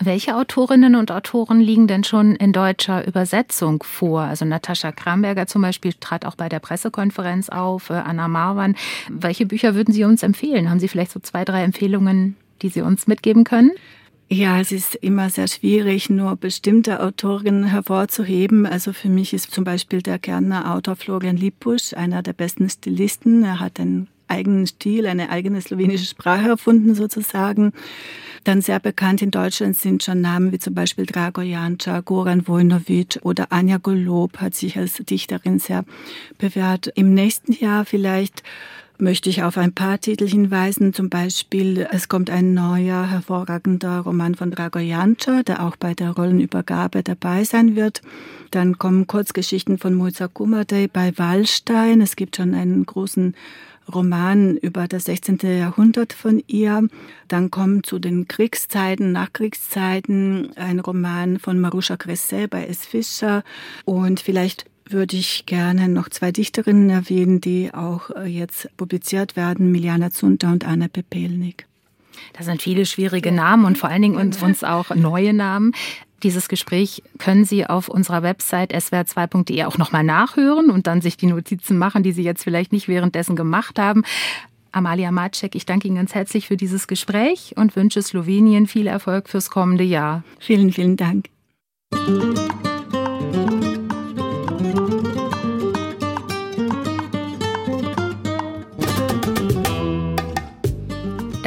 Welche 0.00 0.36
Autorinnen 0.36 0.94
und 0.94 1.10
Autoren 1.10 1.60
liegen 1.60 1.88
denn 1.88 2.04
schon 2.04 2.36
in 2.36 2.52
deutscher 2.52 3.06
Übersetzung 3.06 3.82
vor? 3.82 4.20
Also 4.20 4.44
Natascha 4.44 4.92
Kramberger 4.92 5.48
zum 5.48 5.62
Beispiel 5.62 5.92
trat 5.92 6.24
auch 6.24 6.36
bei 6.36 6.48
der 6.48 6.60
Pressekonferenz 6.60 7.48
auf, 7.48 7.90
äh, 7.90 7.94
Anna 7.94 8.28
Marwan. 8.28 8.76
Welche 9.08 9.44
Bücher 9.44 9.74
würden 9.74 9.92
Sie 9.92 10.04
uns 10.04 10.22
empfehlen? 10.22 10.70
Haben 10.70 10.78
Sie 10.78 10.86
vielleicht 10.86 11.10
so 11.10 11.18
zwei, 11.18 11.44
drei 11.44 11.64
Empfehlungen, 11.64 12.36
die 12.62 12.68
Sie 12.68 12.80
uns 12.80 13.08
mitgeben 13.08 13.42
können? 13.42 13.72
Ja, 14.30 14.60
es 14.60 14.72
ist 14.72 14.94
immer 14.96 15.30
sehr 15.30 15.48
schwierig, 15.48 16.10
nur 16.10 16.36
bestimmte 16.36 17.02
Autorinnen 17.02 17.64
hervorzuheben. 17.64 18.66
Also 18.66 18.92
für 18.92 19.08
mich 19.08 19.32
ist 19.32 19.52
zum 19.52 19.64
Beispiel 19.64 20.02
der 20.02 20.18
Kärntner 20.18 20.74
Autor 20.74 20.96
Florian 20.96 21.38
Lippusch 21.38 21.94
einer 21.94 22.22
der 22.22 22.34
besten 22.34 22.68
Stilisten. 22.68 23.42
Er 23.42 23.58
hat 23.58 23.80
einen 23.80 24.08
eigenen 24.26 24.66
Stil, 24.66 25.06
eine 25.06 25.30
eigene 25.30 25.62
slowenische 25.62 26.04
Sprache 26.04 26.46
erfunden 26.46 26.94
sozusagen. 26.94 27.72
Dann 28.44 28.60
sehr 28.60 28.80
bekannt 28.80 29.22
in 29.22 29.30
Deutschland 29.30 29.76
sind 29.76 30.04
schon 30.04 30.20
Namen 30.20 30.52
wie 30.52 30.58
zum 30.58 30.74
Beispiel 30.74 31.06
Drago 31.06 31.40
Janca, 31.40 32.00
Goran 32.00 32.46
Vojnovic 32.46 33.20
oder 33.22 33.50
Anja 33.50 33.78
Golob 33.78 34.36
hat 34.38 34.54
sich 34.54 34.76
als 34.76 34.96
Dichterin 34.96 35.58
sehr 35.58 35.86
bewährt. 36.36 36.92
Im 36.96 37.14
nächsten 37.14 37.52
Jahr 37.52 37.86
vielleicht 37.86 38.42
möchte 39.00 39.30
ich 39.30 39.42
auf 39.42 39.58
ein 39.58 39.72
paar 39.72 40.00
Titel 40.00 40.26
hinweisen. 40.26 40.92
Zum 40.92 41.08
Beispiel, 41.08 41.86
es 41.90 42.08
kommt 42.08 42.30
ein 42.30 42.54
neuer, 42.54 43.06
hervorragender 43.08 44.00
Roman 44.00 44.34
von 44.34 44.50
Drago 44.50 44.78
Janca, 44.78 45.42
der 45.42 45.64
auch 45.64 45.76
bei 45.76 45.94
der 45.94 46.10
Rollenübergabe 46.10 47.02
dabei 47.02 47.44
sein 47.44 47.76
wird. 47.76 48.02
Dann 48.50 48.78
kommen 48.78 49.06
Kurzgeschichten 49.06 49.78
von 49.78 49.94
Moza 49.94 50.28
Kumadej 50.28 50.88
bei 50.88 51.16
Wallstein. 51.16 52.00
Es 52.00 52.16
gibt 52.16 52.36
schon 52.36 52.54
einen 52.54 52.84
großen 52.86 53.34
Roman 53.92 54.56
über 54.56 54.86
das 54.86 55.04
16. 55.04 55.38
Jahrhundert 55.42 56.12
von 56.12 56.42
ihr. 56.46 56.88
Dann 57.28 57.50
kommt 57.50 57.86
zu 57.86 57.98
den 57.98 58.28
Kriegszeiten, 58.28 59.12
Nachkriegszeiten 59.12 60.50
ein 60.56 60.80
Roman 60.80 61.38
von 61.38 61.58
Marusha 61.58 61.96
Cresset 61.96 62.50
bei 62.50 62.66
S. 62.66 62.84
Fischer 62.84 63.44
und 63.84 64.20
vielleicht 64.20 64.66
würde 64.92 65.16
ich 65.16 65.46
gerne 65.46 65.88
noch 65.88 66.08
zwei 66.08 66.32
Dichterinnen 66.32 66.90
erwähnen, 66.90 67.40
die 67.40 67.72
auch 67.72 68.10
äh, 68.10 68.26
jetzt 68.26 68.74
publiziert 68.76 69.36
werden, 69.36 69.70
Miliana 69.72 70.10
Zunter 70.10 70.48
und 70.48 70.66
Anna 70.66 70.88
Pepelnik. 70.88 71.66
Das 72.32 72.46
sind 72.46 72.62
viele 72.62 72.86
schwierige 72.86 73.32
Namen 73.32 73.64
und 73.64 73.78
vor 73.78 73.88
allen 73.88 74.02
Dingen 74.02 74.16
uns, 74.16 74.42
uns 74.42 74.64
auch 74.64 74.94
neue 74.94 75.32
Namen. 75.32 75.72
Dieses 76.22 76.48
Gespräch 76.48 77.02
können 77.18 77.44
Sie 77.44 77.64
auf 77.64 77.88
unserer 77.88 78.22
Website 78.22 78.74
swr2.de 78.74 79.64
auch 79.64 79.78
nochmal 79.78 80.02
nachhören 80.02 80.70
und 80.70 80.86
dann 80.88 81.00
sich 81.00 81.16
die 81.16 81.26
Notizen 81.26 81.78
machen, 81.78 82.02
die 82.02 82.12
Sie 82.12 82.24
jetzt 82.24 82.42
vielleicht 82.42 82.72
nicht 82.72 82.88
währenddessen 82.88 83.36
gemacht 83.36 83.78
haben. 83.78 84.02
Amalia 84.72 85.12
Macek, 85.12 85.54
ich 85.54 85.64
danke 85.64 85.86
Ihnen 85.88 85.96
ganz 85.96 86.14
herzlich 86.14 86.48
für 86.48 86.56
dieses 86.56 86.88
Gespräch 86.88 87.54
und 87.56 87.76
wünsche 87.76 88.02
Slowenien 88.02 88.66
viel 88.66 88.86
Erfolg 88.86 89.28
fürs 89.28 89.48
kommende 89.48 89.84
Jahr. 89.84 90.24
Vielen, 90.40 90.72
vielen 90.72 90.96
Dank. 90.96 91.26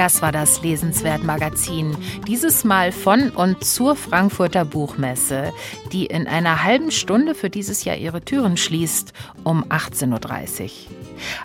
Das 0.02 0.24
war 0.24 0.32
das 0.32 0.64
Lesenswert-Magazin. 0.64 1.96
Dieses 2.28 2.64
Mal 2.64 2.92
von 2.92 3.30
und 3.30 3.64
zur 3.64 3.96
Frankfurter 3.96 4.66
Buchmesse, 4.66 5.54
die 5.92 6.08
in 6.08 6.26
einer 6.26 6.64
halben 6.64 6.90
Stunde 6.90 7.36
für 7.36 7.52
dieses 7.52 7.84
Jahr 7.84 7.98
ihre 7.98 8.22
Türen 8.22 8.58
schließt, 8.58 9.14
um 9.44 9.64
18.30 9.66 10.64
Uhr. 10.64 10.70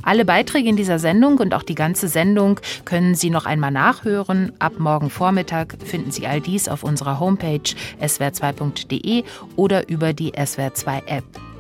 Alle 0.03 0.25
Beiträge 0.25 0.71
in 0.71 0.77
dieser 0.77 0.99
Sendung 0.99 1.37
und 1.37 1.53
auch 1.53 1.65
die 1.65 1.75
ganze 1.75 2.09
Sendung 2.09 2.59
können 2.87 3.15
Sie 3.15 3.29
noch 3.29 3.45
einmal 3.45 3.73
nachhören. 3.73 4.55
Ab 4.59 4.79
morgen 4.79 5.11
Vormittag 5.11 5.77
finden 5.85 6.11
Sie 6.11 6.27
all 6.27 6.41
dies 6.41 6.67
auf 6.67 6.83
unserer 6.83 7.21
Homepage 7.21 7.75
swr2.de 8.01 9.25
oder 9.57 9.87
über 9.91 10.15
die 10.15 10.33
SWR2-App. 10.33 11.56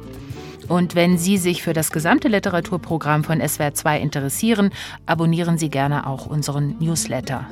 Und 0.69 0.95
wenn 0.95 1.19
Sie 1.19 1.39
sich 1.39 1.62
für 1.62 1.73
das 1.73 1.91
gesamte 1.91 2.29
Literaturprogramm 2.29 3.25
von 3.25 3.41
SWR2 3.41 3.99
interessieren, 3.99 4.71
abonnieren 5.07 5.59
Sie 5.59 5.71
gerne 5.71 6.07
auch 6.07 6.27
unseren 6.27 6.77
Newsletter. 6.81 7.47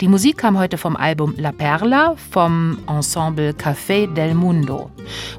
Die 0.00 0.08
Musik 0.08 0.38
kam 0.38 0.58
heute 0.58 0.78
vom 0.78 0.96
Album 0.96 1.34
La 1.36 1.52
Perla 1.52 2.16
vom 2.32 2.78
Ensemble 2.88 3.50
Café 3.52 4.12
del 4.12 4.34
Mundo, 4.34 4.90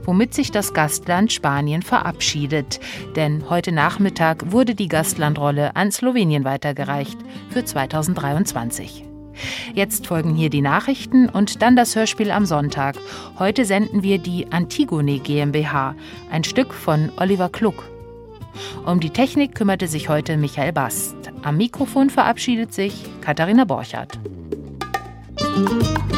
womit 0.06 0.34
sich 0.34 0.52
das 0.52 0.74
Gastland 0.74 1.34
Spanien 1.34 1.82
verabschiedet. 1.82 2.80
Denn 3.16 3.50
heute 3.50 3.72
Nachmittag 3.72 4.52
wurde 4.52 4.76
die 4.76 4.88
Gastlandrolle 4.88 5.76
an 5.76 5.92
Slowenien 5.92 6.46
weitergereicht 6.46 7.18
für 7.50 7.66
2023. 7.66 9.11
Jetzt 9.74 10.08
folgen 10.08 10.36
hier 10.36 10.50
die 10.50 10.62
Nachrichten 10.62 11.30
und 11.30 11.62
dann 11.62 11.76
das 11.76 11.96
Hörspiel 11.96 12.32
am 12.32 12.46
Sonntag. 12.46 12.96
Heute 13.40 13.66
senden 13.66 14.04
wir 14.04 14.18
die 14.18 14.52
Antigone 14.52 15.20
GmbH, 15.20 15.96
ein 16.32 16.44
Stück 16.44 16.74
von 16.74 17.12
Oliver 17.18 17.50
Kluck. 17.50 17.84
Um 18.86 19.00
die 19.00 19.12
Technik 19.12 19.56
kümmerte 19.56 19.88
sich 19.88 20.10
heute 20.10 20.38
Michael 20.38 20.74
Bast. 20.74 21.16
Am 21.44 21.58
Mikrofon 21.58 22.10
verabschiedet 22.10 22.74
sich 22.74 23.06
Katharina 23.22 23.66
Borchardt. 23.66 24.20
Musik 25.58 26.12